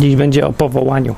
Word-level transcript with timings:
Dziś 0.00 0.16
będzie 0.16 0.46
o 0.46 0.52
powołaniu. 0.52 1.14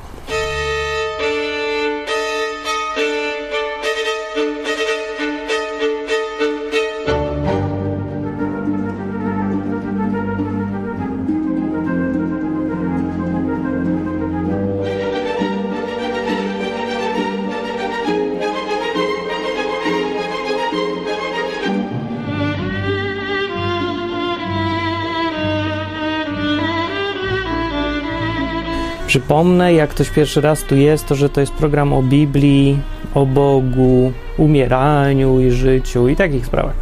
Przypomnę, 29.29 29.73
jak 29.73 29.89
ktoś 29.89 30.09
pierwszy 30.09 30.41
raz 30.41 30.63
tu 30.63 30.75
jest, 30.75 31.07
to 31.07 31.15
że 31.15 31.29
to 31.29 31.41
jest 31.41 31.53
program 31.53 31.93
o 31.93 32.01
Biblii, 32.01 32.77
o 33.13 33.25
Bogu, 33.25 34.11
umieraniu 34.37 35.39
i 35.39 35.51
życiu 35.51 36.07
i 36.07 36.15
takich 36.15 36.45
sprawach. 36.45 36.73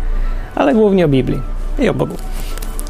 Ale 0.55 0.73
głównie 0.73 1.05
o 1.05 1.07
Biblii 1.07 1.39
i 1.79 1.89
o 1.89 1.93
Bogu. 1.93 2.15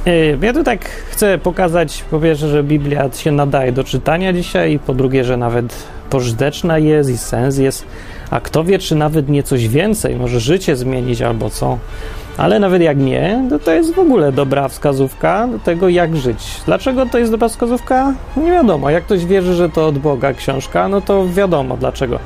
Yy, 0.06 0.38
Ja 0.42 0.54
tu 0.54 0.64
tak 0.64 0.86
chcę 0.86 1.38
pokazać, 1.38 2.04
po 2.12 2.20
pierwsze, 2.20 2.48
że 2.50 2.64
Biblia 2.64 3.10
się 3.12 3.32
nadaje 3.32 3.72
do 3.72 3.84
czytania 3.84 4.34
dzisiaj, 4.34 4.80
po 4.80 4.94
drugie, 4.94 5.24
że 5.24 5.38
nawet 5.38 5.84
pożyteczna 6.10 6.78
jest 6.78 7.10
i 7.10 7.18
sens 7.18 7.58
jest. 7.58 7.86
A 8.30 8.40
kto 8.40 8.64
wie, 8.64 8.80
czy 8.80 8.96
nawet 8.96 9.30
nie 9.30 9.44
coś 9.44 9.68
więcej, 9.68 10.16
może 10.16 10.40
życie 10.40 10.76
zmienić 10.76 11.22
albo 11.22 11.50
co. 11.50 11.78
Ale 12.38 12.60
nawet 12.60 12.82
jak 12.82 12.98
nie, 12.98 13.46
to 13.50 13.60
to 13.60 13.72
jest 13.72 13.94
w 13.94 14.00
ogóle 14.00 14.32
dobra 14.32 14.68
wskazówka 14.68 15.48
do 15.48 15.60
tego, 15.60 15.90
jak 15.90 16.16
żyć. 16.16 16.62
Dlaczego 16.66 17.06
to 17.06 17.18
jest 17.18 17.32
dobra 17.32 17.48
wskazówka? 17.48 18.14
Nie 18.38 18.52
wiadomo. 18.52 18.90
Jak 18.90 19.04
ktoś 19.04 19.26
wierzy, 19.26 19.54
że 19.54 19.70
to 19.70 19.88
od 19.88 19.98
Boga 19.98 20.34
książka, 20.34 20.88
no 20.88 21.02
to 21.02 21.28
wiadomo 21.28 21.78
dlaczego. 21.78 22.20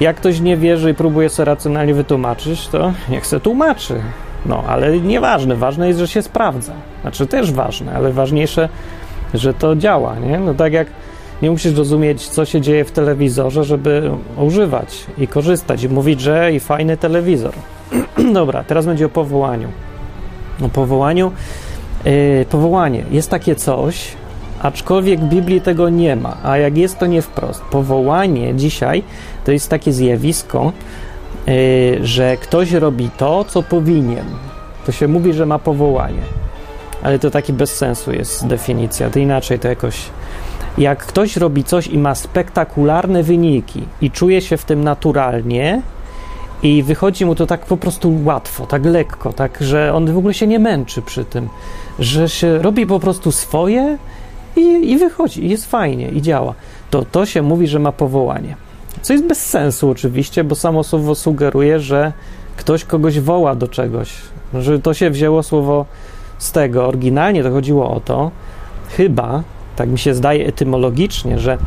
Jak 0.00 0.16
ktoś 0.16 0.40
nie 0.40 0.56
wierzy 0.56 0.90
i 0.90 0.94
próbuje 0.94 1.28
sobie 1.28 1.44
racjonalnie 1.44 1.94
wytłumaczyć, 1.94 2.68
to 2.68 2.92
niech 3.08 3.26
se 3.26 3.40
tłumaczy. 3.40 4.00
No, 4.46 4.64
ale 4.68 5.00
nieważne. 5.00 5.56
Ważne 5.56 5.88
jest, 5.88 6.00
że 6.00 6.08
się 6.08 6.22
sprawdza. 6.22 6.72
Znaczy 7.02 7.26
też 7.26 7.52
ważne, 7.52 7.92
ale 7.92 8.12
ważniejsze, 8.12 8.68
że 9.34 9.54
to 9.54 9.76
działa, 9.76 10.18
nie? 10.18 10.38
No 10.38 10.54
tak 10.54 10.72
jak 10.72 10.86
nie 11.42 11.50
musisz 11.50 11.76
rozumieć, 11.76 12.28
co 12.28 12.44
się 12.44 12.60
dzieje 12.60 12.84
w 12.84 12.92
telewizorze, 12.92 13.64
żeby 13.64 14.10
używać 14.36 15.06
i 15.18 15.28
korzystać 15.28 15.82
i 15.82 15.88
mówić, 15.88 16.20
że 16.20 16.52
i 16.52 16.60
fajny 16.60 16.96
telewizor. 16.96 17.52
Dobra, 18.32 18.64
teraz 18.64 18.86
będzie 18.86 19.06
o 19.06 19.08
powołaniu. 19.08 19.68
O 20.62 20.68
powołaniu. 20.68 21.32
Yy, 22.04 22.46
powołanie 22.50 23.04
jest 23.10 23.30
takie 23.30 23.56
coś, 23.56 24.12
aczkolwiek 24.62 25.20
w 25.20 25.28
Biblii 25.28 25.60
tego 25.60 25.88
nie 25.88 26.16
ma, 26.16 26.36
a 26.42 26.58
jak 26.58 26.78
jest, 26.78 26.98
to 26.98 27.06
nie 27.06 27.22
wprost. 27.22 27.62
Powołanie 27.62 28.54
dzisiaj 28.54 29.02
to 29.44 29.52
jest 29.52 29.68
takie 29.68 29.92
zjawisko, 29.92 30.72
yy, 31.46 31.52
że 32.06 32.36
ktoś 32.36 32.72
robi 32.72 33.10
to, 33.16 33.44
co 33.44 33.62
powinien. 33.62 34.26
To 34.86 34.92
się 34.92 35.08
mówi, 35.08 35.32
że 35.32 35.46
ma 35.46 35.58
powołanie, 35.58 36.22
ale 37.02 37.18
to 37.18 37.30
taki 37.30 37.52
bez 37.52 37.76
sensu 37.76 38.12
jest 38.12 38.46
definicja. 38.46 39.10
To 39.10 39.18
inaczej 39.18 39.58
to 39.58 39.68
jakoś. 39.68 39.96
Jak 40.78 41.06
ktoś 41.06 41.36
robi 41.36 41.64
coś 41.64 41.86
i 41.86 41.98
ma 41.98 42.14
spektakularne 42.14 43.22
wyniki 43.22 43.82
i 44.00 44.10
czuje 44.10 44.40
się 44.40 44.56
w 44.56 44.64
tym 44.64 44.84
naturalnie, 44.84 45.82
i 46.62 46.82
wychodzi 46.82 47.26
mu 47.26 47.34
to 47.34 47.46
tak 47.46 47.66
po 47.66 47.76
prostu 47.76 48.18
łatwo, 48.24 48.66
tak 48.66 48.84
lekko, 48.84 49.32
tak, 49.32 49.58
że 49.60 49.94
on 49.94 50.12
w 50.12 50.18
ogóle 50.18 50.34
się 50.34 50.46
nie 50.46 50.58
męczy 50.58 51.02
przy 51.02 51.24
tym, 51.24 51.48
że 51.98 52.28
się 52.28 52.58
robi 52.58 52.86
po 52.86 53.00
prostu 53.00 53.32
swoje 53.32 53.98
i, 54.56 54.90
i 54.92 54.98
wychodzi, 54.98 55.44
i 55.44 55.48
jest 55.48 55.66
fajnie, 55.66 56.08
i 56.08 56.22
działa. 56.22 56.54
To 56.90 57.04
to 57.04 57.26
się 57.26 57.42
mówi, 57.42 57.66
że 57.66 57.78
ma 57.78 57.92
powołanie. 57.92 58.56
Co 59.02 59.12
jest 59.12 59.26
bez 59.26 59.46
sensu 59.46 59.90
oczywiście, 59.90 60.44
bo 60.44 60.54
samo 60.54 60.84
słowo 60.84 61.14
sugeruje, 61.14 61.80
że 61.80 62.12
ktoś 62.56 62.84
kogoś 62.84 63.20
woła 63.20 63.54
do 63.54 63.68
czegoś, 63.68 64.12
że 64.54 64.78
to 64.78 64.94
się 64.94 65.10
wzięło 65.10 65.42
słowo 65.42 65.86
z 66.38 66.52
tego. 66.52 66.86
Oryginalnie 66.86 67.42
to 67.42 67.50
chodziło 67.50 67.90
o 67.90 68.00
to, 68.00 68.30
chyba, 68.96 69.42
tak 69.76 69.88
mi 69.88 69.98
się 69.98 70.14
zdaje 70.14 70.46
etymologicznie, 70.46 71.38
że 71.38 71.58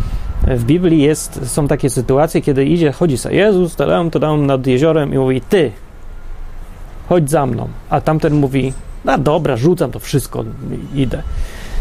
w 0.48 0.64
Biblii 0.64 1.02
jest, 1.02 1.50
są 1.50 1.68
takie 1.68 1.90
sytuacje, 1.90 2.42
kiedy 2.42 2.66
idzie, 2.66 2.92
chodzi 2.92 3.18
sobie 3.18 3.36
Jezus 3.36 3.76
tam, 3.76 4.12
tam 4.12 4.46
nad 4.46 4.68
jeziorem 4.68 5.14
i 5.14 5.18
mówi, 5.18 5.42
ty, 5.42 5.72
chodź 7.09 7.30
za 7.30 7.46
mną. 7.46 7.68
A 7.90 8.02
tamten 8.02 8.34
mówi, 8.34 8.74
no 9.06 9.18
dobra, 9.18 9.58
rzucam 9.58 9.92
to 9.92 10.00
wszystko, 10.00 10.44
idę. 10.96 11.24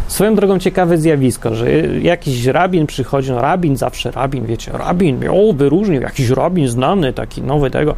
Swoją 0.08 0.34
drogą 0.34 0.58
ciekawe 0.58 0.98
zjawisko, 0.98 1.54
że 1.54 1.70
jakiś 2.02 2.46
rabin 2.46 2.86
przychodzi, 2.86 3.30
no 3.30 3.40
rabin 3.40 3.76
zawsze 3.76 4.10
rabin, 4.10 4.46
wiecie, 4.46 4.72
rabin, 4.72 5.20
o, 5.30 5.52
wyróżnił, 5.52 6.02
jakiś 6.02 6.30
rabin 6.30 6.68
znany, 6.68 7.12
taki 7.12 7.42
nowy 7.42 7.70
tego. 7.70 7.94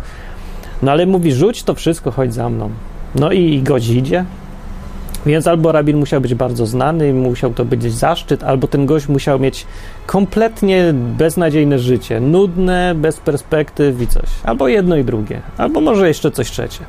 No 0.82 0.92
ale 0.92 1.06
mówi, 1.06 1.32
rzuć 1.32 1.62
to 1.62 1.74
wszystko, 1.74 2.10
chodź 2.10 2.34
za 2.34 2.48
mną. 2.50 2.70
No 3.14 3.32
i, 3.32 3.40
i 3.40 3.96
idzie, 3.98 4.24
więc 5.26 5.46
albo 5.46 5.72
rabin 5.72 5.96
musiał 5.96 6.20
być 6.20 6.34
bardzo 6.34 6.66
znany, 6.66 7.14
musiał 7.14 7.52
to 7.54 7.64
być 7.64 7.92
zaszczyt, 7.92 8.42
albo 8.42 8.68
ten 8.68 8.86
gość 8.86 9.08
musiał 9.08 9.38
mieć 9.38 9.66
kompletnie 10.06 10.92
beznadziejne 10.94 11.78
życie, 11.78 12.20
nudne, 12.20 12.94
bez 12.96 13.16
perspektyw 13.16 14.00
i 14.02 14.06
coś. 14.06 14.28
Albo 14.44 14.68
jedno 14.68 14.96
i 14.96 15.04
drugie, 15.04 15.40
albo 15.58 15.80
może 15.80 16.08
jeszcze 16.08 16.30
coś 16.30 16.50
trzecie. 16.50 16.80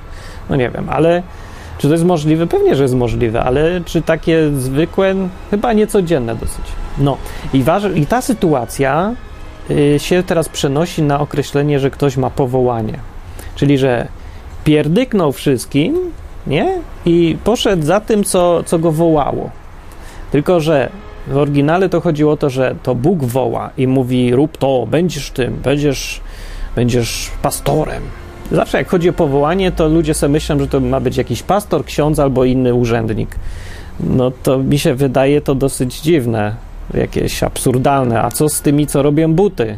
No 0.49 0.55
nie 0.55 0.69
wiem, 0.69 0.89
ale 0.89 1.23
czy 1.77 1.87
to 1.87 1.93
jest 1.93 2.05
możliwe? 2.05 2.47
Pewnie, 2.47 2.75
że 2.75 2.83
jest 2.83 2.95
możliwe, 2.95 3.43
ale 3.43 3.81
czy 3.85 4.01
takie 4.01 4.49
zwykłe? 4.57 5.15
Chyba 5.51 5.73
niecodzienne 5.73 6.35
dosyć. 6.35 6.65
No 6.97 7.17
i, 7.53 7.63
waż- 7.63 7.95
i 7.97 8.05
ta 8.05 8.21
sytuacja 8.21 9.13
y, 9.69 9.99
się 9.99 10.23
teraz 10.23 10.49
przenosi 10.49 11.01
na 11.03 11.19
określenie, 11.19 11.79
że 11.79 11.91
ktoś 11.91 12.17
ma 12.17 12.29
powołanie. 12.29 12.99
Czyli, 13.55 13.77
że 13.77 14.07
pierdyknął 14.63 15.31
wszystkim, 15.31 15.97
nie? 16.47 16.81
I 17.05 17.37
poszedł 17.43 17.83
za 17.83 17.99
tym, 17.99 18.23
co, 18.23 18.63
co 18.63 18.79
go 18.79 18.91
wołało. 18.91 19.49
Tylko, 20.31 20.59
że 20.59 20.89
w 21.27 21.37
oryginale 21.37 21.89
to 21.89 22.01
chodziło 22.01 22.33
o 22.33 22.37
to, 22.37 22.49
że 22.49 22.75
to 22.83 22.95
Bóg 22.95 23.23
woła 23.23 23.69
i 23.77 23.87
mówi: 23.87 24.35
rób 24.35 24.57
to, 24.57 24.87
będziesz 24.91 25.31
tym, 25.31 25.53
będziesz, 25.63 26.21
będziesz 26.75 27.31
pastorem. 27.41 28.03
Zawsze 28.51 28.77
jak 28.77 28.89
chodzi 28.89 29.09
o 29.09 29.13
powołanie, 29.13 29.71
to 29.71 29.87
ludzie 29.87 30.13
sobie 30.13 30.31
myślą, 30.31 30.59
że 30.59 30.67
to 30.67 30.79
ma 30.79 30.99
być 30.99 31.17
jakiś 31.17 31.43
pastor, 31.43 31.85
ksiądz 31.85 32.19
albo 32.19 32.45
inny 32.45 32.73
urzędnik. 32.73 33.35
No 33.99 34.31
to 34.31 34.57
mi 34.57 34.79
się 34.79 34.95
wydaje 34.95 35.41
to 35.41 35.55
dosyć 35.55 36.01
dziwne, 36.01 36.55
jakieś 36.93 37.43
absurdalne. 37.43 38.21
A 38.21 38.31
co 38.31 38.49
z 38.49 38.61
tymi, 38.61 38.87
co 38.87 39.01
robią 39.01 39.33
buty? 39.33 39.77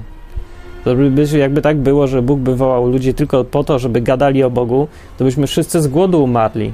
To 0.87 0.95
by, 0.95 1.37
jakby 1.37 1.61
tak 1.61 1.77
było, 1.77 2.07
że 2.07 2.21
Bóg 2.21 2.39
by 2.39 2.55
wołał 2.55 2.87
ludzi 2.87 3.13
tylko 3.13 3.43
po 3.43 3.63
to, 3.63 3.79
żeby 3.79 4.01
gadali 4.01 4.43
o 4.43 4.49
Bogu, 4.49 4.87
to 5.17 5.25
byśmy 5.25 5.47
wszyscy 5.47 5.81
z 5.81 5.87
głodu 5.87 6.23
umarli. 6.23 6.73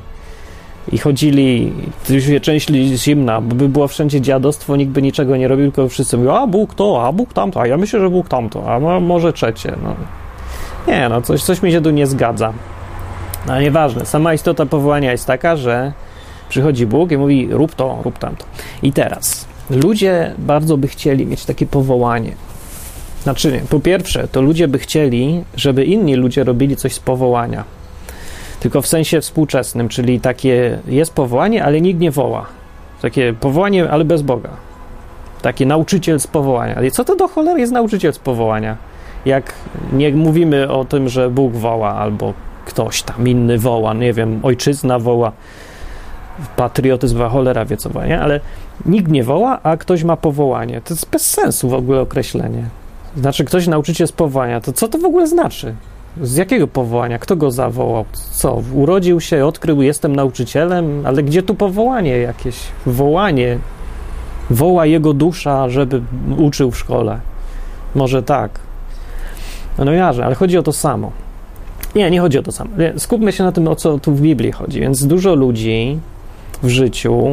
I 0.92 0.98
chodzili, 0.98 1.74
się 2.20 2.40
część 2.40 2.70
zimna, 2.96 3.42
bo 3.42 3.56
by 3.56 3.70
było 3.70 3.88
wszędzie 3.88 4.22
dziadostwo, 4.22 4.76
nikt 4.76 4.92
by 4.92 5.02
niczego 5.02 5.38
nie 5.38 5.48
robił, 5.48 5.66
tylko 5.66 5.90
wszyscy 5.90 6.18
mówią, 6.18 6.34
a 6.34 6.48
Bóg 6.48 6.76
to, 6.76 7.08
a 7.08 7.12
Bóg 7.12 7.34
tamto, 7.34 7.62
a 7.62 7.68
ja 7.68 7.78
myślę, 7.78 8.00
że 8.00 8.10
Bóg 8.10 8.28
tamto, 8.30 8.74
a 8.74 8.80
mo- 8.80 9.00
może 9.00 9.34
trzecie. 9.34 9.74
No. 9.84 9.96
Nie, 10.88 11.10
no 11.10 11.22
coś, 11.22 11.44
coś 11.44 11.62
mi 11.62 11.72
się 11.72 11.82
tu 11.82 11.90
nie 11.90 12.08
zgadza. 12.08 12.54
No 13.48 13.62
nieważne, 13.62 14.06
sama 14.06 14.34
istota 14.34 14.66
powołania 14.66 15.12
jest 15.12 15.26
taka, 15.28 15.56
że 15.56 15.94
przychodzi 16.50 16.86
Bóg 16.86 17.12
i 17.12 17.18
mówi, 17.18 17.48
rób 17.52 17.76
to, 17.76 17.98
rób 18.04 18.20
tamto. 18.20 18.46
I 18.84 18.92
teraz, 18.92 19.48
ludzie 19.70 20.34
bardzo 20.38 20.78
by 20.78 20.88
chcieli 20.88 21.26
mieć 21.26 21.46
takie 21.46 21.66
powołanie, 21.66 22.32
znaczy, 23.24 23.62
po 23.70 23.80
pierwsze, 23.80 24.28
to 24.28 24.42
ludzie 24.42 24.68
by 24.68 24.80
chcieli, 24.80 25.44
żeby 25.56 25.86
inni 25.86 26.16
ludzie 26.16 26.44
robili 26.44 26.76
coś 26.76 26.94
z 26.94 27.00
powołania. 27.00 27.64
Tylko 28.60 28.82
w 28.82 28.88
sensie 28.88 29.22
współczesnym, 29.22 29.90
czyli 29.90 30.20
takie 30.20 30.80
jest 30.88 31.14
powołanie, 31.14 31.64
ale 31.64 31.82
nikt 31.82 32.00
nie 32.00 32.12
woła. 32.12 32.46
Takie 33.02 33.34
powołanie, 33.34 33.90
ale 33.90 34.06
bez 34.06 34.22
Boga. 34.22 34.50
Taki 35.42 35.66
nauczyciel 35.66 36.20
z 36.20 36.28
powołania. 36.28 36.76
Ale 36.76 36.92
co 36.92 37.04
to 37.04 37.16
do 37.16 37.28
cholery 37.28 37.60
jest 37.60 37.74
nauczyciel 37.74 38.14
z 38.14 38.20
powołania? 38.20 38.78
Jak 39.26 39.54
nie 39.94 40.12
mówimy 40.12 40.72
o 40.72 40.86
tym, 40.86 41.10
że 41.10 41.30
Bóg 41.30 41.54
woła, 41.54 41.94
albo 41.96 42.34
ktoś 42.66 43.04
tam 43.04 43.28
inny 43.28 43.58
woła, 43.58 43.94
nie 43.94 44.14
wiem, 44.14 44.40
ojczyzna 44.44 45.00
woła, 45.00 45.32
patriotyzm, 46.56 47.22
a 47.22 47.30
cholera 47.30 47.66
wie 47.66 47.78
co 47.78 48.06
nie? 48.06 48.22
Ale 48.22 48.40
nikt 48.86 49.12
nie 49.12 49.24
woła, 49.24 49.60
a 49.64 49.78
ktoś 49.78 50.04
ma 50.04 50.18
powołanie. 50.18 50.82
To 50.82 50.94
jest 50.94 51.10
bez 51.10 51.30
sensu 51.30 51.70
w 51.70 51.74
ogóle 51.74 52.02
określenie. 52.02 52.64
Znaczy, 53.18 53.44
ktoś 53.44 53.68
nauczyciel 53.68 54.08
z 54.08 54.12
powołania, 54.12 54.62
to 54.62 54.74
co 54.74 54.88
to 54.88 54.98
w 54.98 55.06
ogóle 55.06 55.28
znaczy? 55.28 55.76
Z 56.22 56.36
jakiego 56.36 56.68
powołania? 56.68 57.20
Kto 57.20 57.36
go 57.36 57.52
zawołał? 57.52 58.06
Co? 58.32 58.62
Urodził 58.74 59.20
się, 59.20 59.46
odkrył, 59.46 59.82
jestem 59.82 60.16
nauczycielem, 60.16 61.06
ale 61.06 61.24
gdzie 61.24 61.44
tu 61.44 61.56
powołanie 61.56 62.18
jakieś? 62.18 62.56
Wołanie. 62.86 63.58
Woła 64.50 64.86
jego 64.86 65.14
dusza, 65.14 65.70
żeby 65.70 66.02
uczył 66.38 66.72
w 66.72 66.78
szkole. 66.78 67.20
Może 67.96 68.24
tak. 68.24 68.60
No 69.78 69.92
jarze, 69.92 70.26
ale 70.26 70.36
chodzi 70.36 70.58
o 70.58 70.64
to 70.64 70.74
samo. 70.74 71.12
Nie, 71.96 72.12
nie 72.12 72.20
chodzi 72.20 72.40
o 72.40 72.44
to 72.44 72.52
samo. 72.52 72.70
Skupmy 72.98 73.32
się 73.32 73.44
na 73.44 73.52
tym, 73.52 73.68
o 73.68 73.76
co 73.76 74.00
tu 74.00 74.12
w 74.12 74.22
Biblii 74.22 74.52
chodzi. 74.52 74.80
Więc 74.80 75.06
dużo 75.08 75.36
ludzi 75.36 76.00
w 76.64 76.70
życiu 76.70 77.28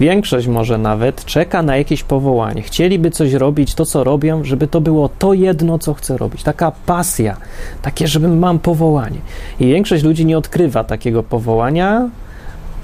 większość 0.00 0.46
może 0.46 0.78
nawet 0.78 1.24
czeka 1.24 1.62
na 1.62 1.76
jakieś 1.76 2.02
powołanie. 2.02 2.62
Chcieliby 2.62 3.10
coś 3.10 3.32
robić, 3.32 3.74
to 3.74 3.86
co 3.86 4.04
robią, 4.04 4.44
żeby 4.44 4.66
to 4.66 4.80
było 4.80 5.08
to 5.08 5.32
jedno, 5.32 5.78
co 5.78 5.94
chcę 5.94 6.16
robić. 6.16 6.42
Taka 6.42 6.72
pasja, 6.86 7.36
takie, 7.82 8.08
żebym 8.08 8.38
mam 8.38 8.58
powołanie. 8.58 9.18
I 9.60 9.66
większość 9.66 10.04
ludzi 10.04 10.26
nie 10.26 10.38
odkrywa 10.38 10.84
takiego 10.84 11.22
powołania, 11.22 12.08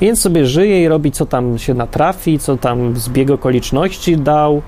więc 0.00 0.20
sobie 0.20 0.46
żyje 0.46 0.82
i 0.82 0.88
robi, 0.88 1.12
co 1.12 1.26
tam 1.26 1.58
się 1.58 1.74
natrafi, 1.74 2.38
co 2.38 2.56
tam 2.56 2.96
zbieg 2.96 3.30
okoliczności 3.30 4.16
dał. 4.16 4.62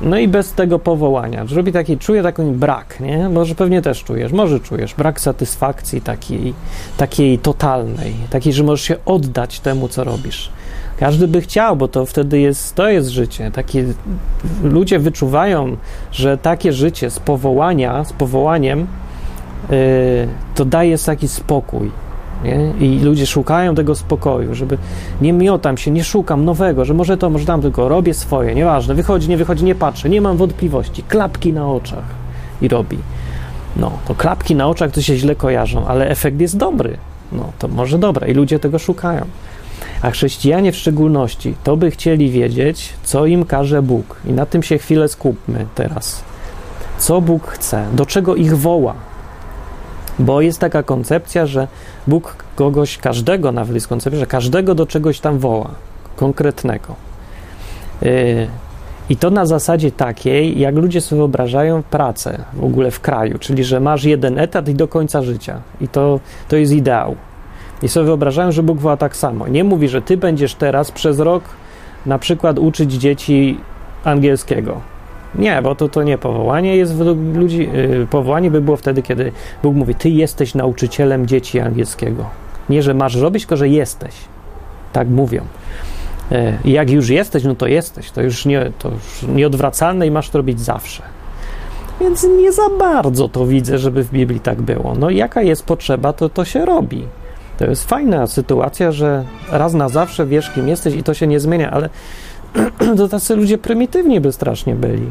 No 0.00 0.18
i 0.18 0.28
bez 0.28 0.52
tego 0.52 0.78
powołania. 0.78 1.44
Robi 1.54 1.72
taki, 1.72 1.98
czuje 1.98 2.22
taki 2.22 2.42
brak, 2.42 3.00
nie? 3.00 3.28
Może 3.28 3.54
pewnie 3.54 3.82
też 3.82 4.04
czujesz, 4.04 4.32
może 4.32 4.60
czujesz 4.60 4.94
brak 4.94 5.20
satysfakcji 5.20 6.00
takiej, 6.00 6.54
takiej 6.96 7.38
totalnej, 7.38 8.14
takiej, 8.30 8.52
że 8.52 8.62
możesz 8.62 8.86
się 8.86 8.96
oddać 9.04 9.60
temu, 9.60 9.88
co 9.88 10.04
robisz. 10.04 10.50
Każdy 10.98 11.28
by 11.28 11.40
chciał, 11.40 11.76
bo 11.76 11.88
to 11.88 12.06
wtedy 12.06 12.40
jest, 12.40 12.74
to 12.74 12.88
jest 12.88 13.08
życie. 13.08 13.50
Takie, 13.50 13.84
ludzie 14.62 14.98
wyczuwają, 14.98 15.76
że 16.12 16.38
takie 16.38 16.72
życie 16.72 17.10
z 17.10 17.20
powołania, 17.20 18.04
z 18.04 18.12
powołaniem, 18.12 18.86
yy, 19.70 19.76
to 20.54 20.64
daje 20.64 20.98
taki 20.98 21.28
spokój. 21.28 21.90
Nie? 22.44 22.86
I 22.86 23.00
ludzie 23.00 23.26
szukają 23.26 23.74
tego 23.74 23.94
spokoju, 23.94 24.54
żeby 24.54 24.78
nie 25.20 25.32
miotam 25.32 25.76
się, 25.76 25.90
nie 25.90 26.04
szukam 26.04 26.44
nowego, 26.44 26.84
że 26.84 26.94
może 26.94 27.16
to, 27.16 27.30
może 27.30 27.46
tam, 27.46 27.62
tylko 27.62 27.88
robię 27.88 28.14
swoje, 28.14 28.54
nieważne, 28.54 28.94
wychodzi, 28.94 29.28
nie 29.28 29.36
wychodzi, 29.36 29.64
nie 29.64 29.74
patrzę, 29.74 30.08
nie 30.08 30.20
mam 30.20 30.36
wątpliwości, 30.36 31.02
klapki 31.02 31.52
na 31.52 31.70
oczach 31.70 32.04
i 32.62 32.68
robi. 32.68 32.98
No, 33.76 33.92
to 34.08 34.14
klapki 34.14 34.54
na 34.54 34.68
oczach 34.68 34.90
to 34.90 35.02
się 35.02 35.16
źle 35.16 35.34
kojarzą, 35.34 35.86
ale 35.86 36.08
efekt 36.08 36.40
jest 36.40 36.56
dobry. 36.56 36.96
No, 37.32 37.52
to 37.58 37.68
może 37.68 37.98
dobre 37.98 38.30
i 38.30 38.34
ludzie 38.34 38.58
tego 38.58 38.78
szukają. 38.78 39.24
A 40.02 40.10
chrześcijanie 40.10 40.72
w 40.72 40.76
szczególności 40.76 41.54
to 41.64 41.76
by 41.76 41.90
chcieli 41.90 42.30
wiedzieć, 42.30 42.92
co 43.02 43.26
im 43.26 43.44
każe 43.44 43.82
Bóg. 43.82 44.16
I 44.26 44.32
na 44.32 44.46
tym 44.46 44.62
się 44.62 44.78
chwilę 44.78 45.08
skupmy 45.08 45.66
teraz. 45.74 46.24
Co 46.98 47.20
Bóg 47.20 47.46
chce, 47.46 47.86
do 47.92 48.06
czego 48.06 48.34
ich 48.34 48.58
woła. 48.58 48.94
Bo 50.18 50.40
jest 50.40 50.58
taka 50.58 50.82
koncepcja, 50.82 51.46
że 51.46 51.68
Bóg 52.06 52.36
kogoś, 52.56 52.98
każdego 52.98 53.52
nawet 53.52 53.74
jest 53.74 53.88
koncepcja, 53.88 54.20
że 54.20 54.26
każdego 54.26 54.74
do 54.74 54.86
czegoś 54.86 55.20
tam 55.20 55.38
woła, 55.38 55.70
konkretnego. 56.16 56.94
Yy, 58.02 58.48
I 59.08 59.16
to 59.16 59.30
na 59.30 59.46
zasadzie 59.46 59.92
takiej, 59.92 60.58
jak 60.58 60.74
ludzie 60.74 61.00
sobie 61.00 61.18
wyobrażają 61.18 61.82
pracę 61.82 62.44
w 62.52 62.64
ogóle 62.64 62.90
w 62.90 63.00
kraju, 63.00 63.38
czyli 63.38 63.64
że 63.64 63.80
masz 63.80 64.04
jeden 64.04 64.38
etat 64.38 64.68
i 64.68 64.74
do 64.74 64.88
końca 64.88 65.22
życia. 65.22 65.60
I 65.80 65.88
to, 65.88 66.20
to 66.48 66.56
jest 66.56 66.72
ideał. 66.72 67.16
I 67.82 67.88
sobie 67.88 68.06
wyobrażają, 68.06 68.52
że 68.52 68.62
Bóg 68.62 68.78
woła 68.78 68.96
tak 68.96 69.16
samo. 69.16 69.48
Nie 69.48 69.64
mówi, 69.64 69.88
że 69.88 70.02
ty 70.02 70.16
będziesz 70.16 70.54
teraz 70.54 70.90
przez 70.90 71.18
rok 71.18 71.44
na 72.06 72.18
przykład 72.18 72.58
uczyć 72.58 72.92
dzieci 72.92 73.58
angielskiego. 74.04 74.80
Nie, 75.34 75.62
bo 75.62 75.74
to, 75.74 75.88
to 75.88 76.02
nie 76.02 76.18
powołanie 76.18 76.76
jest 76.76 76.94
według 76.94 77.18
ludzi. 77.34 77.68
Yy, 77.72 78.06
powołanie 78.10 78.50
by 78.50 78.60
było 78.60 78.76
wtedy, 78.76 79.02
kiedy 79.02 79.32
Bóg 79.62 79.74
mówi: 79.74 79.94
Ty 79.94 80.08
jesteś 80.08 80.54
nauczycielem 80.54 81.26
dzieci 81.26 81.60
angielskiego. 81.60 82.24
Nie, 82.68 82.82
że 82.82 82.94
masz 82.94 83.14
robić, 83.14 83.42
tylko 83.42 83.56
że 83.56 83.68
jesteś. 83.68 84.14
Tak 84.92 85.08
mówią. 85.08 85.42
Yy, 86.30 86.54
jak 86.64 86.90
już 86.90 87.08
jesteś, 87.08 87.44
no 87.44 87.54
to 87.54 87.66
jesteś. 87.66 88.10
To 88.10 88.22
już, 88.22 88.46
nie, 88.46 88.72
to 88.78 88.90
już 88.90 89.34
nieodwracalne 89.34 90.06
i 90.06 90.10
masz 90.10 90.30
to 90.30 90.38
robić 90.38 90.60
zawsze. 90.60 91.02
Więc 92.00 92.26
nie 92.42 92.52
za 92.52 92.68
bardzo 92.78 93.28
to 93.28 93.46
widzę, 93.46 93.78
żeby 93.78 94.04
w 94.04 94.10
Biblii 94.10 94.40
tak 94.40 94.62
było. 94.62 94.94
No, 94.98 95.10
jaka 95.10 95.42
jest 95.42 95.64
potrzeba, 95.66 96.12
to 96.12 96.28
to 96.28 96.44
się 96.44 96.64
robi. 96.64 97.06
To 97.58 97.64
jest 97.64 97.88
fajna 97.88 98.26
sytuacja, 98.26 98.92
że 98.92 99.24
raz 99.52 99.74
na 99.74 99.88
zawsze 99.88 100.26
wiesz, 100.26 100.50
kim 100.50 100.68
jesteś 100.68 100.94
i 100.94 101.02
to 101.02 101.14
się 101.14 101.26
nie 101.26 101.40
zmienia, 101.40 101.70
ale 101.70 101.88
to 102.96 103.08
tacy 103.08 103.36
ludzie 103.36 103.58
prymitywni 103.58 104.20
by 104.20 104.32
strasznie 104.32 104.74
byli. 104.74 105.06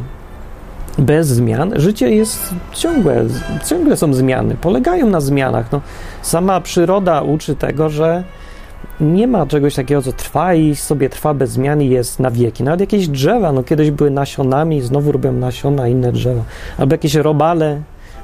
Bez 0.97 1.27
zmian 1.27 1.73
życie 1.75 2.15
jest 2.15 2.55
ciągłe, 2.73 3.25
ciągle 3.65 3.97
są 3.97 4.13
zmiany, 4.13 4.55
polegają 4.61 5.09
na 5.09 5.21
zmianach. 5.21 5.71
No, 5.71 5.81
sama 6.21 6.61
przyroda 6.61 7.21
uczy 7.21 7.55
tego, 7.55 7.89
że 7.89 8.23
nie 8.99 9.27
ma 9.27 9.45
czegoś 9.45 9.75
takiego, 9.75 10.01
co 10.01 10.13
trwa 10.13 10.53
i 10.53 10.75
sobie 10.75 11.09
trwa 11.09 11.33
bez 11.33 11.49
zmian 11.49 11.81
i 11.81 11.89
jest 11.89 12.19
na 12.19 12.31
wieki. 12.31 12.63
Nawet 12.63 12.79
jakieś 12.79 13.07
drzewa, 13.07 13.51
no 13.51 13.63
kiedyś 13.63 13.91
były 13.91 14.11
nasionami, 14.11 14.81
znowu 14.81 15.11
robią 15.11 15.31
nasiona 15.31 15.87
inne 15.87 16.11
drzewa. 16.11 16.41
Albo 16.77 16.93
jakieś 16.93 17.15
robale, 17.15 17.81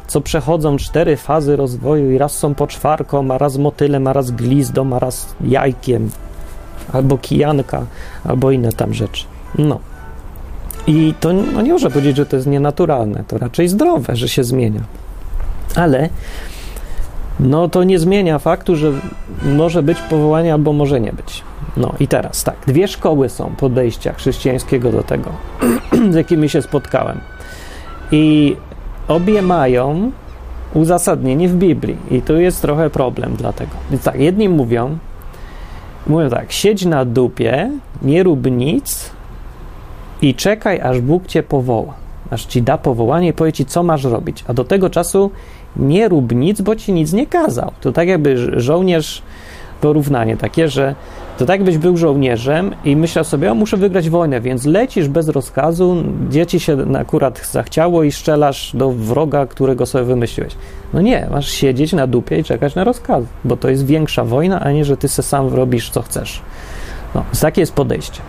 co 0.09 0.21
przechodzą 0.21 0.77
cztery 0.77 1.17
fazy 1.17 1.55
rozwoju 1.55 2.11
i 2.11 2.17
raz 2.17 2.37
są 2.37 2.55
poczwarką, 2.55 3.31
a 3.31 3.37
raz 3.37 3.57
motylem, 3.57 4.07
a 4.07 4.13
raz 4.13 4.31
glizdą, 4.31 4.93
a 4.93 4.99
raz 4.99 5.35
jajkiem, 5.41 6.09
albo 6.93 7.17
kijanka, 7.17 7.85
albo 8.23 8.51
inne 8.51 8.71
tam 8.71 8.93
rzeczy. 8.93 9.25
No. 9.57 9.79
I 10.87 11.13
to 11.19 11.33
no 11.33 11.61
nie 11.61 11.73
można 11.73 11.89
powiedzieć, 11.89 12.17
że 12.17 12.25
to 12.25 12.35
jest 12.35 12.47
nienaturalne, 12.47 13.23
to 13.27 13.37
raczej 13.37 13.67
zdrowe, 13.67 14.15
że 14.15 14.29
się 14.29 14.43
zmienia. 14.43 14.81
Ale 15.75 16.09
no 17.39 17.69
to 17.69 17.83
nie 17.83 17.99
zmienia 17.99 18.39
faktu, 18.39 18.75
że 18.75 18.91
może 19.43 19.83
być 19.83 19.97
powołanie 19.99 20.53
albo 20.53 20.73
może 20.73 21.01
nie 21.01 21.13
być. 21.13 21.43
No 21.77 21.93
i 21.99 22.07
teraz 22.07 22.43
tak, 22.43 22.55
dwie 22.67 22.87
szkoły 22.87 23.29
są 23.29 23.55
podejścia 23.55 24.13
chrześcijańskiego 24.13 24.91
do 24.91 25.03
tego, 25.03 25.31
z 26.11 26.15
jakimi 26.15 26.49
się 26.49 26.61
spotkałem. 26.61 27.19
I 28.11 28.55
obie 29.09 29.41
mają 29.41 30.11
uzasadnienie 30.73 31.49
w 31.49 31.55
Biblii. 31.55 31.97
I 32.11 32.21
tu 32.21 32.39
jest 32.39 32.61
trochę 32.61 32.89
problem 32.89 33.35
dlatego. 33.35 33.71
Więc 33.91 34.03
tak, 34.03 34.19
jedni 34.19 34.49
mówią, 34.49 34.97
mówią 36.07 36.29
tak, 36.29 36.51
siedź 36.51 36.85
na 36.85 37.05
dupie, 37.05 37.71
nie 38.01 38.23
rób 38.23 38.51
nic 38.51 39.09
i 40.21 40.35
czekaj, 40.35 40.81
aż 40.81 41.01
Bóg 41.01 41.27
cię 41.27 41.43
powoła. 41.43 41.93
Aż 42.29 42.45
ci 42.45 42.61
da 42.61 42.77
powołanie 42.77 43.27
i 43.27 43.33
powie 43.33 43.53
ci, 43.53 43.65
co 43.65 43.83
masz 43.83 44.03
robić. 44.03 44.43
A 44.47 44.53
do 44.53 44.63
tego 44.63 44.89
czasu 44.89 45.31
nie 45.75 46.09
rób 46.09 46.35
nic, 46.35 46.61
bo 46.61 46.75
ci 46.75 46.93
nic 46.93 47.13
nie 47.13 47.27
kazał. 47.27 47.71
To 47.81 47.91
tak 47.91 48.07
jakby 48.07 48.61
żołnierz, 48.61 49.21
porównanie 49.81 50.37
takie, 50.37 50.67
że 50.67 50.95
to 51.39 51.45
tak 51.45 51.59
jakbyś 51.59 51.77
był 51.77 51.97
żołnierzem 51.97 52.75
i 52.85 52.95
myślał 52.95 53.25
sobie, 53.25 53.51
o 53.51 53.55
muszę 53.55 53.77
wygrać 53.77 54.09
wojnę, 54.09 54.41
więc 54.41 54.65
lecisz 54.65 55.07
bez 55.07 55.29
rozkazu, 55.29 56.03
dzieci 56.29 56.59
się 56.59 56.95
akurat 56.97 57.47
zachciało 57.51 58.03
i 58.03 58.11
strzelasz 58.11 58.71
do 58.73 58.91
wroga, 58.91 59.45
którego 59.45 59.85
sobie 59.85 60.05
wymyśliłeś. 60.05 60.55
No 60.93 61.01
nie, 61.01 61.27
masz 61.31 61.49
siedzieć 61.49 61.93
na 61.93 62.07
dupie 62.07 62.39
i 62.39 62.43
czekać 62.43 62.75
na 62.75 62.83
rozkaz, 62.83 63.23
bo 63.43 63.57
to 63.57 63.69
jest 63.69 63.85
większa 63.85 64.23
wojna, 64.23 64.59
a 64.59 64.71
nie, 64.71 64.85
że 64.85 64.97
ty 64.97 65.07
se 65.07 65.23
sam 65.23 65.53
robisz, 65.53 65.89
co 65.89 66.01
chcesz. 66.01 66.41
No, 67.15 67.23
takie 67.41 67.61
jest 67.61 67.73
podejście. 67.73 68.21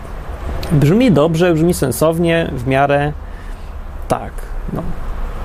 Brzmi 0.71 1.11
dobrze, 1.11 1.53
brzmi 1.53 1.73
sensownie, 1.73 2.49
w 2.53 2.67
miarę 2.67 3.13
tak. 4.07 4.31
No. 4.73 4.81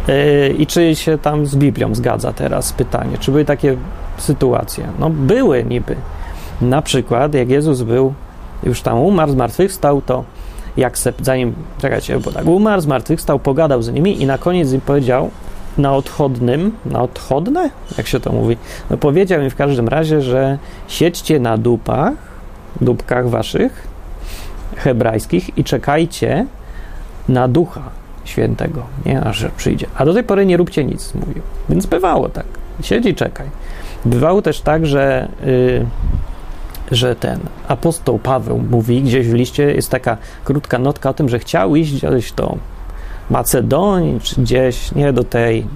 Yy, 0.08 0.48
I 0.48 0.66
czy 0.66 0.96
się 0.96 1.18
tam 1.18 1.46
z 1.46 1.56
Biblią 1.56 1.94
zgadza 1.94 2.32
teraz 2.32 2.72
pytanie? 2.72 3.18
Czy 3.20 3.30
były 3.30 3.44
takie 3.44 3.76
sytuacje? 4.18 4.86
No 4.98 5.10
były 5.10 5.64
niby. 5.64 5.96
Na 6.60 6.82
przykład, 6.82 7.34
jak 7.34 7.50
Jezus 7.50 7.82
był, 7.82 8.14
już 8.64 8.82
tam 8.82 8.98
umarł, 8.98 9.32
zmartwychwstał, 9.32 10.02
to 10.02 10.24
jak 10.76 10.98
se, 10.98 11.12
zanim, 11.22 11.54
czekajcie, 11.78 12.20
bo 12.20 12.32
tak, 12.32 12.46
umarł, 12.46 12.82
zmartwychwstał, 12.82 13.38
pogadał 13.38 13.82
z 13.82 13.92
nimi 13.92 14.22
i 14.22 14.26
na 14.26 14.38
koniec 14.38 14.72
im 14.72 14.80
powiedział 14.80 15.30
na 15.78 15.94
odchodnym, 15.94 16.72
na 16.86 17.02
odchodne, 17.02 17.70
jak 17.98 18.06
się 18.06 18.20
to 18.20 18.32
mówi, 18.32 18.56
no 18.90 18.96
powiedział 18.96 19.42
im 19.42 19.50
w 19.50 19.56
każdym 19.56 19.88
razie, 19.88 20.20
że 20.20 20.58
siedźcie 20.88 21.40
na 21.40 21.58
dupach, 21.58 22.12
dupkach 22.80 23.28
waszych, 23.28 23.88
hebrajskich 24.76 25.58
i 25.58 25.64
czekajcie 25.64 26.46
na 27.28 27.48
ducha 27.48 27.82
świętego, 28.24 28.82
nie, 29.06 29.20
aż 29.20 29.46
przyjdzie. 29.56 29.86
A 29.96 30.04
do 30.04 30.14
tej 30.14 30.24
pory 30.24 30.46
nie 30.46 30.56
róbcie 30.56 30.84
nic, 30.84 31.14
mówił. 31.14 31.42
Więc 31.68 31.86
bywało 31.86 32.28
tak. 32.28 32.46
Siedzi, 32.82 33.14
czekaj. 33.14 33.46
Bywało 34.04 34.42
też 34.42 34.60
tak, 34.60 34.86
że 34.86 35.28
yy, 35.44 35.86
że 36.90 37.16
ten 37.16 37.38
apostoł 37.68 38.18
Paweł 38.18 38.58
mówi 38.70 39.02
gdzieś 39.02 39.28
w 39.28 39.34
liście, 39.34 39.62
jest 39.74 39.90
taka 39.90 40.16
krótka 40.44 40.78
notka 40.78 41.10
o 41.10 41.14
tym, 41.14 41.28
że 41.28 41.38
chciał 41.38 41.76
iść 41.76 41.94
gdzieś 41.94 42.32
do 42.32 42.56
Macedonii, 43.30 44.20
czy 44.20 44.40
gdzieś, 44.40 44.92
nie 44.92 45.12
do 45.12 45.24
tej, 45.24 45.66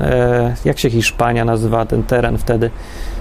e, 0.00 0.54
jak 0.64 0.78
się 0.78 0.90
Hiszpania 0.90 1.44
nazywa 1.44 1.86
ten 1.86 2.02
teren 2.02 2.38
wtedy, 2.38 2.70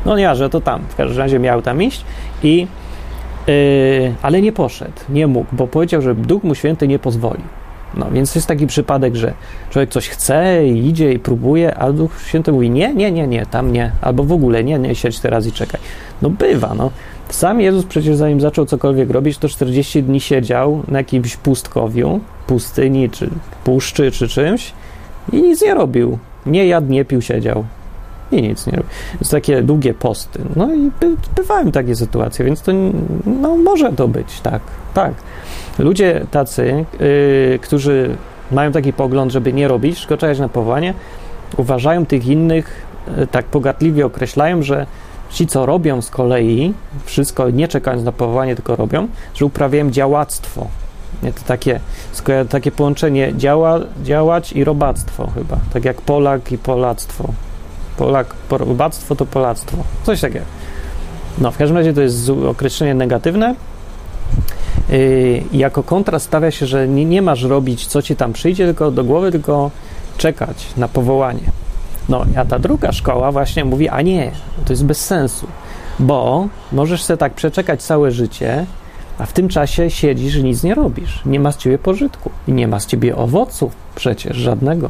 no 0.05 0.17
nie, 0.17 0.35
że 0.35 0.49
to 0.49 0.61
tam, 0.61 0.81
w 0.89 0.95
każdym 0.95 1.17
razie 1.17 1.39
miał 1.39 1.61
tam 1.61 1.83
iść 1.83 2.05
i 2.43 2.67
e, 3.47 3.51
ale 4.21 4.41
nie 4.41 4.51
poszedł, 4.51 4.93
nie 5.09 5.27
mógł, 5.27 5.47
bo 5.51 5.67
powiedział, 5.67 6.01
że 6.01 6.15
Duch 6.15 6.43
mu 6.43 6.55
Święty 6.55 6.87
nie 6.87 6.99
pozwoli. 6.99 7.43
No, 7.93 8.11
więc 8.11 8.35
jest 8.35 8.47
taki 8.47 8.67
przypadek, 8.67 9.15
że 9.15 9.33
człowiek 9.69 9.89
coś 9.89 10.09
chce 10.09 10.67
i 10.67 10.87
idzie 10.87 11.13
i 11.13 11.19
próbuje, 11.19 11.75
a 11.75 11.91
Duch 11.91 12.11
Święty 12.27 12.51
mówi 12.51 12.69
nie, 12.69 12.93
nie, 12.93 13.11
nie, 13.11 13.27
nie, 13.27 13.45
tam 13.45 13.73
nie, 13.73 13.91
albo 14.01 14.23
w 14.23 14.31
ogóle 14.31 14.63
nie, 14.63 14.79
nie, 14.79 14.95
siedź 14.95 15.19
teraz 15.19 15.47
i 15.47 15.51
czekaj. 15.51 15.81
No 16.21 16.29
bywa, 16.29 16.73
no. 16.77 16.91
Sam 17.29 17.61
Jezus 17.61 17.85
przecież 17.85 18.15
zanim 18.15 18.41
zaczął 18.41 18.65
cokolwiek 18.65 19.09
robić, 19.09 19.37
to 19.37 19.49
40 19.49 20.03
dni 20.03 20.19
siedział 20.19 20.83
na 20.87 20.97
jakimś 20.97 21.37
pustkowiu, 21.37 22.19
pustyni, 22.47 23.09
czy 23.09 23.29
puszczy, 23.63 24.11
czy 24.11 24.27
czymś 24.27 24.73
i 25.33 25.41
nic 25.41 25.61
nie 25.61 25.73
robił. 25.73 26.17
Nie 26.45 26.67
jadł, 26.67 26.91
nie 26.91 27.05
pił, 27.05 27.21
siedział. 27.21 27.65
I 28.31 28.41
nic 28.41 28.67
nie 28.67 28.73
robi. 28.73 28.89
Jest 29.19 29.31
takie 29.31 29.61
długie 29.61 29.93
posty. 29.93 30.39
No 30.55 30.73
i 30.73 30.91
by, 30.99 31.15
bywają 31.35 31.71
takie 31.71 31.95
sytuacje, 31.95 32.45
więc 32.45 32.61
to 32.61 32.71
no, 33.25 33.57
może 33.57 33.93
to 33.93 34.07
być, 34.07 34.39
tak, 34.39 34.61
tak. 34.93 35.13
Ludzie 35.79 36.25
tacy, 36.31 36.85
yy, 36.99 37.59
którzy 37.59 38.15
mają 38.51 38.71
taki 38.71 38.93
pogląd, 38.93 39.31
żeby 39.31 39.53
nie 39.53 39.67
robić, 39.67 39.99
tylko 39.99 40.17
czekać 40.17 40.39
na 40.39 40.49
powołanie, 40.49 40.93
uważają 41.57 42.05
tych 42.05 42.27
innych, 42.27 42.85
yy, 43.17 43.27
tak 43.27 43.45
pogatliwie 43.45 44.05
określają, 44.05 44.63
że 44.63 44.85
ci, 45.31 45.47
co 45.47 45.65
robią 45.65 46.01
z 46.01 46.09
kolei, 46.09 46.73
wszystko 47.05 47.49
nie 47.49 47.67
czekając 47.67 48.03
na 48.03 48.11
powołanie, 48.11 48.55
tylko 48.55 48.75
robią, 48.75 49.07
że 49.33 49.45
uprawiają 49.45 49.91
działactwo. 49.91 50.67
Nie, 51.23 51.33
to 51.33 51.39
takie, 51.47 51.79
takie 52.49 52.71
połączenie 52.71 53.33
działa, 53.37 53.79
działać 54.03 54.53
i 54.53 54.63
robactwo 54.63 55.29
chyba. 55.35 55.57
Tak 55.73 55.85
jak 55.85 56.01
Polak 56.01 56.51
i 56.51 56.57
Polactwo. 56.57 57.29
Polak, 57.97 58.35
robactwo 58.49 59.15
to 59.15 59.25
Polactwo. 59.25 59.77
Coś 60.03 60.21
takiego. 60.21 60.45
No, 61.37 61.51
w 61.51 61.57
każdym 61.57 61.77
razie 61.77 61.93
to 61.93 62.01
jest 62.01 62.29
określenie 62.29 62.93
negatywne. 62.93 63.55
Yy, 64.89 65.43
jako 65.53 65.83
kontrast 65.83 66.25
stawia 66.25 66.51
się, 66.51 66.65
że 66.65 66.87
nie, 66.87 67.05
nie 67.05 67.21
masz 67.21 67.43
robić, 67.43 67.87
co 67.87 68.01
ci 68.01 68.15
tam 68.15 68.33
przyjdzie 68.33 68.65
tylko 68.65 68.91
do 68.91 69.03
głowy, 69.03 69.31
tylko 69.31 69.71
czekać 70.17 70.67
na 70.77 70.87
powołanie. 70.87 71.51
No, 72.09 72.25
a 72.37 72.45
ta 72.45 72.59
druga 72.59 72.91
szkoła 72.91 73.31
właśnie 73.31 73.65
mówi, 73.65 73.89
a 73.89 74.01
nie, 74.01 74.31
to 74.65 74.73
jest 74.73 74.85
bez 74.85 75.05
sensu, 75.05 75.47
bo 75.99 76.47
możesz 76.71 77.03
sobie 77.03 77.17
tak 77.17 77.33
przeczekać 77.33 77.83
całe 77.83 78.11
życie, 78.11 78.65
a 79.17 79.25
w 79.25 79.33
tym 79.33 79.49
czasie 79.49 79.89
siedzisz 79.89 80.35
i 80.35 80.43
nic 80.43 80.63
nie 80.63 80.75
robisz. 80.75 81.21
Nie 81.25 81.39
ma 81.39 81.51
z 81.51 81.57
ciebie 81.57 81.77
pożytku 81.77 82.31
i 82.47 82.53
nie 82.53 82.67
ma 82.67 82.79
z 82.79 82.85
ciebie 82.85 83.15
owocu 83.15 83.71
przecież 83.95 84.37
żadnego. 84.37 84.89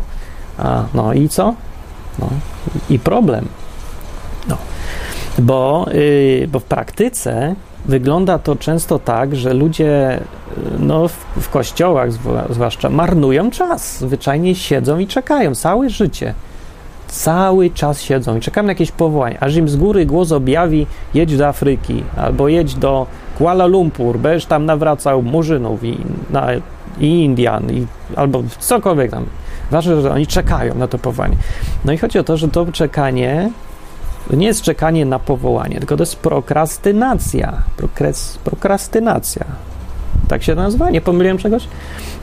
A, 0.57 0.83
no 0.93 1.13
i 1.13 1.29
co? 1.29 1.53
No, 2.19 2.29
i 2.89 2.99
problem. 2.99 3.47
No, 4.47 4.57
bo, 5.39 5.85
yy, 5.93 6.47
bo 6.47 6.59
w 6.59 6.63
praktyce 6.63 7.55
wygląda 7.85 8.39
to 8.39 8.55
często 8.55 8.99
tak, 8.99 9.35
że 9.35 9.53
ludzie 9.53 10.19
no, 10.79 11.07
w, 11.07 11.13
w 11.41 11.49
kościołach 11.49 12.09
zwłaszcza 12.49 12.89
marnują 12.89 13.51
czas. 13.51 13.97
Zwyczajnie 13.97 14.55
siedzą 14.55 14.99
i 14.99 15.07
czekają 15.07 15.55
całe 15.55 15.89
życie 15.89 16.33
cały 17.11 17.69
czas 17.69 18.01
siedzą 18.01 18.37
i 18.37 18.39
czekam 18.39 18.65
na 18.65 18.71
jakieś 18.71 18.91
powołanie, 18.91 19.43
aż 19.43 19.55
im 19.55 19.69
z 19.69 19.75
góry 19.75 20.05
głos 20.05 20.31
objawi, 20.31 20.87
jedź 21.13 21.37
do 21.37 21.47
Afryki, 21.47 22.03
albo 22.17 22.47
jedź 22.47 22.75
do 22.75 23.07
Kuala 23.37 23.65
Lumpur, 23.65 24.19
będziesz 24.19 24.45
tam 24.45 24.65
nawracał 24.65 25.23
murzynów 25.23 25.83
i, 25.83 25.97
na, 26.29 26.47
i 26.99 27.23
Indian, 27.23 27.71
i, 27.71 27.87
albo 28.15 28.43
cokolwiek 28.59 29.11
tam. 29.11 29.25
Ważne, 29.71 30.01
że 30.01 30.11
oni 30.11 30.27
czekają 30.27 30.75
na 30.75 30.87
to 30.87 30.97
powołanie. 30.97 31.35
No 31.85 31.93
i 31.93 31.97
chodzi 31.97 32.19
o 32.19 32.23
to, 32.23 32.37
że 32.37 32.47
to 32.47 32.65
czekanie 32.71 33.49
to 34.29 34.35
nie 34.35 34.47
jest 34.47 34.61
czekanie 34.61 35.05
na 35.05 35.19
powołanie, 35.19 35.79
tylko 35.79 35.97
to 35.97 36.01
jest 36.03 36.15
prokrastynacja. 36.15 37.63
Prokres, 37.77 38.37
prokrastynacja. 38.37 39.45
Tak 40.27 40.43
się 40.43 40.55
nazywa? 40.55 40.89
Nie 40.89 41.01
pomyliłem 41.01 41.37
czegoś? 41.37 41.67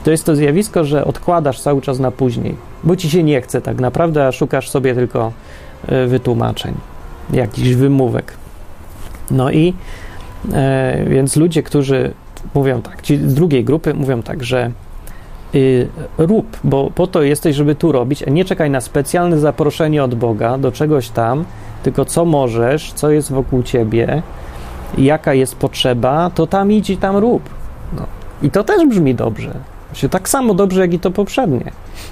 To 0.03 0.11
jest 0.11 0.25
to 0.25 0.35
zjawisko, 0.35 0.83
że 0.83 1.05
odkładasz 1.05 1.61
cały 1.61 1.81
czas 1.81 1.99
na 1.99 2.11
później, 2.11 2.55
bo 2.83 2.95
ci 2.95 3.09
się 3.09 3.23
nie 3.23 3.41
chce 3.41 3.61
tak 3.61 3.79
naprawdę, 3.79 4.27
a 4.27 4.31
szukasz 4.31 4.69
sobie 4.69 4.95
tylko 4.95 5.31
e, 5.87 6.07
wytłumaczeń, 6.07 6.73
jakichś 7.33 7.69
wymówek. 7.69 8.33
No 9.31 9.51
i 9.51 9.73
e, 10.53 11.05
więc 11.07 11.35
ludzie, 11.35 11.63
którzy 11.63 12.13
mówią 12.53 12.81
tak, 12.81 13.01
ci 13.01 13.17
z 13.17 13.33
drugiej 13.33 13.63
grupy 13.63 13.93
mówią 13.93 14.23
tak, 14.23 14.43
że 14.43 14.71
y, 15.55 15.87
rób, 16.17 16.57
bo 16.63 16.91
po 16.95 17.07
to 17.07 17.21
jesteś, 17.21 17.55
żeby 17.55 17.75
tu 17.75 17.91
robić, 17.91 18.23
nie 18.27 18.45
czekaj 18.45 18.69
na 18.69 18.81
specjalne 18.81 19.39
zaproszenie 19.39 20.03
od 20.03 20.15
Boga 20.15 20.57
do 20.57 20.71
czegoś 20.71 21.09
tam, 21.09 21.45
tylko 21.83 22.05
co 22.05 22.25
możesz, 22.25 22.93
co 22.93 23.11
jest 23.11 23.31
wokół 23.31 23.63
ciebie, 23.63 24.21
jaka 24.97 25.33
jest 25.33 25.55
potrzeba, 25.55 26.31
to 26.35 26.47
tam 26.47 26.71
idź 26.71 26.89
i 26.89 26.97
tam 26.97 27.17
rób. 27.17 27.43
No. 27.95 28.05
I 28.41 28.51
to 28.51 28.63
też 28.63 28.87
brzmi 28.87 29.15
dobrze. 29.15 29.53
Się 29.93 30.09
tak 30.09 30.29
samo 30.29 30.53
dobrze, 30.53 30.81
jak 30.81 30.93
i 30.93 30.99
to 30.99 31.11
poprzednie. 31.11 31.71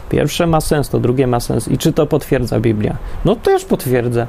Pierwsze 0.10 0.48
ma 0.48 0.62
sens, 0.62 0.90
to 0.90 1.00
drugie 1.00 1.28
ma 1.28 1.40
sens. 1.40 1.68
I 1.68 1.78
czy 1.78 1.94
to 1.94 2.06
potwierdza 2.06 2.60
Biblia? 2.60 2.96
No 3.26 3.36
też 3.36 3.66
potwierdza. 3.66 4.28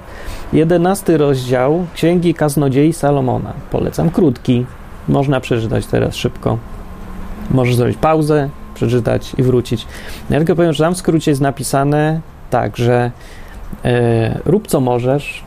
Jedenasty 0.53 1.19
rozdział 1.19 1.87
Księgi 1.95 2.35
Kaznodziei 2.35 2.93
Salomona. 2.93 3.53
Polecam 3.71 4.11
krótki. 4.11 4.67
Można 5.09 5.41
przeczytać 5.41 5.87
teraz 5.87 6.17
szybko. 6.17 6.59
Możesz 7.51 7.75
zrobić 7.75 7.99
pauzę, 7.99 8.49
przeczytać 8.79 9.33
i 9.39 9.43
wrócić. 9.43 9.87
Ja 10.31 10.39
tylko 10.39 10.57
powiem, 10.57 10.73
że 10.73 10.85
tam 10.85 10.95
w 10.95 10.99
skrócie 10.99 11.31
jest 11.31 11.41
napisane 11.41 12.21
tak, 12.51 12.77
że 12.77 13.11
e, 13.85 14.41
rób 14.45 14.67
co 14.67 14.81
możesz, 14.81 15.45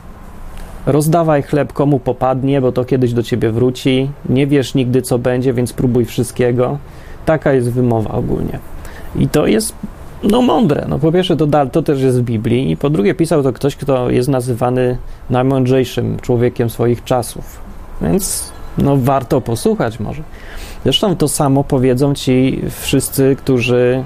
rozdawaj 0.86 1.42
chleb 1.42 1.72
komu 1.72 1.98
popadnie, 1.98 2.60
bo 2.60 2.72
to 2.72 2.84
kiedyś 2.84 3.12
do 3.12 3.22
ciebie 3.22 3.50
wróci. 3.50 4.10
Nie 4.28 4.46
wiesz 4.46 4.74
nigdy 4.74 5.02
co 5.02 5.18
będzie, 5.18 5.52
więc 5.52 5.72
próbuj 5.72 6.04
wszystkiego. 6.04 6.78
Taka 7.24 7.52
jest 7.52 7.70
wymowa 7.70 8.10
ogólnie. 8.10 8.58
I 9.16 9.28
to 9.28 9.46
jest 9.46 9.74
no 10.22 10.42
mądre. 10.42 10.86
No 10.88 10.98
po 10.98 11.12
pierwsze 11.12 11.36
to, 11.36 11.46
to 11.72 11.82
też 11.82 12.00
jest 12.00 12.20
w 12.20 12.22
Biblii 12.22 12.70
i 12.70 12.76
po 12.76 12.90
drugie 12.90 13.14
pisał 13.14 13.42
to 13.42 13.52
ktoś, 13.52 13.76
kto 13.76 14.10
jest 14.10 14.28
nazywany 14.28 14.98
najmądrzejszym 15.30 16.16
człowiekiem 16.20 16.70
swoich 16.70 17.04
czasów. 17.04 17.60
Więc 18.02 18.52
no 18.78 18.96
warto 18.96 19.40
posłuchać 19.40 20.00
może. 20.00 20.22
Zresztą 20.84 21.16
to 21.16 21.28
samo 21.28 21.64
powiedzą 21.64 22.14
ci 22.14 22.60
wszyscy, 22.80 23.36
którzy 23.38 24.04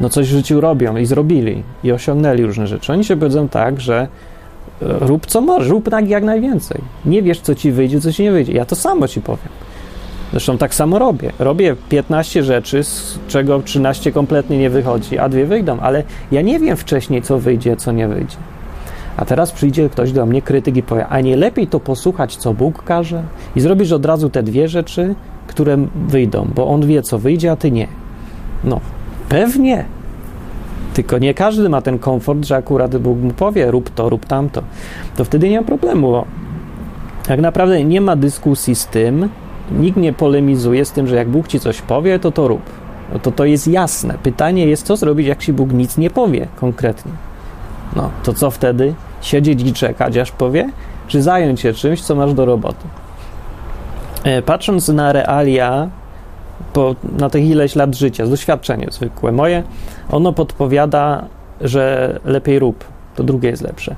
no 0.00 0.08
coś 0.08 0.28
w 0.28 0.30
życiu 0.30 0.60
robią 0.60 0.96
i 0.96 1.06
zrobili 1.06 1.62
i 1.84 1.92
osiągnęli 1.92 2.42
różne 2.42 2.66
rzeczy. 2.66 2.92
Oni 2.92 3.04
się 3.04 3.16
powiedzą 3.16 3.48
tak, 3.48 3.80
że 3.80 4.00
e, 4.00 4.06
rób 4.80 5.26
co 5.26 5.40
możesz, 5.40 5.68
rób 5.68 5.90
tak 5.90 6.08
jak 6.08 6.24
najwięcej. 6.24 6.80
Nie 7.04 7.22
wiesz, 7.22 7.40
co 7.40 7.54
ci 7.54 7.72
wyjdzie, 7.72 8.00
co 8.00 8.12
ci 8.12 8.22
nie 8.22 8.32
wyjdzie. 8.32 8.52
Ja 8.52 8.64
to 8.64 8.76
samo 8.76 9.08
ci 9.08 9.20
powiem. 9.20 9.48
Zresztą 10.30 10.58
tak 10.58 10.74
samo 10.74 10.98
robię. 10.98 11.32
Robię 11.38 11.76
15 11.88 12.42
rzeczy, 12.42 12.84
z 12.84 13.18
czego 13.28 13.62
13 13.62 14.12
kompletnie 14.12 14.58
nie 14.58 14.70
wychodzi, 14.70 15.18
a 15.18 15.28
dwie 15.28 15.46
wyjdą, 15.46 15.80
ale 15.80 16.02
ja 16.32 16.42
nie 16.42 16.58
wiem 16.58 16.76
wcześniej, 16.76 17.22
co 17.22 17.38
wyjdzie, 17.38 17.76
co 17.76 17.92
nie 17.92 18.08
wyjdzie. 18.08 18.36
A 19.18 19.24
teraz 19.24 19.52
przyjdzie 19.52 19.88
ktoś 19.88 20.12
do 20.12 20.26
mnie, 20.26 20.42
krytyk 20.42 20.76
i 20.76 20.82
powie, 20.82 21.06
a 21.06 21.20
nie 21.20 21.36
lepiej 21.36 21.66
to 21.66 21.80
posłuchać, 21.80 22.36
co 22.36 22.54
Bóg 22.54 22.82
każe 22.82 23.22
i 23.56 23.60
zrobisz 23.60 23.92
od 23.92 24.06
razu 24.06 24.30
te 24.30 24.42
dwie 24.42 24.68
rzeczy, 24.68 25.14
które 25.46 25.76
wyjdą, 26.08 26.48
bo 26.54 26.68
On 26.68 26.86
wie, 26.86 27.02
co 27.02 27.18
wyjdzie, 27.18 27.52
a 27.52 27.56
Ty 27.56 27.70
nie. 27.70 27.88
No, 28.64 28.80
pewnie. 29.28 29.84
Tylko 30.94 31.18
nie 31.18 31.34
każdy 31.34 31.68
ma 31.68 31.82
ten 31.82 31.98
komfort, 31.98 32.44
że 32.44 32.56
akurat 32.56 32.96
Bóg 32.96 33.18
mu 33.18 33.30
powie, 33.30 33.70
rób 33.70 33.90
to, 33.90 34.08
rób 34.08 34.26
tamto. 34.26 34.62
To 35.16 35.24
wtedy 35.24 35.48
nie 35.48 35.60
ma 35.60 35.66
problemu, 35.66 36.10
bo 36.10 36.24
tak 37.26 37.40
naprawdę 37.40 37.84
nie 37.84 38.00
ma 38.00 38.16
dyskusji 38.16 38.74
z 38.74 38.86
tym, 38.86 39.28
nikt 39.78 39.96
nie 39.96 40.12
polemizuje 40.12 40.84
z 40.84 40.92
tym, 40.92 41.06
że 41.06 41.16
jak 41.16 41.28
Bóg 41.28 41.48
ci 41.48 41.60
coś 41.60 41.82
powie, 41.82 42.18
to 42.18 42.30
to 42.32 42.48
rób. 42.48 42.62
No 43.12 43.18
to 43.18 43.32
to 43.32 43.44
jest 43.44 43.68
jasne. 43.68 44.14
Pytanie 44.22 44.66
jest, 44.66 44.86
co 44.86 44.96
zrobić, 44.96 45.26
jak 45.26 45.38
ci 45.38 45.52
Bóg 45.52 45.72
nic 45.72 45.98
nie 45.98 46.10
powie 46.10 46.48
konkretnie. 46.56 47.12
No, 47.96 48.10
to 48.22 48.32
co 48.32 48.50
wtedy? 48.50 48.94
Siedzieć 49.20 49.62
i 49.62 49.72
czekać, 49.72 50.16
aż 50.16 50.32
powie? 50.32 50.70
Czy 51.08 51.22
zająć 51.22 51.60
się 51.60 51.72
czymś, 51.72 52.02
co 52.02 52.14
masz 52.14 52.34
do 52.34 52.44
roboty? 52.44 52.86
E, 54.24 54.42
patrząc 54.42 54.88
na 54.88 55.12
realia, 55.12 55.88
po, 56.72 56.94
na 57.18 57.30
tych 57.30 57.44
ileś 57.44 57.76
lat 57.76 57.96
życia, 57.96 58.26
doświadczenie 58.26 58.86
zwykłe 58.90 59.32
moje, 59.32 59.62
ono 60.10 60.32
podpowiada, 60.32 61.24
że 61.60 62.14
lepiej 62.24 62.58
rób. 62.58 62.84
To 63.16 63.24
drugie 63.24 63.50
jest 63.50 63.62
lepsze. 63.62 63.96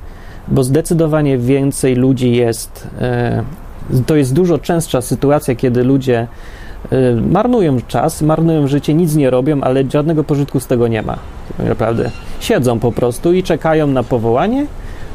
Bo 0.48 0.64
zdecydowanie 0.64 1.38
więcej 1.38 1.94
ludzi 1.94 2.32
jest 2.32 2.88
e, 3.00 3.44
to 4.06 4.16
jest 4.16 4.34
dużo 4.34 4.58
częstsza 4.58 5.00
sytuacja, 5.00 5.54
kiedy 5.54 5.84
ludzie 5.84 6.26
y, 6.92 6.96
marnują 7.30 7.80
czas, 7.88 8.22
marnują 8.22 8.66
życie, 8.66 8.94
nic 8.94 9.14
nie 9.14 9.30
robią, 9.30 9.60
ale 9.60 9.84
żadnego 9.92 10.24
pożytku 10.24 10.60
z 10.60 10.66
tego 10.66 10.88
nie 10.88 11.02
ma. 11.02 11.18
Tak 11.56 11.66
naprawdę 11.66 12.10
siedzą 12.40 12.78
po 12.78 12.92
prostu 12.92 13.32
i 13.32 13.42
czekają 13.42 13.86
na 13.86 14.02
powołanie. 14.02 14.66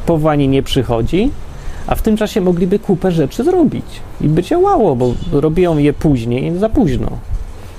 Powołanie 0.06 0.48
nie 0.48 0.64
przychodzi, 0.64 1.32
a 1.88 1.96
w 1.96 2.02
tym 2.02 2.18
czasie 2.18 2.42
mogliby 2.42 2.80
kupę 2.80 3.12
rzeczy 3.12 3.44
zrobić 3.44 3.86
i 4.22 4.28
by 4.28 4.44
działało, 4.44 4.96
bo 4.96 5.14
robią 5.32 5.78
je 5.78 5.94
później, 5.94 6.58
za 6.58 6.70
późno. 6.70 7.08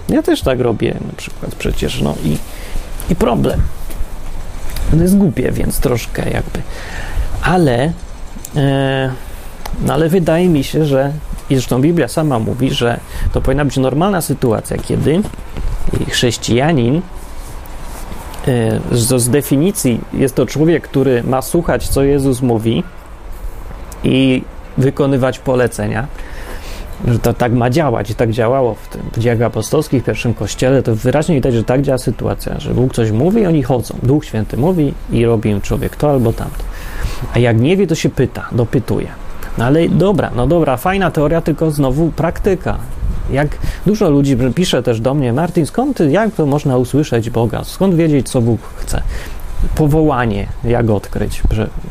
Ja 0.08 0.22
też 0.22 0.42
tak 0.42 0.60
robię 0.60 0.96
na 1.06 1.16
przykład 1.16 1.54
przecież, 1.54 2.00
no 2.00 2.14
i, 2.24 2.36
i 3.12 3.16
problem. 3.16 3.60
To 4.90 4.96
jest 4.96 5.16
głupie, 5.16 5.52
więc 5.52 5.80
troszkę 5.80 6.30
jakby. 6.30 6.62
Ale 7.42 7.92
e, 8.56 9.10
no 9.82 9.94
ale 9.94 10.08
wydaje 10.08 10.48
mi 10.48 10.64
się, 10.64 10.84
że 10.84 11.12
i 11.50 11.54
zresztą 11.54 11.80
Biblia 11.80 12.08
sama 12.08 12.38
mówi, 12.38 12.70
że 12.70 13.00
to 13.32 13.40
powinna 13.40 13.64
być 13.64 13.76
normalna 13.76 14.20
sytuacja, 14.20 14.78
kiedy 14.78 15.20
chrześcijanin 16.08 17.02
z, 18.92 19.22
z 19.22 19.28
definicji 19.28 20.00
jest 20.12 20.34
to 20.34 20.46
człowiek, 20.46 20.88
który 20.88 21.22
ma 21.22 21.42
słuchać, 21.42 21.88
co 21.88 22.02
Jezus 22.02 22.42
mówi 22.42 22.84
i 24.04 24.42
wykonywać 24.78 25.38
polecenia, 25.38 26.06
że 27.08 27.18
to 27.18 27.34
tak 27.34 27.52
ma 27.52 27.70
działać 27.70 28.10
i 28.10 28.14
tak 28.14 28.30
działało 28.30 28.74
w, 28.74 28.88
tym, 28.88 29.00
w 29.12 29.18
dziejach 29.18 29.42
apostolskich, 29.42 30.02
w 30.02 30.06
pierwszym 30.06 30.34
kościele, 30.34 30.82
to 30.82 30.94
wyraźnie 30.94 31.34
widać, 31.34 31.54
że 31.54 31.64
tak 31.64 31.82
działa 31.82 31.98
sytuacja, 31.98 32.60
że 32.60 32.74
Bóg 32.74 32.94
coś 32.94 33.10
mówi, 33.10 33.46
oni 33.46 33.62
chodzą. 33.62 33.94
Duch 34.02 34.24
Święty 34.24 34.56
mówi 34.56 34.94
i 35.10 35.24
robi 35.24 35.50
im 35.50 35.60
człowiek 35.60 35.96
to 35.96 36.10
albo 36.10 36.32
tamto. 36.32 36.64
A 37.34 37.38
jak 37.38 37.60
nie 37.60 37.76
wie, 37.76 37.86
to 37.86 37.94
się 37.94 38.08
pyta, 38.08 38.48
dopytuje. 38.52 39.08
No 39.58 39.64
ale 39.64 39.88
dobra, 39.88 40.30
no 40.36 40.46
dobra, 40.46 40.76
fajna 40.76 41.10
teoria, 41.10 41.40
tylko 41.40 41.70
znowu 41.70 42.10
praktyka. 42.10 42.78
Jak 43.30 43.58
dużo 43.86 44.10
ludzi 44.10 44.36
pisze 44.54 44.82
też 44.82 45.00
do 45.00 45.14
mnie, 45.14 45.32
Martin, 45.32 45.66
skąd, 45.66 46.00
jak 46.10 46.34
to 46.34 46.46
można 46.46 46.76
usłyszeć 46.76 47.30
Boga? 47.30 47.64
Skąd 47.64 47.94
wiedzieć, 47.94 48.28
co 48.28 48.40
Bóg 48.40 48.60
chce? 48.76 49.02
Powołanie, 49.74 50.46
jak 50.64 50.90
odkryć? 50.90 51.42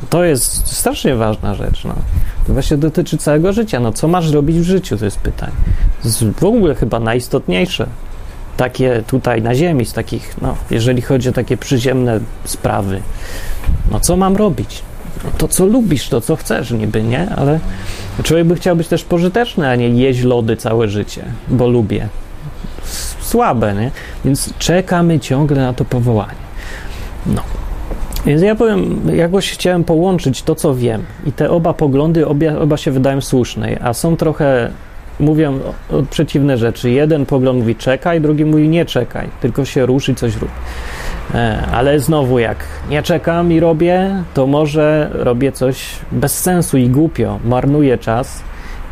To 0.09 0.23
jest 0.23 0.67
strasznie 0.67 1.15
ważna 1.15 1.55
rzecz. 1.55 1.85
No. 1.85 1.95
To 2.47 2.53
właśnie 2.53 2.77
dotyczy 2.77 3.17
całego 3.17 3.53
życia. 3.53 3.79
No, 3.79 3.91
co 3.91 4.07
masz 4.07 4.31
robić 4.31 4.59
w 4.59 4.63
życiu? 4.63 4.97
To 4.97 5.05
jest 5.05 5.19
pytanie. 5.19 5.51
To 6.01 6.07
jest 6.07 6.23
w 6.23 6.45
ogóle 6.45 6.75
chyba 6.75 6.99
najistotniejsze. 6.99 7.87
Takie 8.57 9.03
tutaj 9.07 9.41
na 9.41 9.55
ziemi, 9.55 9.85
z 9.85 9.93
takich, 9.93 10.35
no, 10.41 10.55
jeżeli 10.71 11.01
chodzi 11.01 11.29
o 11.29 11.31
takie 11.31 11.57
przyziemne 11.57 12.19
sprawy. 12.45 13.01
No, 13.91 13.99
co 13.99 14.17
mam 14.17 14.35
robić? 14.35 14.83
To, 15.37 15.47
co 15.47 15.65
lubisz, 15.65 16.09
to, 16.09 16.21
co 16.21 16.35
chcesz, 16.35 16.71
niby, 16.71 17.03
nie? 17.03 17.29
Ale 17.29 17.59
człowiek 18.23 18.47
by 18.47 18.55
chciał 18.55 18.75
być 18.75 18.87
też 18.87 19.03
pożyteczny, 19.03 19.69
a 19.69 19.75
nie 19.75 19.89
jeść 19.89 20.23
lody 20.23 20.57
całe 20.57 20.87
życie, 20.87 21.23
bo 21.47 21.67
lubię. 21.67 22.07
Słabe, 23.21 23.73
nie? 23.73 23.91
Więc 24.25 24.53
czekamy 24.57 25.19
ciągle 25.19 25.61
na 25.61 25.73
to 25.73 25.85
powołanie. 25.85 26.45
No. 27.25 27.41
Więc 28.25 28.41
ja 28.41 28.55
powiem, 28.55 29.01
jakoś 29.15 29.51
chciałem 29.51 29.83
połączyć 29.83 30.43
to, 30.43 30.55
co 30.55 30.75
wiem. 30.75 31.03
I 31.25 31.31
te 31.31 31.49
oba 31.49 31.73
poglądy, 31.73 32.27
oba, 32.27 32.45
oba 32.59 32.77
się 32.77 32.91
wydają 32.91 33.21
słuszne, 33.21 33.77
a 33.81 33.93
są 33.93 34.17
trochę, 34.17 34.71
mówią 35.19 35.59
przeciwne 36.09 36.57
rzeczy. 36.57 36.89
Jeden 36.91 37.25
pogląd 37.25 37.59
mówi 37.59 37.75
czekaj, 37.75 38.21
drugi 38.21 38.45
mówi 38.45 38.69
nie 38.69 38.85
czekaj, 38.85 39.29
tylko 39.41 39.65
się 39.65 39.85
rusz 39.85 40.09
i 40.09 40.15
coś 40.15 40.35
rób. 40.35 40.51
E, 41.33 41.67
ale 41.71 41.99
znowu, 41.99 42.39
jak 42.39 42.57
nie 42.89 43.03
czekam 43.03 43.51
i 43.51 43.59
robię, 43.59 44.23
to 44.33 44.47
może 44.47 45.09
robię 45.13 45.51
coś 45.51 45.95
bez 46.11 46.39
sensu 46.39 46.77
i 46.77 46.89
głupio, 46.89 47.39
marnuję 47.45 47.97
czas 47.97 48.43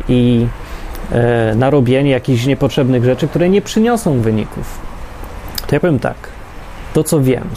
i 0.08 0.46
e, 1.12 1.54
na 1.54 1.70
robienie 1.70 2.10
jakichś 2.10 2.46
niepotrzebnych 2.46 3.04
rzeczy, 3.04 3.28
które 3.28 3.48
nie 3.48 3.62
przyniosą 3.62 4.20
wyników. 4.20 4.78
To 5.66 5.76
ja 5.76 5.80
powiem 5.80 5.98
tak, 5.98 6.16
to 6.92 7.04
co 7.04 7.20
wiem, 7.20 7.48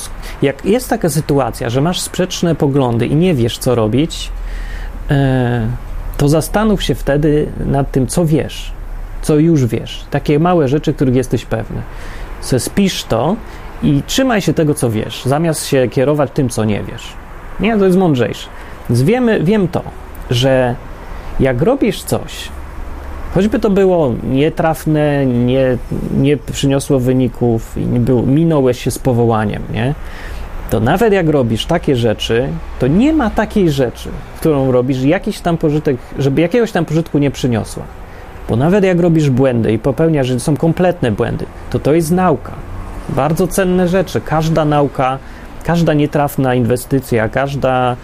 jak 0.42 0.66
jest 0.66 0.90
taka 0.90 1.10
sytuacja, 1.10 1.70
że 1.70 1.82
masz 1.82 2.02
sprzeczne 2.02 2.56
poglądy 2.56 3.08
i 3.08 3.16
nie 3.16 3.34
wiesz, 3.34 3.58
co 3.58 3.76
robić, 3.76 4.32
e, 5.12 5.68
to 6.18 6.30
zastanów 6.30 6.84
się 6.84 6.96
wtedy 6.96 7.48
nad 7.66 7.92
tym, 7.92 8.08
co 8.08 8.26
wiesz, 8.26 8.72
co 9.22 9.36
już 9.36 9.66
wiesz. 9.66 10.06
Takie 10.12 10.40
małe 10.40 10.68
rzeczy, 10.68 10.94
których 10.94 11.16
jesteś 11.16 11.46
pewny. 11.46 11.82
Se 12.42 12.60
spisz 12.60 13.04
to 13.04 13.36
i 13.84 14.02
trzymaj 14.08 14.42
się 14.42 14.54
tego, 14.54 14.74
co 14.74 14.90
wiesz, 14.90 15.26
zamiast 15.26 15.68
się 15.68 15.88
kierować 15.88 16.32
tym, 16.32 16.50
co 16.50 16.66
nie 16.66 16.84
wiesz. 16.84 17.14
Nie, 17.60 17.78
to 17.78 17.86
jest 17.86 17.98
mądrzejsze. 17.98 18.48
Więc 18.90 19.02
wiemy, 19.02 19.44
wiem 19.44 19.68
to, 19.68 19.82
że 20.30 20.76
jak 21.40 21.62
robisz 21.62 22.04
coś, 22.04 22.50
choćby 23.34 23.60
to 23.60 23.70
było 23.70 24.14
nietrafne, 24.24 25.26
nie, 25.26 25.78
nie 26.18 26.38
przyniosło 26.38 27.00
wyników 27.00 27.78
i 27.78 27.86
nie 27.86 28.00
było, 28.00 28.22
minąłeś 28.22 28.84
się 28.84 28.92
z 28.92 29.00
powołaniem, 29.00 29.64
nie? 29.74 29.94
To 30.70 30.80
nawet 30.80 31.14
jak 31.14 31.30
robisz 31.30 31.66
takie 31.66 31.96
rzeczy, 31.96 32.48
to 32.80 32.88
nie 32.88 33.14
ma 33.14 33.30
takiej 33.30 33.72
rzeczy, 33.72 34.10
którą 34.40 34.72
robisz, 34.72 35.02
jakiś 35.02 35.40
tam 35.40 35.58
pożytek, 35.58 35.98
żeby 36.20 36.42
jakiegoś 36.42 36.72
tam 36.72 36.86
pożytku 36.86 37.18
nie 37.18 37.32
przyniosła. 37.32 37.84
Bo 38.50 38.56
nawet 38.56 38.84
jak 38.84 39.00
robisz 39.00 39.30
błędy 39.30 39.72
i 39.72 39.80
popełniasz, 39.80 40.28
że 40.28 40.40
są 40.40 40.58
kompletne 40.58 41.12
błędy, 41.12 41.46
to 41.70 41.80
to 41.80 41.94
jest 41.94 42.12
nauka. 42.12 42.52
Bardzo 43.10 43.48
cenne 43.48 43.88
rzeczy. 43.88 44.22
Każda 44.22 44.66
nauka, 44.66 45.18
każda 45.64 45.94
nietrafna 45.94 46.56
inwestycja, 46.56 47.30
każda 47.30 47.96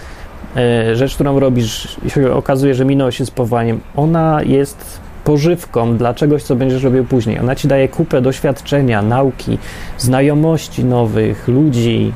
e, 0.55 0.95
rzecz, 0.95 1.15
którą 1.15 1.39
robisz, 1.39 1.97
się 2.07 2.33
okazuje, 2.33 2.75
że 2.75 2.85
minęło 2.85 3.11
się 3.11 3.25
z 3.25 3.31
powołaniem, 3.31 3.79
ona 3.95 4.43
jest 4.43 4.99
pożywką 5.23 5.97
dla 5.97 6.13
czegoś, 6.13 6.43
co 6.43 6.55
będziesz 6.55 6.83
robił 6.83 7.05
później. 7.05 7.39
Ona 7.39 7.55
ci 7.55 7.67
daje 7.67 7.87
kupę 7.87 8.21
doświadczenia, 8.21 9.01
nauki, 9.01 9.57
znajomości 9.97 10.85
nowych, 10.85 11.47
ludzi, 11.47 12.13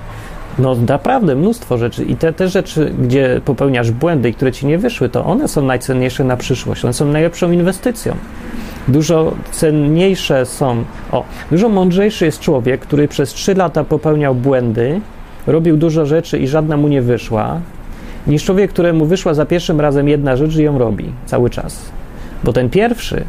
no 0.60 0.76
naprawdę 0.76 1.36
mnóstwo 1.36 1.78
rzeczy. 1.78 2.04
I 2.04 2.16
te, 2.16 2.34
te 2.34 2.50
rzeczy, 2.50 2.94
gdzie 3.00 3.42
popełniasz 3.46 3.92
błędy 3.92 4.30
i 4.30 4.34
które 4.34 4.52
ci 4.52 4.66
nie 4.66 4.78
wyszły, 4.78 5.10
to 5.10 5.26
one 5.26 5.48
są 5.48 5.62
najcenniejsze 5.62 6.24
na 6.24 6.38
przyszłość. 6.38 6.84
One 6.84 6.94
są 6.94 7.06
najlepszą 7.06 7.52
inwestycją. 7.52 8.16
Dużo 8.88 9.34
cenniejsze 9.52 10.46
są, 10.46 10.84
o, 11.12 11.24
dużo 11.52 11.70
mądrzejszy 11.70 12.26
jest 12.26 12.40
człowiek, 12.40 12.82
który 12.82 13.08
przez 13.08 13.30
3 13.30 13.54
lata 13.56 13.84
popełniał 13.84 14.36
błędy, 14.36 15.02
robił 15.48 15.78
dużo 15.78 16.06
rzeczy 16.06 16.40
i 16.40 16.48
żadna 16.48 16.78
mu 16.78 16.88
nie 16.88 17.02
wyszła, 17.02 17.60
niż 18.28 18.44
człowiek, 18.44 18.72
któremu 18.72 19.06
wyszła 19.06 19.34
za 19.34 19.46
pierwszym 19.46 19.82
razem 19.82 20.08
jedna 20.08 20.36
rzecz 20.36 20.56
i 20.56 20.64
ją 20.64 20.78
robi 20.78 21.06
cały 21.26 21.50
czas. 21.50 21.80
Bo 22.44 22.54
ten 22.54 22.70
pierwszy 22.70 23.24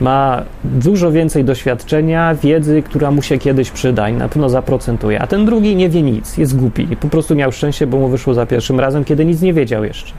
ma 0.00 0.42
dużo 0.64 1.12
więcej 1.12 1.44
doświadczenia, 1.44 2.34
wiedzy, 2.34 2.82
która 2.82 3.10
mu 3.10 3.22
się 3.22 3.38
kiedyś 3.38 3.70
przyda 3.70 4.08
i 4.08 4.12
na 4.12 4.28
pewno 4.28 4.48
zaprocentuje, 4.48 5.22
a 5.22 5.26
ten 5.26 5.46
drugi 5.46 5.76
nie 5.76 5.88
wie 5.88 6.02
nic, 6.02 6.36
jest 6.36 6.56
głupi 6.56 6.96
po 7.00 7.08
prostu 7.08 7.34
miał 7.34 7.52
szczęście, 7.52 7.86
bo 7.86 7.98
mu 7.98 8.08
wyszło 8.08 8.34
za 8.34 8.46
pierwszym 8.46 8.80
razem, 8.80 9.04
kiedy 9.04 9.24
nic 9.24 9.42
nie 9.42 9.52
wiedział 9.52 9.84
jeszcze. 9.84 10.12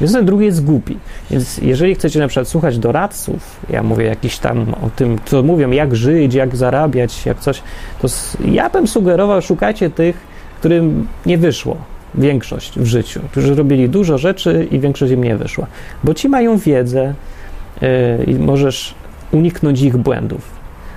Więc 0.00 0.12
ten 0.12 0.26
drugi 0.26 0.44
jest 0.44 0.64
głupi. 0.64 0.98
Więc 1.30 1.58
jeżeli 1.58 1.94
chcecie 1.94 2.20
na 2.20 2.28
przykład 2.28 2.48
słuchać 2.48 2.78
doradców, 2.78 3.60
ja 3.70 3.82
mówię 3.82 4.04
jakiś 4.04 4.38
tam 4.38 4.74
o 4.82 4.90
tym, 4.96 5.18
co 5.24 5.42
mówią, 5.42 5.70
jak 5.70 5.96
żyć, 5.96 6.34
jak 6.34 6.56
zarabiać, 6.56 7.26
jak 7.26 7.40
coś, 7.40 7.62
to 8.02 8.08
ja 8.44 8.70
bym 8.70 8.88
sugerował, 8.88 9.42
szukajcie 9.42 9.90
tych, 9.90 10.16
którym 10.58 11.06
nie 11.26 11.38
wyszło 11.38 11.76
większość 12.14 12.78
w 12.78 12.86
życiu, 12.86 13.20
którzy 13.30 13.54
robili 13.54 13.88
dużo 13.88 14.18
rzeczy 14.18 14.68
i 14.70 14.80
większość 14.80 15.12
im 15.12 15.24
nie 15.24 15.36
wyszła. 15.36 15.66
Bo 16.04 16.14
ci 16.14 16.28
mają 16.28 16.58
wiedzę 16.58 17.14
yy, 17.80 17.88
i 18.26 18.34
możesz 18.34 18.94
uniknąć 19.32 19.80
ich 19.80 19.96
błędów. 19.96 20.55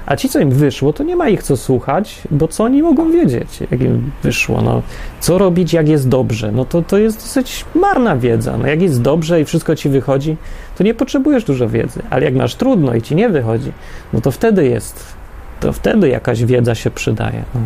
A 0.09 0.15
ci, 0.15 0.29
co 0.29 0.39
im 0.39 0.51
wyszło, 0.51 0.93
to 0.93 1.03
nie 1.03 1.15
ma 1.15 1.29
ich 1.29 1.43
co 1.43 1.57
słuchać, 1.57 2.21
bo 2.31 2.47
co 2.47 2.63
oni 2.63 2.81
mogą 2.81 3.11
wiedzieć, 3.11 3.59
jak 3.71 3.81
im 3.81 4.11
wyszło? 4.23 4.61
No, 4.61 4.81
co 5.19 5.37
robić, 5.37 5.73
jak 5.73 5.87
jest 5.87 6.09
dobrze? 6.09 6.51
No 6.51 6.65
to, 6.65 6.81
to 6.81 6.97
jest 6.97 7.17
dosyć 7.17 7.65
marna 7.75 8.15
wiedza. 8.15 8.57
No, 8.57 8.67
jak 8.67 8.81
jest 8.81 9.01
dobrze 9.01 9.41
i 9.41 9.45
wszystko 9.45 9.75
ci 9.75 9.89
wychodzi, 9.89 10.37
to 10.77 10.83
nie 10.83 10.93
potrzebujesz 10.93 11.43
dużo 11.43 11.69
wiedzy. 11.69 12.01
Ale 12.09 12.25
jak 12.25 12.35
masz 12.35 12.55
trudno 12.55 12.95
i 12.95 13.01
ci 13.01 13.15
nie 13.15 13.29
wychodzi, 13.29 13.71
no 14.13 14.21
to 14.21 14.31
wtedy 14.31 14.65
jest, 14.65 15.05
to 15.59 15.73
wtedy 15.73 16.09
jakaś 16.09 16.43
wiedza 16.43 16.75
się 16.75 16.91
przydaje. 16.91 17.43
No. 17.55 17.61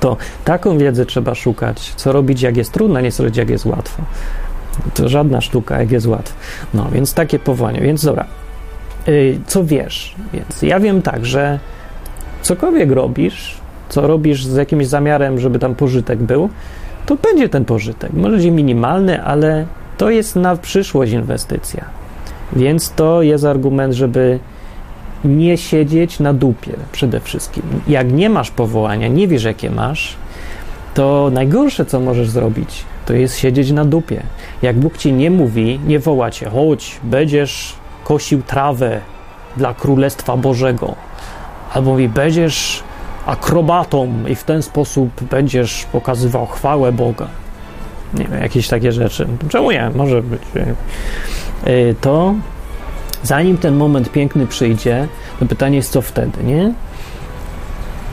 To 0.00 0.16
taką 0.44 0.78
wiedzę 0.78 1.06
trzeba 1.06 1.34
szukać, 1.34 1.92
co 1.96 2.12
robić, 2.12 2.42
jak 2.42 2.56
jest 2.56 2.72
trudno, 2.72 3.00
nie 3.00 3.12
co 3.12 3.22
robić, 3.22 3.36
jak 3.36 3.50
jest 3.50 3.66
łatwo. 3.66 4.02
To 4.94 5.08
żadna 5.08 5.40
sztuka, 5.40 5.80
jak 5.80 5.90
jest 5.90 6.06
łatwo. 6.06 6.34
No, 6.74 6.86
więc 6.92 7.14
takie 7.14 7.38
powołanie. 7.38 7.80
Więc 7.80 8.04
dobra, 8.04 8.26
co 9.46 9.64
wiesz. 9.64 10.14
Więc 10.32 10.62
ja 10.62 10.80
wiem 10.80 11.02
tak, 11.02 11.26
że 11.26 11.58
cokolwiek 12.42 12.90
robisz, 12.90 13.54
co 13.88 14.06
robisz 14.06 14.44
z 14.44 14.56
jakimś 14.56 14.86
zamiarem, 14.86 15.38
żeby 15.38 15.58
tam 15.58 15.74
pożytek 15.74 16.18
był, 16.18 16.48
to 17.06 17.16
będzie 17.16 17.48
ten 17.48 17.64
pożytek. 17.64 18.12
Może 18.12 18.30
będzie 18.30 18.50
minimalny, 18.50 19.22
ale 19.22 19.66
to 19.98 20.10
jest 20.10 20.36
na 20.36 20.56
przyszłość 20.56 21.12
inwestycja. 21.12 21.84
Więc 22.52 22.90
to 22.90 23.22
jest 23.22 23.44
argument, 23.44 23.94
żeby 23.94 24.38
nie 25.24 25.58
siedzieć 25.58 26.20
na 26.20 26.32
dupie 26.32 26.72
przede 26.92 27.20
wszystkim. 27.20 27.62
Jak 27.88 28.12
nie 28.12 28.30
masz 28.30 28.50
powołania, 28.50 29.08
nie 29.08 29.28
wiesz 29.28 29.44
jakie 29.44 29.70
masz, 29.70 30.16
to 30.94 31.30
najgorsze, 31.32 31.86
co 31.86 32.00
możesz 32.00 32.30
zrobić, 32.30 32.84
to 33.06 33.14
jest 33.14 33.38
siedzieć 33.38 33.72
na 33.72 33.84
dupie. 33.84 34.22
Jak 34.62 34.76
Bóg 34.78 34.98
ci 34.98 35.12
nie 35.12 35.30
mówi, 35.30 35.80
nie 35.86 35.98
woła 35.98 36.30
cię, 36.30 36.50
chodź, 36.50 37.00
będziesz 37.04 37.74
kosił 38.10 38.42
trawę 38.42 39.00
dla 39.56 39.74
Królestwa 39.74 40.36
Bożego. 40.36 40.94
Albo 41.74 41.90
mówi, 41.90 42.08
będziesz 42.08 42.82
akrobatą 43.26 44.14
i 44.28 44.34
w 44.34 44.44
ten 44.44 44.62
sposób 44.62 45.24
będziesz 45.24 45.84
pokazywał 45.92 46.46
chwałę 46.46 46.92
Boga. 46.92 47.28
Nie 48.14 48.24
wiem, 48.24 48.42
jakieś 48.42 48.68
takie 48.68 48.92
rzeczy. 48.92 49.26
Czemu 49.48 49.70
nie? 49.70 49.90
Może 49.94 50.22
być. 50.22 50.42
Y, 51.66 51.94
to 52.00 52.34
zanim 53.22 53.58
ten 53.58 53.76
moment 53.76 54.12
piękny 54.12 54.46
przyjdzie, 54.46 55.08
to 55.38 55.46
pytanie 55.46 55.76
jest, 55.76 55.92
co 55.92 56.02
wtedy, 56.02 56.44
nie? 56.44 56.72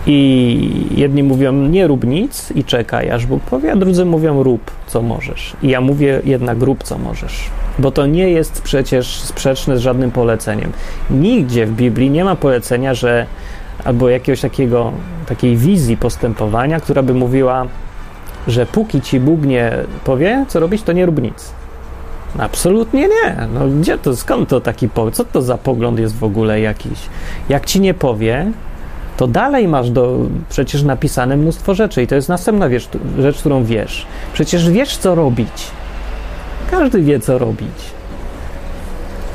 I 0.09 0.85
jedni 0.95 1.23
mówią, 1.23 1.53
nie 1.53 1.87
rób 1.87 2.03
nic 2.03 2.51
i 2.55 2.63
czekaj, 2.63 3.11
aż 3.11 3.25
Bóg 3.25 3.43
powie, 3.43 3.71
a 3.71 3.75
drudzy 3.75 4.05
mówią, 4.05 4.43
rób, 4.43 4.71
co 4.87 5.01
możesz. 5.01 5.53
I 5.63 5.67
ja 5.67 5.81
mówię 5.81 6.21
jednak, 6.25 6.61
rób, 6.61 6.83
co 6.83 6.97
możesz. 6.97 7.49
Bo 7.79 7.91
to 7.91 8.05
nie 8.05 8.29
jest 8.29 8.61
przecież 8.61 9.19
sprzeczne 9.19 9.77
z 9.77 9.81
żadnym 9.81 10.11
poleceniem. 10.11 10.71
Nigdzie 11.09 11.65
w 11.65 11.71
Biblii 11.71 12.09
nie 12.09 12.23
ma 12.23 12.35
polecenia, 12.35 12.93
że 12.93 13.25
albo 13.83 14.09
jakiegoś 14.09 14.41
takiego, 14.41 14.91
takiej 15.27 15.57
wizji 15.57 15.97
postępowania, 15.97 16.79
która 16.79 17.03
by 17.03 17.13
mówiła, 17.13 17.65
że 18.47 18.65
póki 18.65 19.01
ci 19.01 19.19
Bóg 19.19 19.41
nie 19.41 19.71
powie, 20.03 20.45
co 20.47 20.59
robić, 20.59 20.83
to 20.83 20.93
nie 20.93 21.05
rób 21.05 21.21
nic. 21.21 21.51
Absolutnie 22.39 23.01
nie. 23.01 23.47
No 23.53 23.67
gdzie 23.67 23.97
to, 23.97 24.15
skąd 24.15 24.49
to 24.49 24.61
taki 24.61 24.89
pogląd? 24.89 25.15
Co 25.15 25.25
to 25.25 25.41
za 25.41 25.57
pogląd 25.57 25.99
jest 25.99 26.17
w 26.17 26.23
ogóle 26.23 26.59
jakiś? 26.59 26.99
Jak 27.49 27.65
ci 27.65 27.81
nie 27.81 27.93
powie, 27.93 28.51
to 29.17 29.27
dalej 29.27 29.67
masz 29.67 29.89
do, 29.89 30.17
przecież 30.49 30.83
napisane 30.83 31.37
mnóstwo 31.37 31.73
rzeczy 31.75 32.03
i 32.03 32.07
to 32.07 32.15
jest 32.15 32.29
następna 32.29 32.69
rzecz, 32.69 32.89
rzecz, 33.19 33.37
którą 33.37 33.63
wiesz. 33.63 34.05
Przecież 34.33 34.69
wiesz, 34.69 34.97
co 34.97 35.15
robić. 35.15 35.67
Każdy 36.71 37.01
wie, 37.01 37.19
co 37.19 37.37
robić. 37.37 37.97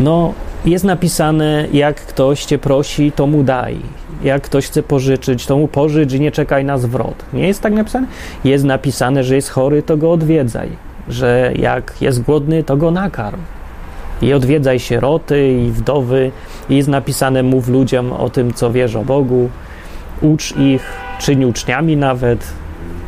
No, 0.00 0.32
jest 0.64 0.84
napisane, 0.84 1.66
jak 1.72 1.96
ktoś 1.96 2.44
cię 2.44 2.58
prosi, 2.58 3.12
to 3.12 3.26
mu 3.26 3.42
daj. 3.42 3.76
Jak 4.24 4.42
ktoś 4.42 4.66
chce 4.66 4.82
pożyczyć, 4.82 5.46
to 5.46 5.56
mu 5.56 5.68
pożycz 5.68 6.12
i 6.12 6.20
nie 6.20 6.30
czekaj 6.30 6.64
na 6.64 6.78
zwrot. 6.78 7.24
Nie 7.32 7.46
jest 7.46 7.60
tak 7.60 7.72
napisane? 7.72 8.06
Jest 8.44 8.64
napisane, 8.64 9.24
że 9.24 9.34
jest 9.34 9.50
chory, 9.50 9.82
to 9.82 9.96
go 9.96 10.12
odwiedzaj. 10.12 10.68
Że 11.08 11.52
jak 11.56 11.94
jest 12.00 12.22
głodny, 12.22 12.64
to 12.64 12.76
go 12.76 12.90
nakarm. 12.90 13.40
I 14.22 14.32
odwiedzaj 14.32 14.80
sieroty 14.80 15.52
i 15.52 15.70
wdowy. 15.70 16.30
I 16.68 16.76
jest 16.76 16.88
napisane, 16.88 17.42
mów 17.42 17.68
ludziom 17.68 18.12
o 18.12 18.30
tym, 18.30 18.54
co 18.54 18.72
wiesz 18.72 18.96
o 18.96 19.04
Bogu. 19.04 19.48
Ucz 20.22 20.56
ich, 20.56 20.82
czyń 21.20 21.44
uczniami 21.44 21.96
nawet. 21.96 22.52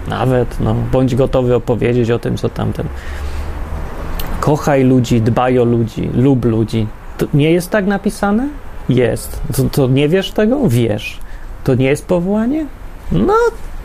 Nawet, 0.08 0.60
no, 0.60 0.74
bądź 0.92 1.14
gotowy 1.14 1.54
opowiedzieć 1.54 2.10
o 2.10 2.18
tym, 2.18 2.36
co 2.36 2.48
tamten. 2.48 2.86
Kochaj 4.40 4.84
ludzi, 4.84 5.20
dbaj 5.20 5.58
o 5.58 5.64
ludzi, 5.64 6.10
lub 6.14 6.44
ludzi. 6.44 6.86
To 7.18 7.26
nie 7.34 7.52
jest 7.52 7.70
tak 7.70 7.86
napisane? 7.86 8.48
Jest. 8.88 9.40
To, 9.56 9.62
to 9.64 9.86
nie 9.86 10.08
wiesz 10.08 10.32
tego? 10.32 10.68
Wiesz. 10.68 11.18
To 11.64 11.74
nie 11.74 11.86
jest 11.86 12.06
powołanie? 12.06 12.66
No, 13.12 13.34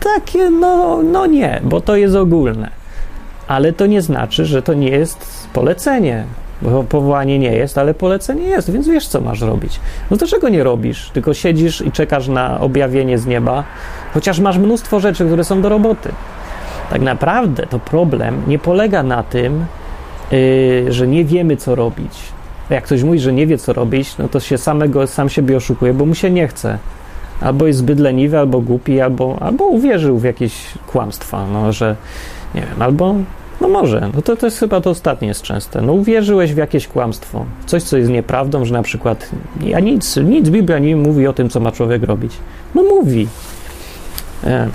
takie, 0.00 0.50
no, 0.50 1.02
no 1.02 1.26
nie, 1.26 1.60
bo 1.64 1.80
to 1.80 1.96
jest 1.96 2.16
ogólne. 2.16 2.70
Ale 3.48 3.72
to 3.72 3.86
nie 3.86 4.02
znaczy, 4.02 4.44
że 4.44 4.62
to 4.62 4.74
nie 4.74 4.88
jest 4.88 5.48
polecenie. 5.52 6.24
Bo 6.62 6.84
powołanie 6.84 7.38
nie 7.38 7.52
jest, 7.52 7.78
ale 7.78 7.94
polecenie 7.94 8.42
jest, 8.42 8.72
więc 8.72 8.88
wiesz, 8.88 9.08
co 9.08 9.20
masz 9.20 9.40
robić. 9.40 9.80
No 10.10 10.16
to 10.16 10.26
czego 10.26 10.48
nie 10.48 10.64
robisz? 10.64 11.10
Tylko 11.10 11.34
siedzisz 11.34 11.80
i 11.80 11.92
czekasz 11.92 12.28
na 12.28 12.60
objawienie 12.60 13.18
z 13.18 13.26
nieba, 13.26 13.64
chociaż 14.14 14.40
masz 14.40 14.58
mnóstwo 14.58 15.00
rzeczy, 15.00 15.26
które 15.26 15.44
są 15.44 15.62
do 15.62 15.68
roboty. 15.68 16.12
Tak 16.90 17.02
naprawdę 17.02 17.66
to 17.66 17.78
problem 17.78 18.42
nie 18.46 18.58
polega 18.58 19.02
na 19.02 19.22
tym, 19.22 19.64
yy, 20.30 20.92
że 20.92 21.06
nie 21.06 21.24
wiemy, 21.24 21.56
co 21.56 21.74
robić. 21.74 22.18
Jak 22.70 22.84
ktoś 22.84 23.02
mówi, 23.02 23.18
że 23.18 23.32
nie 23.32 23.46
wie, 23.46 23.58
co 23.58 23.72
robić, 23.72 24.18
no 24.18 24.28
to 24.28 24.40
się 24.40 24.58
samego, 24.58 25.06
sam 25.06 25.28
siebie 25.28 25.56
oszukuje, 25.56 25.94
bo 25.94 26.06
mu 26.06 26.14
się 26.14 26.30
nie 26.30 26.48
chce. 26.48 26.78
Albo 27.40 27.66
jest 27.66 27.78
zbyt 27.78 27.98
leniwy, 27.98 28.38
albo 28.38 28.60
głupi, 28.60 29.00
albo, 29.00 29.36
albo 29.40 29.64
uwierzył 29.64 30.18
w 30.18 30.24
jakieś 30.24 30.54
kłamstwa, 30.86 31.46
no, 31.52 31.72
że 31.72 31.96
nie 32.54 32.60
wiem, 32.60 32.82
albo 32.82 33.14
no 33.60 33.68
może, 33.68 34.10
no 34.14 34.22
to, 34.22 34.36
to 34.36 34.46
jest 34.46 34.58
chyba 34.58 34.80
to 34.80 34.90
ostatnie 34.90 35.28
jest 35.28 35.42
częste. 35.42 35.82
No 35.82 35.92
uwierzyłeś 35.92 36.54
w 36.54 36.56
jakieś 36.56 36.88
kłamstwo, 36.88 37.44
coś, 37.66 37.82
co 37.82 37.96
jest 37.96 38.10
nieprawdą, 38.10 38.64
że 38.64 38.72
na 38.74 38.82
przykład 38.82 39.30
ja 39.60 39.80
nic, 39.80 40.16
nic 40.16 40.50
Biblia 40.50 40.78
nie 40.78 40.96
mówi 40.96 41.26
o 41.26 41.32
tym, 41.32 41.50
co 41.50 41.60
ma 41.60 41.72
człowiek 41.72 42.02
robić. 42.02 42.32
No 42.74 42.82
mówi. 42.82 43.28
E, 44.44 44.68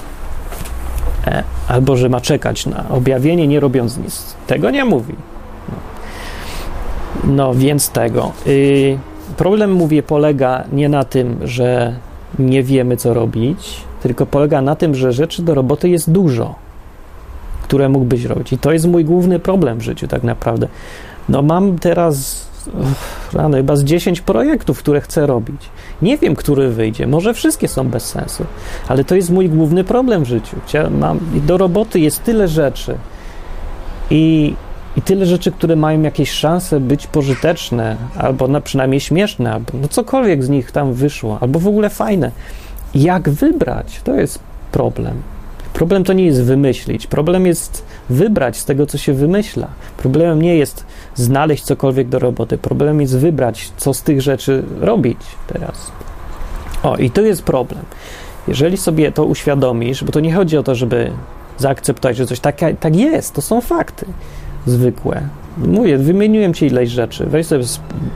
e, 1.27 1.43
albo, 1.67 1.97
że 1.97 2.09
ma 2.09 2.21
czekać 2.21 2.65
na 2.65 2.89
objawienie, 2.89 3.47
nie 3.47 3.59
robiąc 3.59 3.97
nic. 3.97 4.35
Tego 4.47 4.69
nie 4.69 4.85
mówi. 4.85 5.15
No, 5.69 5.75
no 7.33 7.53
więc 7.53 7.89
tego. 7.89 8.31
Y, 8.47 8.97
problem, 9.37 9.71
mówię, 9.73 10.03
polega 10.03 10.63
nie 10.71 10.89
na 10.89 11.03
tym, 11.03 11.37
że 11.43 11.95
nie 12.39 12.63
wiemy, 12.63 12.97
co 12.97 13.13
robić, 13.13 13.81
tylko 14.01 14.25
polega 14.25 14.61
na 14.61 14.75
tym, 14.75 14.95
że 14.95 15.11
rzeczy 15.11 15.41
do 15.41 15.53
roboty 15.53 15.89
jest 15.89 16.11
dużo 16.11 16.64
które 17.65 17.89
mógłbyś 17.89 18.23
robić. 18.23 18.53
I 18.53 18.57
to 18.57 18.71
jest 18.71 18.87
mój 18.87 19.05
główny 19.05 19.39
problem 19.39 19.77
w 19.77 19.81
życiu, 19.81 20.07
tak 20.07 20.23
naprawdę. 20.23 20.67
No, 21.29 21.41
mam 21.41 21.79
teraz 21.79 22.47
rano, 23.33 23.57
chyba 23.57 23.75
z 23.75 23.83
10 23.83 24.21
projektów, 24.21 24.79
które 24.79 25.01
chcę 25.01 25.27
robić. 25.27 25.61
Nie 26.01 26.17
wiem, 26.17 26.35
który 26.35 26.69
wyjdzie. 26.69 27.07
Może 27.07 27.33
wszystkie 27.33 27.67
są 27.67 27.87
bez 27.87 28.05
sensu, 28.05 28.45
ale 28.87 29.03
to 29.03 29.15
jest 29.15 29.29
mój 29.29 29.49
główny 29.49 29.83
problem 29.83 30.23
w 30.23 30.27
życiu. 30.27 30.57
Mam, 30.99 31.19
do 31.33 31.57
roboty 31.57 31.99
jest 31.99 32.23
tyle 32.23 32.47
rzeczy 32.47 32.97
i, 34.09 34.53
i 34.97 35.01
tyle 35.01 35.25
rzeczy, 35.25 35.51
które 35.51 35.75
mają 35.75 36.01
jakieś 36.01 36.31
szanse 36.31 36.79
być 36.79 37.07
pożyteczne, 37.07 37.97
albo 38.17 38.47
na, 38.47 38.61
przynajmniej 38.61 38.99
śmieszne, 38.99 39.53
albo 39.53 39.71
no 39.81 39.87
cokolwiek 39.87 40.43
z 40.43 40.49
nich 40.49 40.71
tam 40.71 40.93
wyszło, 40.93 41.37
albo 41.41 41.59
w 41.59 41.67
ogóle 41.67 41.89
fajne. 41.89 42.31
Jak 42.95 43.29
wybrać? 43.29 44.01
To 44.03 44.13
jest 44.13 44.39
problem. 44.71 45.34
Problem 45.75 46.03
to 46.03 46.13
nie 46.13 46.25
jest 46.25 46.43
wymyślić, 46.43 47.07
problem 47.07 47.45
jest 47.45 47.85
wybrać 48.09 48.57
z 48.57 48.65
tego, 48.65 48.85
co 48.85 48.97
się 48.97 49.13
wymyśla. 49.13 49.67
Problemem 49.97 50.41
nie 50.41 50.55
jest 50.55 50.85
znaleźć 51.15 51.63
cokolwiek 51.63 52.09
do 52.09 52.19
roboty, 52.19 52.57
problemem 52.57 53.01
jest 53.01 53.17
wybrać, 53.17 53.71
co 53.77 53.93
z 53.93 54.03
tych 54.03 54.21
rzeczy 54.21 54.63
robić 54.81 55.17
teraz. 55.47 55.91
O, 56.83 56.97
i 56.97 57.09
to 57.09 57.21
jest 57.21 57.43
problem. 57.43 57.81
Jeżeli 58.47 58.77
sobie 58.77 59.11
to 59.11 59.25
uświadomisz, 59.25 60.03
bo 60.03 60.11
to 60.11 60.19
nie 60.19 60.33
chodzi 60.33 60.57
o 60.57 60.63
to, 60.63 60.75
żeby 60.75 61.11
zaakceptować, 61.57 62.17
że 62.17 62.25
coś 62.25 62.39
tak, 62.39 62.59
tak 62.79 62.95
jest, 62.95 63.33
to 63.33 63.41
są 63.41 63.61
fakty 63.61 64.05
zwykłe. 64.65 65.21
Mówię, 65.57 65.97
wymieniłem 65.97 66.53
ci 66.53 66.65
ileś 66.65 66.89
rzeczy. 66.89 67.25
Weź 67.25 67.45
sobie, 67.45 67.63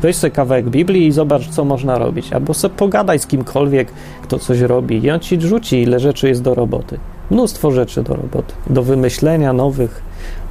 weź 0.01 0.15
sobie 0.15 0.31
kawałek 0.31 0.69
Biblii 0.69 1.07
i 1.07 1.11
zobacz, 1.11 1.49
co 1.49 1.65
można 1.65 1.97
robić. 1.97 2.33
Albo 2.33 2.53
sobie 2.53 2.75
pogadaj 2.75 3.19
z 3.19 3.27
kimkolwiek, 3.27 3.91
kto 4.23 4.39
coś 4.39 4.59
robi 4.59 5.05
i 5.05 5.11
on 5.11 5.19
ci 5.19 5.41
rzuci, 5.41 5.81
ile 5.81 5.99
rzeczy 5.99 6.27
jest 6.27 6.41
do 6.41 6.55
roboty. 6.55 6.99
Mnóstwo 7.31 7.71
rzeczy 7.71 8.03
do 8.03 8.15
roboty, 8.15 8.53
do 8.69 8.83
wymyślenia 8.83 9.53
nowych 9.53 10.01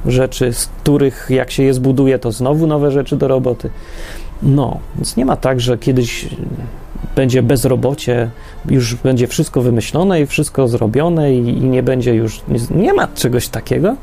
rzeczy, 0.05 0.53
z 0.53 0.65
których 0.65 1.27
jak 1.29 1.51
się 1.51 1.63
je 1.63 1.73
zbuduje, 1.73 2.19
to 2.19 2.31
znowu 2.31 2.67
nowe 2.67 2.91
rzeczy 2.91 3.15
do 3.15 3.27
roboty. 3.27 3.69
No, 4.43 4.79
więc 4.95 5.17
nie 5.17 5.25
ma 5.25 5.35
tak, 5.35 5.61
że 5.61 5.77
kiedyś 5.77 6.27
będzie 7.15 7.43
bezrobocie, 7.43 8.29
już 8.69 8.95
będzie 8.95 9.27
wszystko 9.27 9.61
wymyślone 9.61 10.21
i 10.21 10.25
wszystko 10.25 10.67
zrobione 10.67 11.33
i, 11.33 11.37
i 11.37 11.63
nie 11.63 11.83
będzie 11.83 12.15
już. 12.15 12.41
Nie, 12.47 12.59
nie 12.83 12.93
ma 12.93 13.07
czegoś 13.07 13.47
takiego. 13.47 13.95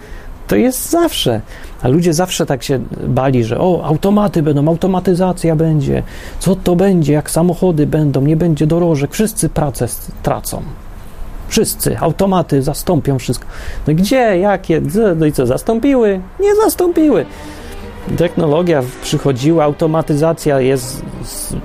To 0.48 0.56
jest 0.56 0.90
zawsze. 0.90 1.40
A 1.82 1.88
ludzie 1.88 2.12
zawsze 2.12 2.46
tak 2.46 2.62
się 2.62 2.80
bali, 3.06 3.44
że 3.44 3.60
o, 3.60 3.84
automaty 3.84 4.42
będą, 4.42 4.68
automatyzacja 4.68 5.56
będzie, 5.56 6.02
co 6.38 6.56
to 6.56 6.76
będzie, 6.76 7.12
jak 7.12 7.30
samochody 7.30 7.86
będą, 7.86 8.20
nie 8.20 8.36
będzie 8.36 8.66
dorożek, 8.66 9.12
wszyscy 9.12 9.48
pracę 9.48 9.86
tracą. 10.22 10.62
Wszyscy, 11.48 11.98
automaty 11.98 12.62
zastąpią 12.62 13.18
wszystko. 13.18 13.46
No 13.86 13.94
gdzie, 13.94 14.38
jakie, 14.38 14.82
no 15.16 15.26
i 15.26 15.32
co, 15.32 15.46
zastąpiły? 15.46 16.20
Nie 16.40 16.54
zastąpiły. 16.54 17.26
Technologia 18.16 18.82
przychodziła, 19.02 19.64
automatyzacja 19.64 20.60
jest 20.60 21.02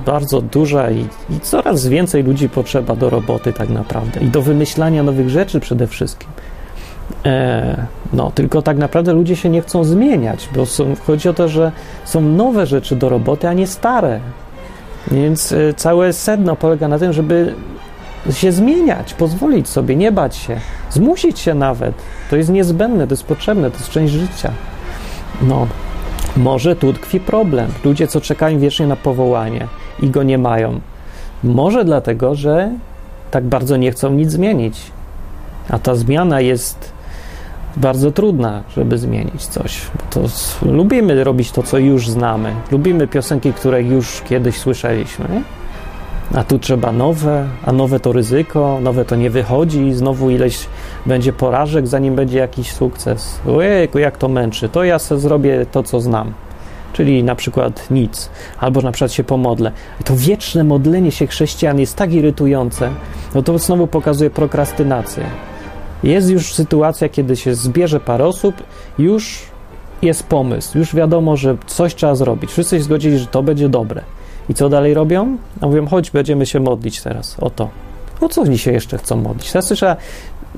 bardzo 0.05 0.41
duża 0.41 0.91
i, 0.91 1.05
i 1.29 1.39
coraz 1.41 1.87
więcej 1.87 2.23
ludzi 2.23 2.49
potrzeba 2.49 2.95
do 2.95 3.09
roboty 3.09 3.53
tak 3.53 3.69
naprawdę 3.69 4.19
i 4.19 4.27
do 4.27 4.41
wymyślania 4.41 5.03
nowych 5.03 5.29
rzeczy 5.29 5.59
przede 5.59 5.87
wszystkim. 5.87 6.29
E, 7.25 7.85
no, 8.13 8.31
tylko 8.35 8.61
tak 8.61 8.77
naprawdę 8.77 9.13
ludzie 9.13 9.35
się 9.35 9.49
nie 9.49 9.61
chcą 9.61 9.83
zmieniać, 9.83 10.49
bo 10.55 10.65
są, 10.65 10.95
chodzi 11.07 11.29
o 11.29 11.33
to, 11.33 11.47
że 11.47 11.71
są 12.05 12.21
nowe 12.21 12.65
rzeczy 12.65 12.95
do 12.95 13.09
roboty, 13.09 13.47
a 13.47 13.53
nie 13.53 13.67
stare. 13.67 14.19
Więc 15.11 15.51
e, 15.51 15.73
całe 15.73 16.13
sedno 16.13 16.55
polega 16.55 16.87
na 16.87 16.99
tym, 16.99 17.13
żeby 17.13 17.53
się 18.31 18.51
zmieniać, 18.51 19.13
pozwolić 19.13 19.69
sobie, 19.69 19.95
nie 19.95 20.11
bać 20.11 20.35
się, 20.35 20.59
zmusić 20.89 21.39
się 21.39 21.53
nawet. 21.53 21.95
To 22.29 22.35
jest 22.35 22.49
niezbędne, 22.49 23.07
to 23.07 23.13
jest 23.13 23.23
potrzebne, 23.23 23.71
to 23.71 23.77
jest 23.77 23.89
część 23.89 24.13
życia. 24.13 24.51
No, 25.41 25.67
może 26.37 26.75
tu 26.75 26.93
tkwi 26.93 27.19
problem. 27.19 27.71
Ludzie, 27.83 28.07
co 28.07 28.21
czekają 28.21 28.59
wiecznie 28.59 28.87
na 28.87 28.95
powołanie 28.95 29.67
i 30.01 30.09
go 30.09 30.23
nie 30.23 30.37
mają. 30.37 30.79
Może 31.43 31.85
dlatego, 31.85 32.35
że 32.35 32.71
tak 33.31 33.43
bardzo 33.43 33.77
nie 33.77 33.91
chcą 33.91 34.09
nic 34.09 34.31
zmienić. 34.31 34.91
A 35.69 35.79
ta 35.79 35.95
zmiana 35.95 36.41
jest 36.41 36.91
bardzo 37.77 38.11
trudna, 38.11 38.63
żeby 38.75 38.97
zmienić 38.97 39.45
coś. 39.45 39.81
To 40.09 40.21
lubimy 40.61 41.23
robić 41.23 41.51
to, 41.51 41.63
co 41.63 41.77
już 41.77 42.09
znamy. 42.09 42.53
Lubimy 42.71 43.07
piosenki, 43.07 43.53
które 43.53 43.83
już 43.83 44.21
kiedyś 44.21 44.57
słyszeliśmy. 44.57 45.25
Nie? 45.29 45.60
A 46.33 46.43
tu 46.43 46.59
trzeba 46.59 46.91
nowe, 46.91 47.47
a 47.65 47.71
nowe 47.71 47.99
to 47.99 48.11
ryzyko, 48.11 48.79
nowe 48.81 49.05
to 49.05 49.15
nie 49.15 49.29
wychodzi, 49.29 49.93
znowu 49.93 50.29
ileś 50.29 50.67
będzie 51.05 51.33
porażek, 51.33 51.87
zanim 51.87 52.15
będzie 52.15 52.37
jakiś 52.37 52.71
sukces. 52.71 53.39
Ojejku, 53.47 53.99
jak 53.99 54.17
to 54.17 54.27
męczy, 54.27 54.69
to 54.69 54.83
ja 54.83 54.99
sobie 54.99 55.21
zrobię 55.21 55.65
to, 55.71 55.83
co 55.83 56.01
znam. 56.01 56.33
Czyli 56.93 57.23
na 57.23 57.35
przykład 57.35 57.91
nic, 57.91 58.29
albo 58.59 58.81
na 58.81 58.91
przykład 58.91 59.11
się 59.11 59.23
pomodlę. 59.23 59.71
To 60.05 60.15
wieczne 60.15 60.63
modlenie 60.63 61.11
się 61.11 61.27
chrześcijan 61.27 61.79
jest 61.79 61.95
tak 61.95 62.13
irytujące, 62.13 62.89
no 63.35 63.41
to 63.41 63.57
znowu 63.57 63.87
pokazuje 63.87 64.29
prokrastynację. 64.29 65.23
Jest 66.03 66.29
już 66.29 66.53
sytuacja, 66.53 67.09
kiedy 67.09 67.35
się 67.35 67.55
zbierze 67.55 67.99
parę 67.99 68.25
osób, 68.25 68.55
już 68.99 69.39
jest 70.01 70.23
pomysł, 70.23 70.77
już 70.77 70.95
wiadomo, 70.95 71.37
że 71.37 71.57
coś 71.67 71.95
trzeba 71.95 72.15
zrobić. 72.15 72.51
Wszyscy 72.51 72.77
się 72.77 72.83
zgodzili, 72.83 73.17
że 73.17 73.25
to 73.25 73.43
będzie 73.43 73.69
dobre. 73.69 74.01
I 74.49 74.53
co 74.53 74.69
dalej 74.69 74.93
robią? 74.93 75.37
A 75.61 75.67
mówią, 75.67 75.87
chodź, 75.87 76.11
będziemy 76.11 76.45
się 76.45 76.59
modlić 76.59 77.01
teraz 77.01 77.37
o 77.39 77.49
to. 77.49 77.69
O 78.21 78.29
co 78.29 78.41
oni 78.41 78.57
się 78.57 78.71
jeszcze 78.71 78.97
chcą 78.97 79.15
modlić? 79.15 79.51
Teraz 79.51 79.65
trzeba, 79.65 79.95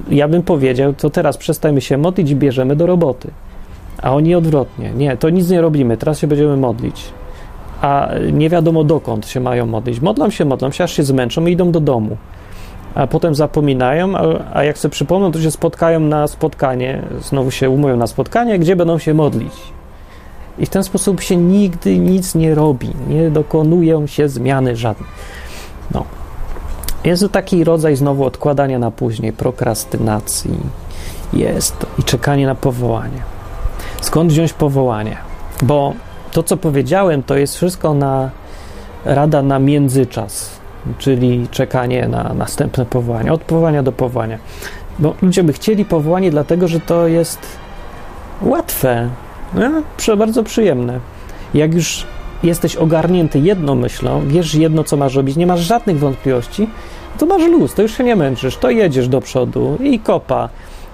ja 0.09 0.27
bym 0.27 0.43
powiedział, 0.43 0.93
to 0.93 1.09
teraz 1.09 1.37
przestajmy 1.37 1.81
się 1.81 1.97
modlić 1.97 2.31
i 2.31 2.35
bierzemy 2.35 2.75
do 2.75 2.85
roboty. 2.85 3.31
A 4.01 4.13
oni 4.13 4.35
odwrotnie. 4.35 4.91
Nie, 4.91 5.17
to 5.17 5.29
nic 5.29 5.49
nie 5.49 5.61
robimy, 5.61 5.97
teraz 5.97 6.19
się 6.19 6.27
będziemy 6.27 6.57
modlić. 6.57 7.05
A 7.81 8.09
nie 8.31 8.49
wiadomo 8.49 8.83
dokąd 8.83 9.27
się 9.27 9.39
mają 9.39 9.65
modlić. 9.65 9.99
Modlą 9.99 10.29
się, 10.29 10.45
modlą 10.45 10.71
się, 10.71 10.83
aż 10.83 10.93
się 10.93 11.03
zmęczą 11.03 11.45
i 11.45 11.51
idą 11.51 11.71
do 11.71 11.79
domu. 11.79 12.17
A 12.95 13.07
potem 13.07 13.35
zapominają, 13.35 14.17
a, 14.17 14.23
a 14.53 14.63
jak 14.63 14.77
sobie 14.77 14.91
przypomną, 14.91 15.31
to 15.31 15.41
się 15.41 15.51
spotkają 15.51 15.99
na 15.99 16.27
spotkanie, 16.27 17.01
znowu 17.21 17.51
się 17.51 17.69
umówią 17.69 17.97
na 17.97 18.07
spotkanie, 18.07 18.59
gdzie 18.59 18.75
będą 18.75 18.97
się 18.99 19.13
modlić. 19.13 19.53
I 20.59 20.65
w 20.65 20.69
ten 20.69 20.83
sposób 20.83 21.21
się 21.21 21.35
nigdy 21.35 21.99
nic 21.99 22.35
nie 22.35 22.55
robi, 22.55 22.91
nie 23.07 23.31
dokonują 23.31 24.07
się 24.07 24.29
zmiany 24.29 24.75
żadne. 24.75 25.07
No. 25.91 26.05
Jest 27.03 27.21
to 27.21 27.29
taki 27.29 27.63
rodzaj 27.63 27.95
znowu 27.95 28.25
odkładania 28.25 28.79
na 28.79 28.91
później, 28.91 29.33
prokrastynacji. 29.33 30.59
Jest 31.33 31.79
to 31.79 31.87
i 31.99 32.03
czekanie 32.03 32.45
na 32.45 32.55
powołanie. 32.55 33.21
Skąd 34.01 34.31
wziąć 34.31 34.53
powołanie? 34.53 35.17
Bo 35.63 35.93
to, 36.31 36.43
co 36.43 36.57
powiedziałem, 36.57 37.23
to 37.23 37.37
jest 37.37 37.55
wszystko 37.55 37.93
na 37.93 38.29
rada 39.05 39.41
na 39.41 39.59
międzyczas, 39.59 40.49
czyli 40.97 41.47
czekanie 41.51 42.07
na 42.07 42.33
następne 42.33 42.85
powołanie, 42.85 43.33
od 43.33 43.41
powołania 43.41 43.83
do 43.83 43.91
powołania. 43.91 44.37
Bo 44.99 45.13
ludzie 45.21 45.43
by 45.43 45.53
chcieli 45.53 45.85
powołanie, 45.85 46.31
dlatego 46.31 46.67
że 46.67 46.79
to 46.79 47.07
jest 47.07 47.39
łatwe, 48.41 49.09
no, 49.55 50.15
bardzo 50.17 50.43
przyjemne. 50.43 50.99
Jak 51.53 51.73
już 51.73 52.05
jesteś 52.43 52.75
ogarnięty 52.75 53.39
jedną 53.39 53.75
myślą, 53.75 54.21
wiesz 54.27 54.55
jedno, 54.55 54.83
co 54.83 54.97
masz 54.97 55.15
robić, 55.15 55.35
nie 55.35 55.47
masz 55.47 55.61
żadnych 55.61 55.99
wątpliwości, 55.99 56.67
to 57.17 57.25
masz 57.25 57.43
luz, 57.43 57.73
to 57.73 57.81
już 57.81 57.97
się 57.97 58.03
nie 58.03 58.15
męczysz, 58.15 58.57
to 58.57 58.69
jedziesz 58.69 59.07
do 59.07 59.21
przodu 59.21 59.77
i 59.83 59.99
kopa. 59.99 60.49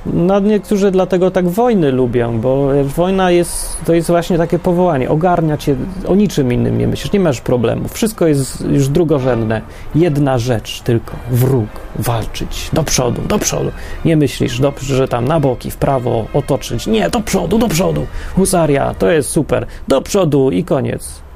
No, 0.06 0.40
niektórzy 0.40 0.92
dlatego 0.92 1.32
tak 1.32 1.50
wojny 1.50 1.92
lubią, 1.92 2.40
bo 2.40 2.68
wojna 2.84 3.32
jest, 3.32 3.78
to 3.86 3.94
jest 3.94 4.08
właśnie 4.08 4.38
takie 4.38 4.60
powołanie, 4.60 5.10
ogarnia 5.10 5.58
cię, 5.58 5.76
o 6.08 6.16
niczym 6.16 6.54
innym 6.54 6.78
nie 6.78 6.88
myślisz, 6.88 7.14
nie 7.14 7.20
masz 7.20 7.42
problemów, 7.42 7.94
wszystko 7.94 8.28
jest 8.28 8.62
już 8.62 8.88
drugorzędne. 8.88 9.62
Jedna 9.96 10.38
rzecz 10.38 10.82
tylko, 10.82 11.16
wróg, 11.32 11.70
walczyć, 11.96 12.70
do 12.74 12.84
przodu, 12.84 13.22
do 13.22 13.40
przodu. 13.40 13.72
Nie 14.06 14.18
myślisz, 14.18 14.60
dobrze, 14.60 14.96
że 14.96 15.08
tam 15.08 15.28
na 15.28 15.40
boki, 15.40 15.72
w 15.72 15.78
prawo, 15.78 16.26
otoczyć, 16.34 16.88
nie, 16.88 17.10
do 17.10 17.20
przodu, 17.22 17.58
do 17.58 17.68
przodu, 17.68 18.06
husaria, 18.36 18.94
to 19.00 19.12
jest 19.12 19.30
super, 19.30 19.66
do 19.88 20.02
przodu 20.02 20.52
i 20.52 20.64
koniec. 20.64 21.29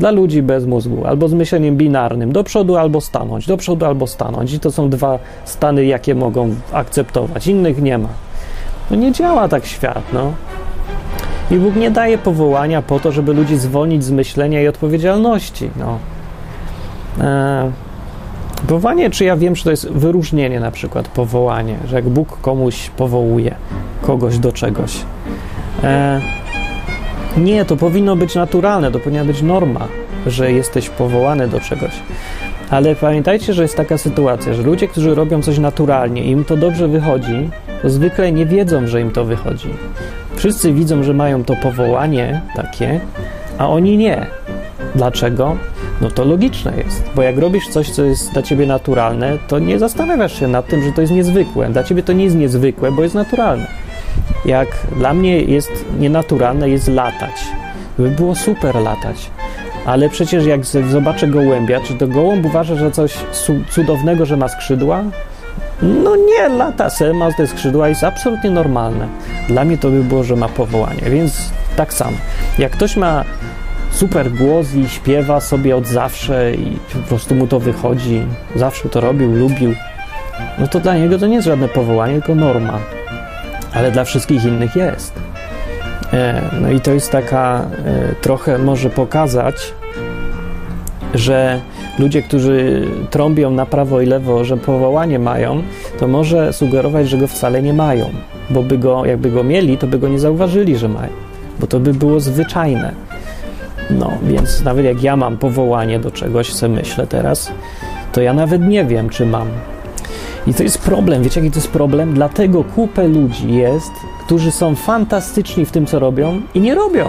Dla 0.00 0.10
ludzi 0.10 0.42
bez 0.42 0.66
mózgu, 0.66 1.06
albo 1.06 1.28
z 1.28 1.32
myśleniem 1.32 1.76
binarnym, 1.76 2.32
do 2.32 2.44
przodu 2.44 2.76
albo 2.76 3.00
stanąć, 3.00 3.46
do 3.46 3.56
przodu 3.56 3.86
albo 3.86 4.06
stanąć. 4.06 4.52
I 4.52 4.60
to 4.60 4.72
są 4.72 4.90
dwa 4.90 5.18
stany, 5.44 5.84
jakie 5.84 6.14
mogą 6.14 6.54
akceptować. 6.72 7.46
Innych 7.46 7.82
nie 7.82 7.98
ma. 7.98 8.08
No 8.90 8.96
nie 8.96 9.12
działa 9.12 9.48
tak 9.48 9.66
świat, 9.66 10.02
no. 10.12 10.32
I 11.50 11.56
Bóg 11.56 11.76
nie 11.76 11.90
daje 11.90 12.18
powołania 12.18 12.82
po 12.82 13.00
to, 13.00 13.12
żeby 13.12 13.32
ludzi 13.34 13.56
zwolnić 13.56 14.04
z 14.04 14.10
myślenia 14.10 14.62
i 14.62 14.68
odpowiedzialności, 14.68 15.70
no. 15.76 15.98
E, 17.24 17.70
powołanie, 18.68 19.10
czy 19.10 19.24
ja 19.24 19.36
wiem, 19.36 19.56
że 19.56 19.64
to 19.64 19.70
jest 19.70 19.90
wyróżnienie 19.90 20.60
na 20.60 20.70
przykład, 20.70 21.08
powołanie, 21.08 21.76
że 21.86 21.96
jak 21.96 22.08
Bóg 22.08 22.40
komuś 22.40 22.90
powołuje 22.90 23.54
kogoś 24.02 24.38
do 24.38 24.52
czegoś. 24.52 24.96
E, 25.82 26.20
nie, 27.36 27.64
to 27.64 27.76
powinno 27.76 28.16
być 28.16 28.34
naturalne, 28.34 28.90
to 28.90 28.98
powinna 28.98 29.24
być 29.24 29.42
norma, 29.42 29.88
że 30.26 30.52
jesteś 30.52 30.88
powołany 30.88 31.48
do 31.48 31.60
czegoś. 31.60 31.92
Ale 32.70 32.94
pamiętajcie, 32.94 33.54
że 33.54 33.62
jest 33.62 33.76
taka 33.76 33.98
sytuacja, 33.98 34.54
że 34.54 34.62
ludzie, 34.62 34.88
którzy 34.88 35.14
robią 35.14 35.42
coś 35.42 35.58
naturalnie, 35.58 36.24
im 36.24 36.44
to 36.44 36.56
dobrze 36.56 36.88
wychodzi, 36.88 37.50
to 37.82 37.90
zwykle 37.90 38.32
nie 38.32 38.46
wiedzą, 38.46 38.86
że 38.86 39.00
im 39.00 39.10
to 39.10 39.24
wychodzi. 39.24 39.68
Wszyscy 40.36 40.72
widzą, 40.72 41.02
że 41.02 41.14
mają 41.14 41.44
to 41.44 41.56
powołanie 41.56 42.40
takie, 42.56 43.00
a 43.58 43.68
oni 43.68 43.96
nie. 43.96 44.26
Dlaczego? 44.94 45.56
No 46.00 46.10
to 46.10 46.24
logiczne 46.24 46.72
jest, 46.84 47.02
bo 47.14 47.22
jak 47.22 47.38
robisz 47.38 47.68
coś, 47.68 47.90
co 47.90 48.04
jest 48.04 48.32
dla 48.32 48.42
ciebie 48.42 48.66
naturalne, 48.66 49.38
to 49.48 49.58
nie 49.58 49.78
zastanawiasz 49.78 50.40
się 50.40 50.48
nad 50.48 50.66
tym, 50.66 50.82
że 50.82 50.92
to 50.92 51.00
jest 51.00 51.12
niezwykłe. 51.12 51.68
Dla 51.68 51.84
ciebie 51.84 52.02
to 52.02 52.12
nie 52.12 52.24
jest 52.24 52.36
niezwykłe, 52.36 52.92
bo 52.92 53.02
jest 53.02 53.14
naturalne 53.14 53.66
jak 54.44 54.68
dla 54.96 55.14
mnie 55.14 55.40
jest 55.40 55.84
nienaturalne 55.98 56.68
jest 56.68 56.88
latać. 56.88 57.32
By 57.98 58.10
było 58.10 58.34
super 58.34 58.74
latać. 58.74 59.30
Ale 59.86 60.08
przecież 60.08 60.46
jak 60.46 60.60
zobaczę 60.90 61.28
gołębia, 61.28 61.80
czy 61.80 61.94
to 61.94 62.08
gołąb 62.08 62.46
uważa, 62.46 62.74
że 62.76 62.90
coś 62.90 63.14
cudownego, 63.70 64.26
że 64.26 64.36
ma 64.36 64.48
skrzydła? 64.48 65.02
No 65.82 66.16
nie, 66.16 66.48
lata 66.48 66.90
se, 66.90 67.12
ma 67.12 67.32
te 67.32 67.46
skrzydła, 67.46 67.88
jest 67.88 68.04
absolutnie 68.04 68.50
normalne. 68.50 69.08
Dla 69.48 69.64
mnie 69.64 69.78
to 69.78 69.90
by 69.90 70.04
było, 70.04 70.24
że 70.24 70.36
ma 70.36 70.48
powołanie, 70.48 71.02
więc 71.10 71.50
tak 71.76 71.94
samo. 71.94 72.16
Jak 72.58 72.72
ktoś 72.72 72.96
ma 72.96 73.24
super 73.90 74.32
głos 74.32 74.74
i 74.74 74.88
śpiewa 74.88 75.40
sobie 75.40 75.76
od 75.76 75.86
zawsze 75.86 76.54
i 76.54 76.78
po 76.92 77.08
prostu 77.08 77.34
mu 77.34 77.46
to 77.46 77.60
wychodzi, 77.60 78.22
zawsze 78.56 78.88
to 78.88 79.00
robił, 79.00 79.34
lubił, 79.34 79.74
no 80.58 80.68
to 80.68 80.80
dla 80.80 80.96
niego 80.96 81.18
to 81.18 81.26
nie 81.26 81.34
jest 81.34 81.46
żadne 81.46 81.68
powołanie, 81.68 82.14
tylko 82.14 82.34
norma 82.34 82.78
ale 83.72 83.90
dla 83.90 84.04
wszystkich 84.04 84.44
innych 84.44 84.76
jest. 84.76 85.12
E, 86.12 86.42
no 86.60 86.70
i 86.70 86.80
to 86.80 86.92
jest 86.92 87.10
taka 87.10 87.62
e, 87.84 88.14
trochę 88.20 88.58
może 88.58 88.90
pokazać, 88.90 89.74
że 91.14 91.60
ludzie, 91.98 92.22
którzy 92.22 92.86
trąbią 93.10 93.50
na 93.50 93.66
prawo 93.66 94.00
i 94.00 94.06
lewo, 94.06 94.44
że 94.44 94.56
powołanie 94.56 95.18
mają, 95.18 95.62
to 95.98 96.08
może 96.08 96.52
sugerować, 96.52 97.08
że 97.08 97.18
go 97.18 97.26
wcale 97.26 97.62
nie 97.62 97.72
mają, 97.72 98.10
bo 98.50 98.62
by 98.62 98.78
go, 98.78 99.04
jakby 99.04 99.30
go 99.30 99.44
mieli, 99.44 99.78
to 99.78 99.86
by 99.86 99.98
go 99.98 100.08
nie 100.08 100.18
zauważyli, 100.18 100.76
że 100.76 100.88
mają, 100.88 101.10
bo 101.60 101.66
to 101.66 101.80
by 101.80 101.94
było 101.94 102.20
zwyczajne. 102.20 102.92
No, 103.90 104.10
więc 104.22 104.64
nawet 104.64 104.84
jak 104.84 105.02
ja 105.02 105.16
mam 105.16 105.38
powołanie 105.38 105.98
do 105.98 106.10
czegoś, 106.10 106.52
co 106.52 106.68
myślę 106.68 107.06
teraz, 107.06 107.52
to 108.12 108.20
ja 108.20 108.32
nawet 108.32 108.68
nie 108.68 108.84
wiem, 108.84 109.08
czy 109.08 109.26
mam. 109.26 109.48
I 110.46 110.54
to 110.54 110.62
jest 110.62 110.78
problem. 110.78 111.22
Wiecie, 111.22 111.40
jaki 111.40 111.50
to 111.50 111.58
jest 111.58 111.70
problem? 111.70 112.14
Dlatego 112.14 112.64
kupę 112.64 113.08
ludzi 113.08 113.52
jest, 113.52 113.92
którzy 114.26 114.50
są 114.50 114.74
fantastyczni 114.74 115.66
w 115.66 115.70
tym, 115.70 115.86
co 115.86 115.98
robią 115.98 116.40
i 116.54 116.60
nie 116.60 116.74
robią. 116.74 117.04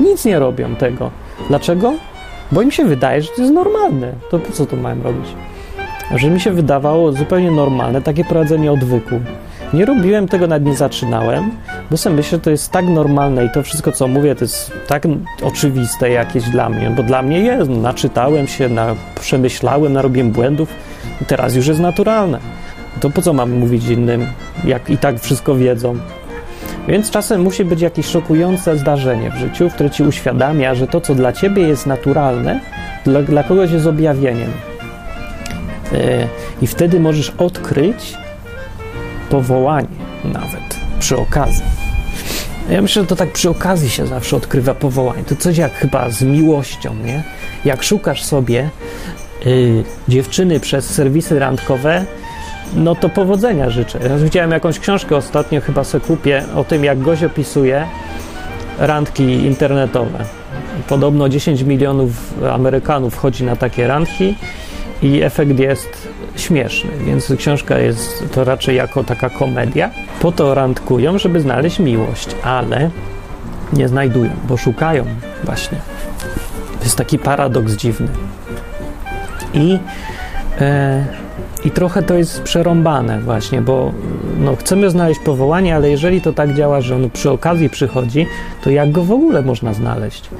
Nic 0.00 0.24
nie 0.24 0.38
robią 0.38 0.76
tego. 0.76 1.10
Dlaczego? 1.48 1.94
Bo 2.52 2.62
im 2.62 2.70
się 2.70 2.84
wydaje, 2.84 3.22
że 3.22 3.28
to 3.28 3.42
jest 3.42 3.54
normalne. 3.54 4.12
To 4.30 4.38
po 4.38 4.52
co 4.52 4.66
to 4.66 4.76
mają 4.76 5.02
robić? 5.02 5.26
Że 6.16 6.30
mi 6.30 6.40
się 6.40 6.52
wydawało 6.52 7.12
zupełnie 7.12 7.50
normalne 7.50 8.02
takie 8.02 8.24
prowadzenie 8.24 8.72
odwyku. 8.72 9.20
Nie 9.74 9.84
robiłem 9.84 10.28
tego, 10.28 10.46
nawet 10.46 10.64
nie 10.64 10.76
zaczynałem, 10.76 11.50
bo 11.90 11.96
sobie 11.96 12.16
myślę, 12.16 12.38
że 12.38 12.42
to 12.42 12.50
jest 12.50 12.70
tak 12.70 12.84
normalne 12.84 13.44
i 13.44 13.50
to 13.50 13.62
wszystko, 13.62 13.92
co 13.92 14.08
mówię, 14.08 14.34
to 14.34 14.44
jest 14.44 14.72
tak 14.86 15.02
oczywiste 15.42 16.10
jakieś 16.10 16.44
dla 16.44 16.68
mnie, 16.68 16.90
bo 16.96 17.02
dla 17.02 17.22
mnie 17.22 17.40
jest. 17.40 17.70
Naczytałem 17.70 18.46
się, 18.46 18.68
na, 18.68 18.94
przemyślałem, 19.20 19.92
narobiłem 19.92 20.30
błędów 20.30 20.68
i 21.22 21.24
teraz 21.24 21.54
już 21.54 21.66
jest 21.66 21.80
naturalne. 21.80 22.38
To 23.00 23.10
po 23.10 23.22
co 23.22 23.32
mam 23.32 23.50
mówić 23.50 23.86
innym, 23.86 24.26
jak 24.64 24.90
i 24.90 24.98
tak 24.98 25.20
wszystko 25.20 25.54
wiedzą? 25.54 25.98
Więc 26.88 27.10
czasem 27.10 27.42
musi 27.42 27.64
być 27.64 27.80
jakieś 27.80 28.06
szokujące 28.06 28.78
zdarzenie 28.78 29.30
w 29.30 29.36
życiu, 29.36 29.70
które 29.70 29.90
ci 29.90 30.02
uświadamia, 30.02 30.74
że 30.74 30.86
to, 30.86 31.00
co 31.00 31.14
dla 31.14 31.32
ciebie 31.32 31.62
jest 31.62 31.86
naturalne, 31.86 32.60
dla, 33.04 33.22
dla 33.22 33.42
kogoś 33.42 33.70
jest 33.70 33.86
objawieniem. 33.86 34.50
Yy, 35.92 35.98
I 36.62 36.66
wtedy 36.66 37.00
możesz 37.00 37.32
odkryć 37.38 38.16
powołanie 39.30 39.88
nawet 40.24 40.80
przy 40.98 41.16
okazji. 41.16 41.62
Ja 42.70 42.82
myślę, 42.82 43.02
że 43.02 43.08
to 43.08 43.16
tak 43.16 43.32
przy 43.32 43.50
okazji 43.50 43.90
się 43.90 44.06
zawsze 44.06 44.36
odkrywa 44.36 44.74
powołanie. 44.74 45.24
To 45.24 45.36
coś 45.36 45.56
jak 45.56 45.72
chyba 45.72 46.10
z 46.10 46.22
miłością, 46.22 46.94
nie? 46.94 47.22
Jak 47.64 47.82
szukasz 47.82 48.22
sobie 48.22 48.70
y, 49.46 49.84
dziewczyny 50.08 50.60
przez 50.60 50.90
serwisy 50.90 51.38
randkowe, 51.38 52.04
no 52.74 52.94
to 52.94 53.08
powodzenia 53.08 53.70
życzę. 53.70 53.98
Ja 54.08 54.16
widziałem 54.16 54.50
jakąś 54.50 54.78
książkę 54.78 55.16
ostatnio, 55.16 55.60
chyba 55.60 55.84
sobie 55.84 56.04
kupię, 56.04 56.44
o 56.54 56.64
tym, 56.64 56.84
jak 56.84 57.00
gość 57.00 57.24
opisuje 57.24 57.86
randki 58.78 59.22
internetowe. 59.22 60.24
Podobno 60.88 61.28
10 61.28 61.62
milionów 61.62 62.10
Amerykanów 62.52 63.16
chodzi 63.16 63.44
na 63.44 63.56
takie 63.56 63.86
randki 63.86 64.34
i 65.02 65.22
efekt 65.22 65.58
jest 65.58 66.08
śmieszny, 66.36 66.90
więc 67.06 67.32
książka 67.38 67.78
jest 67.78 68.24
to 68.32 68.44
raczej 68.44 68.76
jako 68.76 69.04
taka 69.04 69.30
komedia. 69.30 69.90
Po 70.20 70.32
to 70.32 70.54
randkują, 70.54 71.18
żeby 71.18 71.40
znaleźć 71.40 71.78
miłość, 71.78 72.28
ale 72.42 72.90
nie 73.72 73.88
znajdują, 73.88 74.30
bo 74.48 74.56
szukają 74.56 75.04
właśnie. 75.44 75.78
To 76.78 76.84
jest 76.84 76.96
taki 76.96 77.18
paradoks 77.18 77.72
dziwny. 77.72 78.08
I, 79.54 79.78
e, 80.60 81.04
I 81.64 81.70
trochę 81.70 82.02
to 82.02 82.14
jest 82.14 82.42
przerąbane 82.42 83.20
właśnie, 83.20 83.60
bo 83.60 83.92
no, 84.38 84.56
chcemy 84.56 84.90
znaleźć 84.90 85.20
powołanie, 85.20 85.76
ale 85.76 85.90
jeżeli 85.90 86.20
to 86.20 86.32
tak 86.32 86.54
działa, 86.54 86.80
że 86.80 86.94
on 86.94 87.10
przy 87.10 87.30
okazji 87.30 87.70
przychodzi, 87.70 88.26
to 88.62 88.70
jak 88.70 88.92
go 88.92 89.04
w 89.04 89.12
ogóle 89.12 89.42
można 89.42 89.74
znaleźć? 89.74 90.30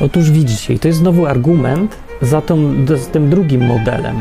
Otóż 0.00 0.30
widzicie, 0.30 0.74
i 0.74 0.78
to 0.78 0.88
jest 0.88 1.00
znowu 1.00 1.26
argument 1.26 1.96
za, 2.22 2.42
za 2.86 3.10
tym 3.12 3.30
drugim 3.30 3.66
modelem 3.66 4.16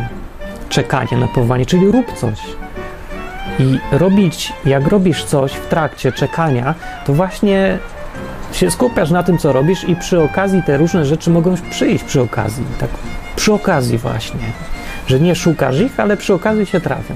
czekania 0.69 1.17
na 1.17 1.27
powołanie, 1.27 1.65
czyli 1.65 1.91
rób 1.91 2.13
coś. 2.13 2.39
I 3.59 3.79
robić, 3.91 4.53
jak 4.65 4.87
robisz 4.87 5.23
coś 5.23 5.51
w 5.51 5.67
trakcie 5.67 6.11
czekania, 6.11 6.75
to 7.05 7.13
właśnie 7.13 7.77
się 8.53 8.71
skupiasz 8.71 9.11
na 9.11 9.23
tym, 9.23 9.37
co 9.37 9.53
robisz, 9.53 9.89
i 9.89 9.95
przy 9.95 10.21
okazji 10.21 10.63
te 10.63 10.77
różne 10.77 11.05
rzeczy 11.05 11.29
mogą 11.29 11.55
przyjść 11.71 12.03
przy 12.03 12.21
okazji. 12.21 12.63
Tak, 12.79 12.89
przy 13.35 13.53
okazji, 13.53 13.97
właśnie. 13.97 14.39
Że 15.07 15.19
nie 15.19 15.35
szukasz 15.35 15.79
ich, 15.79 15.99
ale 15.99 16.17
przy 16.17 16.33
okazji 16.33 16.65
się 16.65 16.81
trafią. 16.81 17.13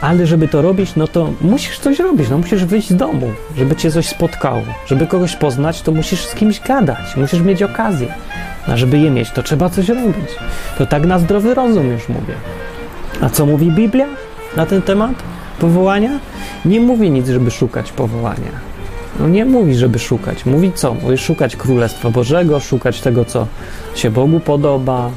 ale 0.00 0.26
żeby 0.26 0.48
to 0.48 0.62
robić, 0.62 0.96
no 0.96 1.08
to 1.08 1.32
musisz 1.40 1.78
coś 1.78 1.98
robić, 1.98 2.28
no 2.30 2.38
musisz 2.38 2.64
wyjść 2.64 2.90
z 2.90 2.96
domu, 2.96 3.32
żeby 3.56 3.76
cię 3.76 3.90
coś 3.90 4.08
spotkało. 4.08 4.62
Żeby 4.86 5.06
kogoś 5.06 5.36
poznać, 5.36 5.82
to 5.82 5.92
musisz 5.92 6.24
z 6.24 6.34
kimś 6.34 6.60
gadać, 6.60 7.16
musisz 7.16 7.40
mieć 7.40 7.62
okazję. 7.62 8.14
A 8.68 8.76
żeby 8.76 8.98
je 8.98 9.10
mieć, 9.10 9.30
to 9.30 9.42
trzeba 9.42 9.68
coś 9.68 9.88
robić. 9.88 10.30
To 10.78 10.86
tak 10.86 11.06
na 11.06 11.18
zdrowy 11.18 11.54
rozum 11.54 11.88
już 11.88 12.08
mówię. 12.08 12.34
A 13.20 13.28
co 13.28 13.46
mówi 13.46 13.70
Biblia 13.70 14.06
na 14.56 14.66
ten 14.66 14.82
temat 14.82 15.12
powołania? 15.58 16.10
Nie 16.64 16.80
mówi 16.80 17.10
nic, 17.10 17.28
żeby 17.28 17.50
szukać 17.50 17.92
powołania. 17.92 18.72
No 19.20 19.28
nie 19.28 19.44
mówi, 19.44 19.74
żeby 19.74 19.98
szukać. 19.98 20.46
Mówi 20.46 20.72
co? 20.74 20.94
Mówi 20.94 21.18
szukać 21.18 21.56
Królestwa 21.56 22.10
Bożego, 22.10 22.60
szukać 22.60 23.00
tego, 23.00 23.24
co 23.24 23.46
się 23.94 24.10
Bogu 24.10 24.40
podoba 24.40 25.10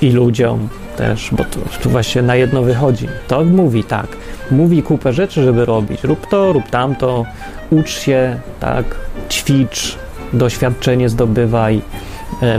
i 0.00 0.10
ludziom 0.10 0.68
też, 0.96 1.28
bo 1.32 1.44
tu, 1.82 1.90
właśnie 1.90 2.22
na 2.22 2.36
jedno 2.36 2.62
wychodzi. 2.62 3.08
To 3.28 3.44
mówi 3.44 3.84
tak. 3.84 4.06
Mówi 4.50 4.82
kupę 4.82 5.12
rzeczy, 5.12 5.42
żeby 5.42 5.64
robić. 5.64 6.04
Rób 6.04 6.26
to, 6.26 6.52
rób 6.52 6.70
tamto, 6.70 7.24
ucz 7.70 7.90
się, 7.90 8.40
tak, 8.60 8.84
ćwicz, 9.30 9.96
doświadczenie 10.32 11.08
zdobywaj, 11.08 11.82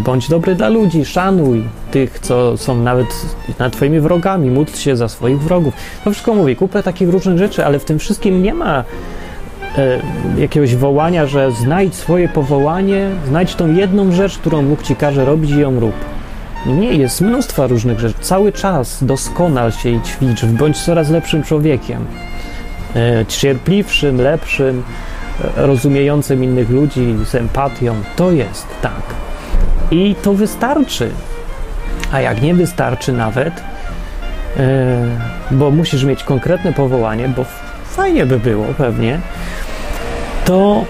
bądź 0.03 0.29
dobry 0.29 0.55
dla 0.55 0.69
ludzi, 0.69 1.05
szanuj 1.05 1.63
tych, 1.91 2.19
co 2.19 2.57
są 2.57 2.75
nawet 2.75 3.07
nad 3.59 3.73
twoimi 3.73 3.99
wrogami, 3.99 4.51
módl 4.51 4.73
się 4.73 4.95
za 4.95 5.07
swoich 5.07 5.39
wrogów. 5.39 5.73
To 6.03 6.11
wszystko 6.11 6.33
mówi, 6.33 6.55
kupę 6.55 6.83
takich 6.83 7.09
różnych 7.09 7.37
rzeczy, 7.37 7.65
ale 7.65 7.79
w 7.79 7.85
tym 7.85 7.99
wszystkim 7.99 8.43
nie 8.43 8.53
ma 8.53 8.83
e, 9.77 9.99
jakiegoś 10.37 10.75
wołania, 10.75 11.25
że 11.25 11.51
znajdź 11.51 11.95
swoje 11.95 12.29
powołanie, 12.29 13.09
znajdź 13.27 13.55
tą 13.55 13.73
jedną 13.73 14.11
rzecz, 14.11 14.37
którą 14.37 14.65
Bóg 14.65 14.83
ci 14.83 14.95
każe 14.95 15.25
robić 15.25 15.51
i 15.51 15.59
ją 15.59 15.79
rób. 15.79 15.95
Nie, 16.65 16.93
jest 16.93 17.21
mnóstwo 17.21 17.67
różnych 17.67 17.99
rzeczy. 17.99 18.15
Cały 18.21 18.51
czas 18.51 19.03
doskonal 19.03 19.71
się 19.71 19.89
i 19.89 20.01
ćwicz, 20.01 20.45
bądź 20.45 20.81
coraz 20.83 21.09
lepszym 21.09 21.43
człowiekiem. 21.43 22.05
E, 22.95 23.25
cierpliwszym, 23.25 24.21
lepszym, 24.21 24.83
e, 25.57 25.67
rozumiejącym 25.67 26.43
innych 26.43 26.69
ludzi, 26.69 27.15
z 27.25 27.35
empatią. 27.35 27.95
To 28.15 28.31
jest 28.31 28.67
tak. 28.81 29.28
I 29.91 30.15
to 30.21 30.33
wystarczy. 30.33 31.11
A 32.11 32.21
jak 32.21 32.41
nie 32.41 32.55
wystarczy 32.55 33.13
nawet, 33.13 33.53
e, 34.57 35.05
bo 35.51 35.71
musisz 35.71 36.03
mieć 36.03 36.23
konkretne 36.23 36.73
powołanie, 36.73 37.29
bo 37.29 37.45
fajnie 37.85 38.25
by 38.25 38.39
było 38.39 38.65
pewnie, 38.77 39.19
to 40.45 40.85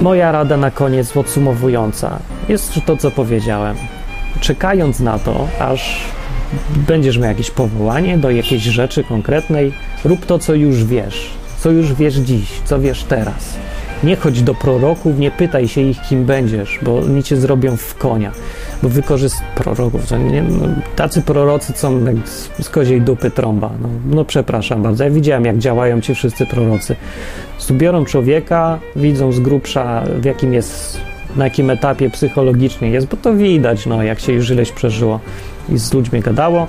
moja 0.00 0.32
rada 0.32 0.56
na 0.56 0.70
koniec 0.70 1.12
podsumowująca 1.12 2.18
jest 2.48 2.80
to, 2.86 2.96
co 2.96 3.10
powiedziałem 3.10 3.76
czekając 4.40 5.00
na 5.00 5.18
to, 5.18 5.48
aż 5.58 6.00
będziesz 6.76 7.18
miał 7.18 7.28
jakieś 7.28 7.50
powołanie 7.50 8.18
do 8.18 8.30
jakiejś 8.30 8.62
rzeczy 8.62 9.04
konkretnej, 9.04 9.72
rób 10.04 10.26
to, 10.26 10.38
co 10.38 10.54
już 10.54 10.84
wiesz, 10.84 11.30
co 11.58 11.70
już 11.70 11.94
wiesz 11.94 12.14
dziś, 12.14 12.48
co 12.64 12.80
wiesz 12.80 13.04
teraz. 13.04 13.56
Nie 14.04 14.16
chodź 14.16 14.42
do 14.42 14.54
proroków, 14.54 15.18
nie 15.18 15.30
pytaj 15.30 15.68
się 15.68 15.80
ich, 15.80 16.02
kim 16.08 16.24
będziesz, 16.24 16.78
bo 16.82 16.98
oni 16.98 17.22
cię 17.22 17.36
zrobią 17.36 17.76
w 17.76 17.94
konia. 17.94 18.32
Bo 18.82 18.88
wykorzyst 18.88 19.36
proroków, 19.54 20.06
to 20.06 20.18
nie, 20.18 20.42
no, 20.42 20.66
tacy 20.96 21.22
prorocy 21.22 21.72
są 21.76 22.04
jak 22.04 22.28
z, 22.28 22.50
z 22.60 22.68
koziej 22.68 23.00
dupy 23.00 23.30
trąba. 23.30 23.70
No, 23.82 23.88
no 24.06 24.24
przepraszam 24.24 24.82
bardzo, 24.82 25.04
ja 25.04 25.10
widziałem, 25.10 25.44
jak 25.44 25.58
działają 25.58 26.00
ci 26.00 26.14
wszyscy 26.14 26.46
prorocy. 26.46 26.96
Biorą 27.70 28.04
człowieka, 28.04 28.78
widzą 28.96 29.32
z 29.32 29.40
grubsza, 29.40 30.04
w 30.20 30.24
jakim 30.24 30.54
jest 30.54 31.00
na 31.36 31.44
jakim 31.44 31.70
etapie 31.70 32.10
psychologicznie 32.10 32.90
jest, 32.90 33.06
bo 33.06 33.16
to 33.16 33.34
widać, 33.34 33.86
no, 33.86 34.02
jak 34.02 34.20
się 34.20 34.32
już 34.32 34.50
ileś 34.50 34.72
przeżyło 34.72 35.20
i 35.68 35.78
z 35.78 35.94
ludźmi 35.94 36.20
gadało. 36.20 36.66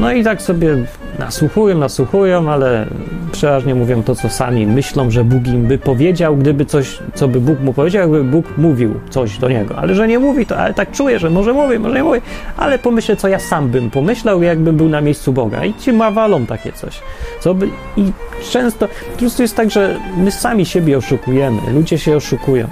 No 0.00 0.12
i 0.12 0.24
tak 0.24 0.42
sobie 0.42 0.76
nasłuchują, 1.18 1.78
nasłuchują, 1.78 2.50
ale 2.50 2.86
przeważnie 3.32 3.74
mówią 3.74 4.02
to, 4.02 4.14
co 4.14 4.28
sami 4.28 4.66
myślą, 4.66 5.10
że 5.10 5.24
Bóg 5.24 5.46
im 5.46 5.66
by 5.66 5.78
powiedział, 5.78 6.36
gdyby 6.36 6.64
coś, 6.64 6.98
co 7.14 7.28
by 7.28 7.40
Bóg 7.40 7.60
mu 7.60 7.72
powiedział, 7.72 8.02
jakby 8.02 8.24
Bóg 8.24 8.58
mówił 8.58 9.00
coś 9.10 9.38
do 9.38 9.48
niego. 9.48 9.76
Ale 9.78 9.94
że 9.94 10.08
nie 10.08 10.18
mówi, 10.18 10.46
to 10.46 10.56
ale 10.56 10.74
tak 10.74 10.90
czuję, 10.92 11.18
że 11.18 11.30
może 11.30 11.52
mówi, 11.52 11.78
może 11.78 11.94
nie 11.94 12.04
mówi, 12.04 12.20
ale 12.56 12.78
pomyślę, 12.78 13.16
co 13.16 13.28
ja 13.28 13.38
sam 13.38 13.68
bym 13.68 13.90
pomyślał, 13.90 14.42
jakbym 14.42 14.76
był 14.76 14.88
na 14.88 15.00
miejscu 15.00 15.32
Boga. 15.32 15.64
I 15.64 15.74
ci 15.74 15.92
ma 15.92 16.10
walą 16.10 16.46
takie 16.46 16.72
coś. 16.72 17.00
Co 17.40 17.54
by, 17.54 17.68
I 17.96 18.12
często, 18.50 18.88
po 19.12 19.18
prostu 19.18 19.42
jest 19.42 19.56
tak, 19.56 19.70
że 19.70 19.96
my 20.16 20.30
sami 20.30 20.66
siebie 20.66 20.98
oszukujemy, 20.98 21.60
ludzie 21.74 21.98
się 21.98 22.16
oszukują. 22.16 22.68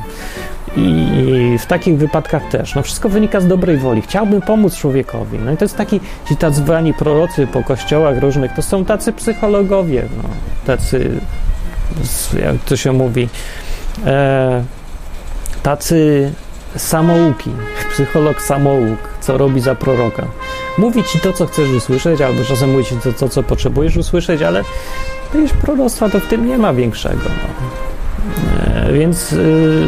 I 0.76 1.58
w 1.58 1.66
takich 1.66 1.98
wypadkach 1.98 2.48
też. 2.48 2.74
No 2.74 2.82
wszystko 2.82 3.08
wynika 3.08 3.40
z 3.40 3.46
dobrej 3.46 3.76
woli. 3.76 4.02
Chciałbym 4.02 4.42
pomóc 4.42 4.76
człowiekowi. 4.76 5.38
No 5.44 5.52
i 5.52 5.56
to 5.56 5.64
jest 5.64 5.76
taki, 5.76 6.00
ci 6.28 6.36
tak 6.36 6.54
zwani 6.54 6.94
prorocy 6.94 7.46
po 7.46 7.62
kościołach 7.62 8.18
różnych, 8.18 8.52
to 8.52 8.62
są 8.62 8.84
tacy 8.84 9.12
psychologowie, 9.12 10.08
no, 10.16 10.28
tacy, 10.66 11.20
jak 12.42 12.56
to 12.56 12.76
się 12.76 12.92
mówi, 12.92 13.28
e, 14.06 14.64
tacy 15.62 16.32
samouki, 16.76 17.50
psycholog 17.92 18.42
samouk, 18.42 18.98
co 19.20 19.38
robi 19.38 19.60
za 19.60 19.74
proroka. 19.74 20.26
Mówi 20.78 21.04
ci 21.04 21.20
to, 21.20 21.32
co 21.32 21.46
chcesz 21.46 21.70
usłyszeć, 21.70 22.20
albo 22.20 22.44
czasem 22.44 22.70
mówi 22.70 22.84
ci 22.84 22.96
to, 22.96 23.12
to 23.12 23.28
co 23.28 23.42
potrzebujesz 23.42 23.96
usłyszeć, 23.96 24.42
ale 24.42 24.64
jakiegoś 25.26 25.52
proroctwa 25.52 26.08
to 26.08 26.20
w 26.20 26.26
tym 26.26 26.46
nie 26.46 26.58
ma 26.58 26.74
większego. 26.74 27.24
No. 27.24 27.95
Więc 28.96 29.32
y, 29.32 29.84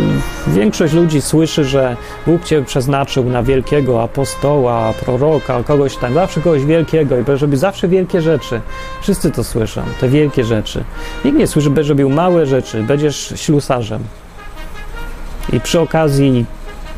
większość 0.47 0.95
ludzi 0.95 1.21
słyszy, 1.21 1.65
że 1.65 1.97
Bóg 2.27 2.45
cię 2.45 2.63
przeznaczył 2.63 3.25
na 3.25 3.43
wielkiego 3.43 4.03
apostoła, 4.03 4.95
proroka, 5.05 5.63
kogoś 5.63 5.97
tam, 5.97 6.15
zawsze 6.15 6.41
kogoś 6.41 6.65
wielkiego 6.65 7.17
i 7.19 7.39
żeby 7.39 7.57
zawsze 7.57 7.89
wielkie 7.89 8.23
rzeczy. 8.23 8.61
Wszyscy 9.01 9.31
to 9.31 9.45
słyszą, 9.45 9.83
te 10.01 10.09
wielkie 10.09 10.45
rzeczy. 10.45 10.85
Nikt 11.25 11.39
nie 11.39 11.47
słyszy, 11.47 11.71
będziesz 11.71 11.89
robił 11.89 12.11
małe 12.11 12.47
rzeczy, 12.47 12.83
będziesz 12.83 13.35
ślusarzem. 13.37 14.05
I 15.53 15.61
przy 15.61 15.81
okazji 15.81 16.45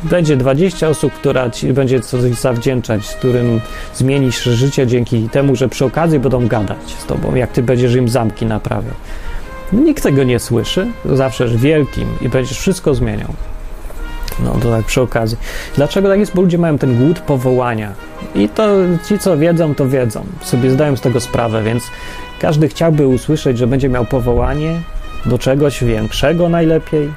będzie 0.03 0.37
20 0.37 0.89
osób, 0.89 1.13
która 1.13 1.49
ci 1.49 1.73
będzie 1.73 1.99
coś 1.99 2.33
zawdzięczać, 2.33 3.15
którym 3.15 3.61
zmienisz 3.95 4.43
życie 4.43 4.87
dzięki 4.87 5.29
temu, 5.29 5.55
że 5.55 5.69
przy 5.69 5.85
okazji 5.85 6.19
będą 6.19 6.47
gadać 6.47 6.95
z 6.99 7.05
tobą, 7.05 7.35
jak 7.35 7.51
ty 7.51 7.63
będziesz 7.63 7.95
im 7.95 8.09
zamki 8.09 8.45
naprawiał. 8.45 8.93
Nikt 9.73 10.03
tego 10.03 10.23
nie 10.23 10.39
słyszy, 10.39 10.87
zawsze 11.05 11.47
wielkim 11.47 12.07
i 12.21 12.29
będziesz 12.29 12.59
wszystko 12.59 12.95
zmieniał. 12.95 13.33
No 14.43 14.51
to 14.61 14.69
tak 14.69 14.85
przy 14.85 15.01
okazji. 15.01 15.37
Dlaczego 15.75 16.09
tak 16.09 16.19
jest? 16.19 16.35
Bo 16.35 16.41
ludzie 16.41 16.57
mają 16.57 16.77
ten 16.77 16.97
głód 16.97 17.19
powołania. 17.19 17.93
I 18.35 18.49
to 18.49 18.67
ci, 19.07 19.19
co 19.19 19.37
wiedzą, 19.37 19.75
to 19.75 19.87
wiedzą. 19.87 20.25
Sobie 20.41 20.71
zdają 20.71 20.95
z 20.95 21.01
tego 21.01 21.19
sprawę, 21.19 21.63
więc 21.63 21.83
każdy 22.39 22.67
chciałby 22.67 23.07
usłyszeć, 23.07 23.57
że 23.57 23.67
będzie 23.67 23.89
miał 23.89 24.05
powołanie 24.05 24.81
do 25.25 25.37
czegoś 25.37 25.83
większego 25.83 26.49
najlepiej 26.49 27.11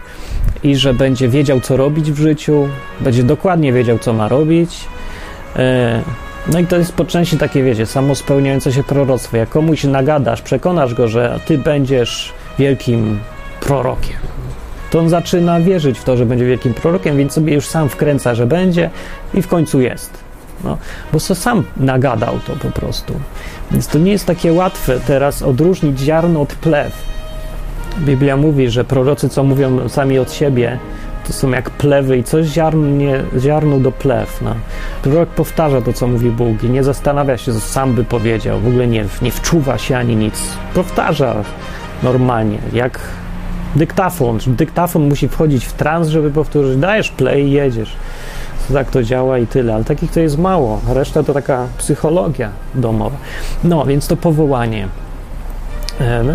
i 0.62 0.76
że 0.76 0.94
będzie 0.94 1.28
wiedział, 1.28 1.60
co 1.60 1.76
robić 1.76 2.12
w 2.12 2.18
życiu, 2.18 2.68
będzie 3.00 3.22
dokładnie 3.22 3.72
wiedział, 3.72 3.98
co 3.98 4.12
ma 4.12 4.28
robić. 4.28 4.84
E, 5.56 6.02
no 6.52 6.58
i 6.58 6.66
to 6.66 6.76
jest 6.76 6.92
po 6.92 7.04
części 7.04 7.38
takie, 7.38 7.62
wiecie, 7.62 7.86
samo 7.86 8.14
spełniające 8.14 8.72
się 8.72 8.84
proroctwo. 8.84 9.36
Jak 9.36 9.48
komuś 9.48 9.84
nagadasz, 9.84 10.42
przekonasz 10.42 10.94
go, 10.94 11.08
że 11.08 11.40
ty 11.46 11.58
będziesz 11.58 12.32
wielkim 12.58 13.18
prorokiem. 13.60 14.16
To 14.90 14.98
on 14.98 15.08
zaczyna 15.08 15.60
wierzyć 15.60 15.98
w 15.98 16.04
to, 16.04 16.16
że 16.16 16.26
będzie 16.26 16.46
wielkim 16.46 16.74
prorokiem, 16.74 17.16
więc 17.16 17.32
sobie 17.32 17.54
już 17.54 17.66
sam 17.66 17.88
wkręca, 17.88 18.34
że 18.34 18.46
będzie 18.46 18.90
i 19.34 19.42
w 19.42 19.48
końcu 19.48 19.80
jest. 19.80 20.24
No, 20.64 20.78
bo 21.12 21.20
to 21.20 21.34
sam 21.34 21.64
nagadał 21.76 22.38
to 22.46 22.52
po 22.56 22.80
prostu. 22.80 23.14
Więc 23.70 23.88
to 23.88 23.98
nie 23.98 24.12
jest 24.12 24.26
takie 24.26 24.52
łatwe 24.52 25.00
teraz 25.06 25.42
odróżnić 25.42 26.00
ziarno 26.00 26.40
od 26.40 26.54
plew. 26.54 26.92
Biblia 27.98 28.36
mówi, 28.36 28.70
że 28.70 28.84
prorocy, 28.84 29.28
co 29.28 29.44
mówią 29.44 29.88
sami 29.88 30.18
od 30.18 30.32
siebie, 30.32 30.78
to 31.26 31.32
są 31.32 31.50
jak 31.50 31.70
plewy 31.70 32.18
i 32.18 32.24
coś 32.24 32.46
ziarnie, 32.46 33.22
ziarnu 33.38 33.80
do 33.80 33.92
plew. 33.92 34.40
No. 34.42 34.54
Prorok 35.02 35.28
powtarza 35.28 35.80
to, 35.80 35.92
co 35.92 36.06
mówi 36.06 36.30
Bóg 36.30 36.64
i 36.64 36.70
nie 36.70 36.84
zastanawia 36.84 37.36
się, 37.36 37.52
co 37.52 37.60
sam 37.60 37.94
by 37.94 38.04
powiedział. 38.04 38.60
W 38.60 38.66
ogóle 38.66 38.86
nie, 38.86 39.04
nie 39.22 39.30
wczuwa 39.30 39.78
się 39.78 39.96
ani 39.96 40.16
nic. 40.16 40.56
Powtarza 40.74 41.44
normalnie, 42.04 42.58
jak 42.72 43.00
dyktafon. 43.76 44.38
Dyktafon 44.46 45.08
musi 45.08 45.28
wchodzić 45.28 45.64
w 45.64 45.72
trans, 45.72 46.08
żeby 46.08 46.30
powtórzyć. 46.30 46.78
Dajesz 46.78 47.10
play 47.10 47.42
i 47.42 47.50
jedziesz. 47.50 47.96
Tak 48.72 48.90
to 48.90 49.02
działa 49.02 49.38
i 49.38 49.46
tyle, 49.46 49.74
ale 49.74 49.84
takich 49.84 50.10
to 50.10 50.20
jest 50.20 50.38
mało. 50.38 50.80
Reszta 50.88 51.22
to 51.22 51.34
taka 51.34 51.66
psychologia 51.78 52.50
domowa. 52.74 53.16
No, 53.64 53.84
więc 53.84 54.06
to 54.06 54.16
powołanie. 54.16 54.88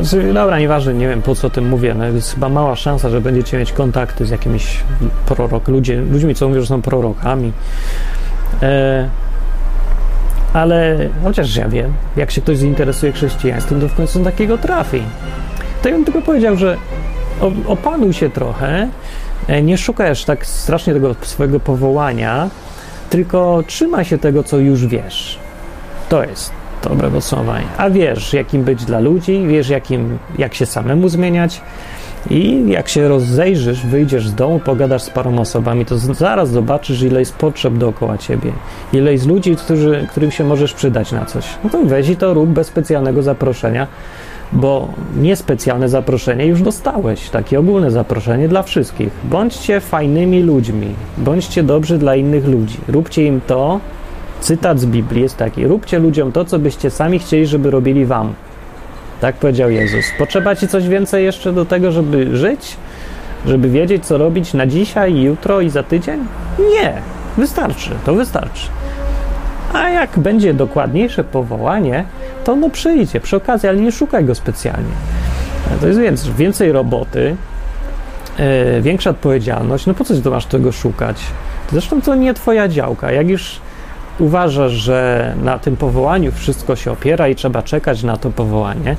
Znaczy, 0.03 0.33
dobra, 0.33 0.59
nieważne, 0.59 0.93
nie 0.93 1.07
wiem 1.07 1.21
po 1.21 1.35
co 1.35 1.47
o 1.47 1.49
tym 1.49 1.69
mówię. 1.69 1.93
No, 1.93 2.05
jest 2.05 2.33
chyba 2.33 2.49
mała 2.49 2.75
szansa, 2.75 3.09
że 3.09 3.21
będziecie 3.21 3.57
mieć 3.57 3.71
kontakty 3.71 4.25
z 4.25 4.29
jakimiś 4.29 4.83
prorok, 5.25 5.67
ludzie, 5.67 6.01
ludźmi, 6.01 6.35
co 6.35 6.47
mówią, 6.47 6.61
że 6.61 6.67
są 6.67 6.81
prorokami. 6.81 7.51
E, 8.61 9.09
ale 10.53 10.97
chociaż 11.23 11.55
ja 11.55 11.69
wiem, 11.69 11.93
jak 12.15 12.31
się 12.31 12.41
ktoś 12.41 12.57
zainteresuje 12.57 13.11
chrześcijaństwem, 13.11 13.81
to 13.81 13.87
w 13.87 13.95
końcu 13.95 14.23
takiego 14.23 14.57
trafi. 14.57 15.01
To 15.81 15.89
ja 15.89 15.95
bym 15.95 16.05
tylko 16.05 16.21
powiedział, 16.21 16.55
że 16.55 16.77
opanuj 17.67 18.13
się 18.13 18.29
trochę, 18.29 18.89
e, 19.47 19.61
nie 19.61 19.77
szukasz 19.77 20.25
tak 20.25 20.45
strasznie 20.45 20.93
tego 20.93 21.15
swojego 21.21 21.59
powołania, 21.59 22.49
tylko 23.09 23.63
trzymaj 23.67 24.05
się 24.05 24.17
tego, 24.17 24.43
co 24.43 24.57
już 24.57 24.85
wiesz. 24.85 25.39
To 26.09 26.23
jest 26.23 26.51
dobre 26.83 27.11
podsumowanie. 27.11 27.65
A 27.77 27.89
wiesz, 27.89 28.33
jakim 28.33 28.63
być 28.63 28.85
dla 28.85 28.99
ludzi, 28.99 29.47
wiesz, 29.47 29.69
jakim, 29.69 30.17
jak 30.37 30.55
się 30.55 30.65
samemu 30.65 31.09
zmieniać 31.09 31.61
i 32.29 32.63
jak 32.67 32.89
się 32.89 33.07
rozejrzysz, 33.07 33.85
wyjdziesz 33.85 34.27
z 34.27 34.35
domu, 34.35 34.59
pogadasz 34.59 35.01
z 35.01 35.09
paroma 35.09 35.41
osobami, 35.41 35.85
to 35.85 35.97
zaraz 35.97 36.49
zobaczysz, 36.49 37.01
ile 37.01 37.19
jest 37.19 37.35
potrzeb 37.35 37.73
dookoła 37.73 38.17
ciebie, 38.17 38.51
ile 38.93 39.11
jest 39.11 39.27
ludzi, 39.27 39.55
którzy, 39.55 40.07
którym 40.09 40.31
się 40.31 40.43
możesz 40.43 40.73
przydać 40.73 41.11
na 41.11 41.25
coś. 41.25 41.45
No 41.63 41.69
to 41.69 41.83
weź 41.83 42.09
i 42.09 42.15
to 42.15 42.33
rób 42.33 42.49
bez 42.49 42.67
specjalnego 42.67 43.23
zaproszenia, 43.23 43.87
bo 44.51 44.87
niespecjalne 45.17 45.89
zaproszenie 45.89 46.45
już 46.45 46.61
dostałeś, 46.61 47.29
takie 47.29 47.59
ogólne 47.59 47.91
zaproszenie 47.91 48.47
dla 48.47 48.63
wszystkich. 48.63 49.09
Bądźcie 49.23 49.79
fajnymi 49.79 50.43
ludźmi, 50.43 50.87
bądźcie 51.17 51.63
dobrzy 51.63 51.97
dla 51.97 52.15
innych 52.15 52.47
ludzi, 52.47 52.77
róbcie 52.87 53.25
im 53.25 53.41
to, 53.47 53.79
cytat 54.41 54.79
z 54.79 54.85
Biblii 54.85 55.21
jest 55.21 55.37
taki, 55.37 55.67
róbcie 55.67 55.99
ludziom 55.99 56.31
to, 56.31 56.45
co 56.45 56.59
byście 56.59 56.89
sami 56.89 57.19
chcieli, 57.19 57.45
żeby 57.45 57.71
robili 57.71 58.05
wam. 58.05 58.33
Tak 59.21 59.35
powiedział 59.35 59.69
Jezus. 59.69 60.05
Potrzeba 60.17 60.55
ci 60.55 60.67
coś 60.67 60.87
więcej 60.87 61.25
jeszcze 61.25 61.53
do 61.53 61.65
tego, 61.65 61.91
żeby 61.91 62.37
żyć? 62.37 62.77
Żeby 63.45 63.69
wiedzieć, 63.69 64.05
co 64.05 64.17
robić 64.17 64.53
na 64.53 64.67
dzisiaj, 64.67 65.21
jutro 65.21 65.61
i 65.61 65.69
za 65.69 65.83
tydzień? 65.83 66.19
Nie. 66.59 66.93
Wystarczy. 67.37 67.89
To 68.05 68.13
wystarczy. 68.13 68.67
A 69.73 69.89
jak 69.89 70.19
będzie 70.19 70.53
dokładniejsze 70.53 71.23
powołanie, 71.23 72.03
to 72.43 72.51
ono 72.51 72.69
przyjdzie 72.69 73.19
przy 73.19 73.35
okazji, 73.35 73.69
ale 73.69 73.77
nie 73.77 73.91
szukaj 73.91 74.25
go 74.25 74.35
specjalnie. 74.35 74.91
To 75.81 75.87
jest 75.87 75.99
więc 75.99 76.27
więcej 76.27 76.71
roboty, 76.71 77.35
yy, 78.39 78.81
większa 78.81 79.09
odpowiedzialność. 79.09 79.85
No 79.85 79.93
po 79.93 80.03
co 80.03 80.13
ty 80.21 80.29
masz 80.29 80.45
tego 80.45 80.71
szukać? 80.71 81.17
Zresztą 81.71 82.01
to 82.01 82.15
nie 82.15 82.33
twoja 82.33 82.67
działka. 82.67 83.11
Jak 83.11 83.29
już 83.29 83.59
uważasz, 84.19 84.71
że 84.71 85.33
na 85.43 85.59
tym 85.59 85.77
powołaniu 85.77 86.31
wszystko 86.31 86.75
się 86.75 86.91
opiera 86.91 87.27
i 87.27 87.35
trzeba 87.35 87.63
czekać 87.63 88.03
na 88.03 88.17
to 88.17 88.29
powołanie, 88.29 88.95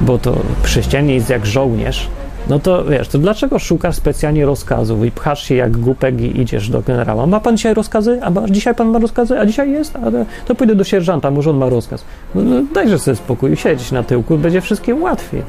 bo 0.00 0.18
to 0.18 0.36
chrześcijanin 0.62 1.10
jest 1.10 1.30
jak 1.30 1.46
żołnierz, 1.46 2.08
no 2.48 2.58
to 2.58 2.84
wiesz, 2.84 3.08
to 3.08 3.18
dlaczego 3.18 3.58
szukasz 3.58 3.96
specjalnie 3.96 4.46
rozkazów 4.46 5.04
i 5.04 5.10
pchasz 5.10 5.42
się 5.42 5.54
jak 5.54 5.76
głupek 5.76 6.20
i 6.20 6.40
idziesz 6.40 6.70
do 6.70 6.82
generała? 6.82 7.26
Ma 7.26 7.40
pan 7.40 7.56
dzisiaj 7.56 7.74
rozkazy? 7.74 8.20
A 8.22 8.30
dzisiaj 8.50 8.74
pan 8.74 8.88
ma 8.88 8.98
rozkazy? 8.98 9.40
A 9.40 9.46
dzisiaj 9.46 9.70
jest? 9.70 9.96
A 9.96 10.00
to 10.46 10.54
pójdę 10.54 10.74
do 10.74 10.84
sierżanta, 10.84 11.30
może 11.30 11.50
on 11.50 11.56
ma 11.56 11.68
rozkaz. 11.68 12.04
No, 12.34 12.42
no 12.42 12.62
dajże 12.74 12.98
sobie 12.98 13.16
spokój, 13.16 13.56
siedzieć 13.56 13.92
na 13.92 14.02
tyłku, 14.02 14.38
będzie 14.38 14.60
wszystkim 14.60 15.02
łatwiej. 15.02 15.42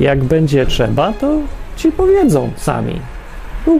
Jak 0.00 0.24
będzie 0.24 0.66
trzeba, 0.66 1.12
to 1.12 1.36
ci 1.76 1.92
powiedzą 1.92 2.50
sami. 2.56 3.00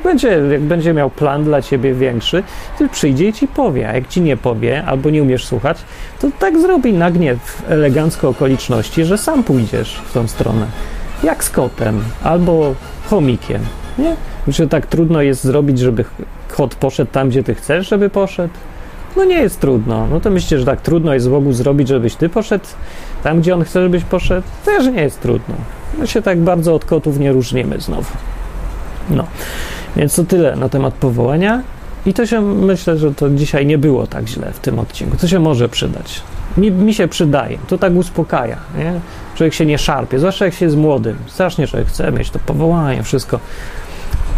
Będzie, 0.05 0.29
jak 0.29 0.61
będzie 0.61 0.95
miał 0.95 1.11
plan 1.11 1.45
dla 1.45 1.63
ciebie 1.63 1.95
większy, 1.95 2.43
to 2.79 2.89
przyjdzie 2.89 3.29
i 3.29 3.33
ci 3.33 3.49
powie. 3.49 3.89
A 3.89 3.95
jak 3.95 4.09
ci 4.09 4.21
nie 4.21 4.37
powie, 4.37 4.85
albo 4.85 5.11
nie 5.11 5.23
umiesz 5.23 5.47
słuchać, 5.47 5.79
to 6.21 6.29
tak 6.39 6.61
zrobi 6.61 6.93
na 6.93 7.11
gniew 7.11 7.63
elegancko 7.69 8.29
okoliczności, 8.29 9.05
że 9.05 9.19
sam 9.19 9.45
pójdziesz 9.45 10.03
w 10.05 10.13
tą 10.13 10.29
stronę. 10.29 10.67
Jak 11.23 11.45
z 11.45 11.51
kotem, 11.51 12.03
albo 12.23 12.75
chomikiem. 13.11 13.63
Nie? 13.99 14.17
Że 14.49 14.69
tak 14.69 14.87
trudno 14.87 15.23
jest 15.23 15.45
zrobić, 15.45 15.79
żeby 15.79 16.05
kot 16.57 16.75
poszedł 16.75 17.11
tam, 17.11 17.29
gdzie 17.29 17.43
ty 17.43 17.55
chcesz, 17.55 17.89
żeby 17.89 18.11
poszedł? 18.11 18.55
No 19.17 19.25
nie 19.25 19.39
jest 19.39 19.61
trudno. 19.61 20.07
No 20.07 20.21
to 20.21 20.31
myślicie, 20.31 20.59
że 20.59 20.65
tak 20.65 20.81
trudno 20.81 21.15
jest 21.15 21.31
Bogu 21.31 21.53
zrobić, 21.53 21.89
żebyś 21.89 22.15
ty 22.15 22.29
poszedł 22.29 22.65
tam, 23.23 23.41
gdzie 23.41 23.55
on 23.55 23.65
chce, 23.65 23.83
żebyś 23.83 24.05
poszedł? 24.05 24.47
Też 24.65 24.87
nie 24.87 25.03
jest 25.03 25.21
trudno. 25.21 25.55
My 25.99 26.07
się 26.07 26.23
tak 26.23 26.41
bardzo 26.41 26.75
od 26.75 26.85
kotów 26.85 27.19
nie 27.19 27.33
różnimy 27.33 27.81
znowu. 27.81 28.13
No, 29.11 29.27
więc 29.97 30.17
to 30.17 30.25
tyle 30.25 30.57
na 30.57 30.69
temat 30.69 30.95
powołania. 30.95 31.63
I 32.07 32.15
to 32.15 32.27
się, 32.27 32.41
myślę, 32.41 32.99
że 32.99 33.15
to 33.15 33.31
dzisiaj 33.31 33.67
nie 33.67 33.79
było 33.79 34.07
tak 34.07 34.29
źle 34.29 34.53
w 34.53 34.59
tym 34.59 34.79
odcinku. 34.79 35.17
To 35.17 35.29
się 35.29 35.39
może 35.39 35.69
przydać. 35.69 36.23
Mi, 36.57 36.71
mi 36.71 36.95
się 36.95 37.09
przydaje. 37.09 37.59
To 37.69 37.79
tak 37.79 37.93
uspokaja. 37.95 38.57
Nie? 38.79 39.01
Człowiek 39.35 39.55
się 39.55 39.67
nie 39.67 39.79
szarpie, 39.79 40.19
zwłaszcza 40.19 40.45
jak 40.45 40.55
się 40.55 40.65
jest 40.65 40.77
młodym. 40.77 41.17
Strasznie 41.27 41.67
człowiek 41.67 41.89
chce 41.89 42.13
mieć 42.13 42.31
to 42.31 42.39
powołanie, 42.39 43.03
wszystko. 43.03 43.41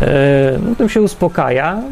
E, 0.03 0.59
no 0.69 0.75
tym 0.75 0.89
się 0.89 1.03
uspokaja, 1.03 1.83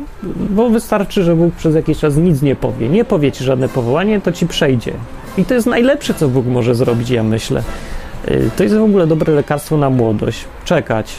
bo 0.50 0.70
wystarczy, 0.70 1.24
że 1.24 1.36
Bóg 1.36 1.54
przez 1.54 1.74
jakiś 1.74 1.98
czas 1.98 2.16
nic 2.16 2.42
nie 2.42 2.56
powie. 2.56 2.88
Nie 2.88 3.04
powie 3.04 3.32
ci 3.32 3.44
żadne 3.44 3.68
powołanie, 3.68 4.20
to 4.20 4.32
ci 4.32 4.46
przejdzie. 4.46 4.92
I 5.38 5.44
to 5.44 5.54
jest 5.54 5.66
najlepsze, 5.66 6.14
co 6.14 6.28
Bóg 6.28 6.46
może 6.46 6.74
zrobić, 6.74 7.10
ja 7.10 7.22
myślę. 7.22 7.62
E, 8.24 8.50
to 8.56 8.62
jest 8.62 8.76
w 8.76 8.82
ogóle 8.82 9.06
dobre 9.06 9.34
lekarstwo 9.34 9.76
na 9.76 9.90
młodość. 9.90 10.44
Czekać, 10.64 11.14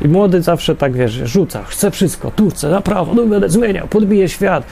i 0.00 0.08
młody 0.08 0.42
zawsze 0.42 0.76
tak, 0.76 0.92
wiesz, 0.92 1.12
rzuca, 1.12 1.64
chce 1.64 1.90
wszystko, 1.90 2.30
tu 2.30 2.50
chcę, 2.50 2.70
na 2.70 2.80
prawo, 2.80 3.14
no 3.14 3.26
będę 3.26 3.48
zmieniał, 3.48 3.88
podbije 3.88 4.28
świat. 4.28 4.64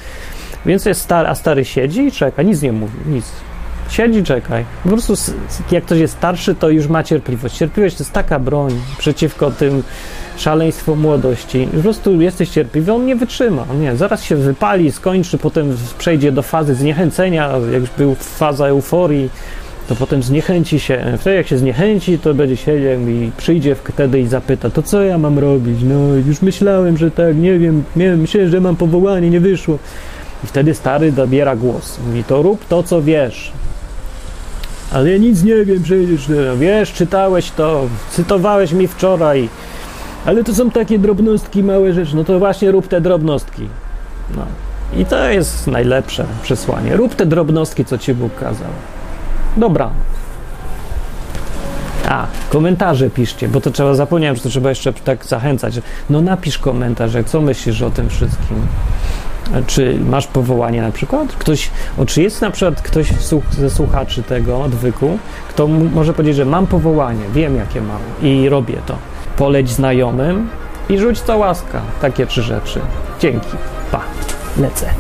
Więc 0.67 0.85
jest 0.85 1.01
stary, 1.01 1.29
a 1.29 1.35
stary 1.35 1.65
siedzi 1.65 2.07
i 2.07 2.13
czeka, 2.13 2.43
nic 2.43 2.63
nie 2.63 2.73
mówi, 2.73 2.99
nic. 3.07 3.25
Siedzi, 3.89 4.23
czekaj. 4.23 4.65
Po 4.83 4.89
prostu 4.89 5.15
jak 5.71 5.85
ktoś 5.85 5.99
jest 5.99 6.15
starszy, 6.15 6.55
to 6.55 6.69
już 6.69 6.89
ma 6.89 7.03
cierpliwość. 7.03 7.57
Cierpliwość 7.57 7.97
to 7.97 8.03
jest 8.03 8.13
taka 8.13 8.39
broń 8.39 8.81
przeciwko 8.99 9.51
tym 9.51 9.83
szaleństwu 10.37 10.97
młodości. 10.97 11.69
Po 11.77 11.83
prostu 11.83 12.21
jesteś 12.21 12.49
cierpliwy, 12.49 12.93
on 12.93 13.07
nie 13.07 13.17
wytrzyma. 13.17 13.67
Nie, 13.81 13.97
zaraz 13.97 14.25
się 14.25 14.37
wypali, 14.37 14.93
skończy, 14.93 15.39
potem 15.39 15.77
przejdzie 15.99 16.33
do 16.33 16.43
fazy 16.43 16.75
zniechęcenia, 16.75 17.51
jak 17.73 17.81
już 17.81 17.91
był 17.91 18.15
faza 18.15 18.67
euforii, 18.67 19.31
to 19.89 19.97
potem 19.97 20.23
zniechęci 20.23 20.81
się. 20.81 21.05
Wtedy 21.19 21.37
jak 21.37 21.47
się 21.47 21.59
zniechęci, 21.59 22.19
to 22.19 22.35
będzie 22.35 22.57
siedział 22.57 23.01
i 23.01 23.31
przyjdzie 23.37 23.75
wtedy 23.75 24.21
i 24.21 24.27
zapyta, 24.27 24.71
to 24.71 24.83
co 24.83 25.03
ja 25.03 25.19
mam 25.19 25.39
robić? 25.39 25.79
No 25.83 26.15
już 26.27 26.43
myślałem, 26.43 26.97
że 26.97 27.11
tak, 27.11 27.37
nie 27.37 27.59
wiem, 27.59 27.85
myślałem, 27.97 28.51
że 28.51 28.61
mam 28.61 28.77
powołanie, 28.77 29.31
nie 29.31 29.41
wyszło. 29.41 29.79
I 30.45 30.47
wtedy 30.47 30.75
stary 30.75 31.13
dobiera 31.13 31.57
głos. 31.57 31.99
Mówi, 32.07 32.25
to 32.25 32.43
rób 32.43 32.65
to, 32.69 32.83
co 32.83 33.03
wiesz. 33.03 33.53
Ale 34.93 35.11
ja 35.11 35.19
nic 35.19 35.45
nie 35.45 35.65
wiem 35.65 35.83
przecież. 35.83 36.29
No, 36.29 36.57
wiesz, 36.57 36.93
czytałeś 36.93 37.51
to, 37.51 37.87
cytowałeś 38.11 38.73
mi 38.73 38.89
wczoraj. 38.89 39.49
Ale 40.27 40.45
to 40.45 40.55
są 40.55 40.71
takie 40.71 40.99
drobnostki, 40.99 41.63
małe 41.63 41.93
rzeczy. 41.93 42.17
No 42.17 42.25
to 42.25 42.39
właśnie 42.39 42.71
rób 42.71 42.89
te 42.89 43.01
drobnostki. 43.01 43.69
No. 44.37 44.47
I 45.01 45.05
to 45.05 45.29
jest 45.29 45.67
najlepsze 45.67 46.27
przesłanie. 46.43 46.97
Rób 46.97 47.15
te 47.15 47.27
drobnostki, 47.27 47.85
co 47.85 47.99
ci 47.99 48.15
Bóg 48.15 48.35
kazał. 48.35 48.69
Dobra. 49.57 49.91
A, 52.09 52.27
komentarze 52.51 53.11
piszcie, 53.11 53.49
bo 53.49 53.61
to 53.61 53.71
trzeba, 53.71 53.95
zapomniałem, 53.95 54.37
że 54.37 54.43
to 54.43 54.49
trzeba 54.49 54.69
jeszcze 54.69 54.93
tak 54.93 55.25
zachęcać. 55.25 55.81
No 56.11 56.21
napisz 56.21 56.59
komentarz, 56.59 57.15
jak 57.15 57.27
co 57.27 57.41
myślisz 57.41 57.83
o 57.83 57.91
tym 57.91 58.09
wszystkim. 58.09 58.67
Czy 59.67 59.99
masz 60.05 60.27
powołanie 60.27 60.83
na 60.83 60.93
przykład? 60.93 61.33
Ktoś, 61.33 61.71
o, 61.99 62.07
czy 62.07 62.23
jest 62.23 62.43
na 62.43 62.51
przykład 62.51 62.83
ktoś 62.83 63.09
ze 63.59 63.71
słuchaczy 63.71 64.23
tego 64.23 64.63
odwyku, 64.63 65.19
kto 65.49 65.69
może 65.69 66.13
powiedzieć, 66.13 66.37
że 66.37 66.45
mam 66.45 66.67
powołanie, 66.67 67.25
wiem 67.35 67.57
jakie 67.57 67.81
mam 67.81 68.01
i 68.23 68.49
robię 68.49 68.77
to. 68.87 68.97
Poleć 69.37 69.71
znajomym 69.71 70.49
i 70.89 70.99
rzuć 70.99 71.21
to 71.21 71.37
łaska. 71.39 71.81
Takie 72.01 72.27
trzy 72.27 72.43
rzeczy. 72.43 72.81
Dzięki. 73.21 73.57
Pa. 73.91 74.01
Lecę. 74.59 74.91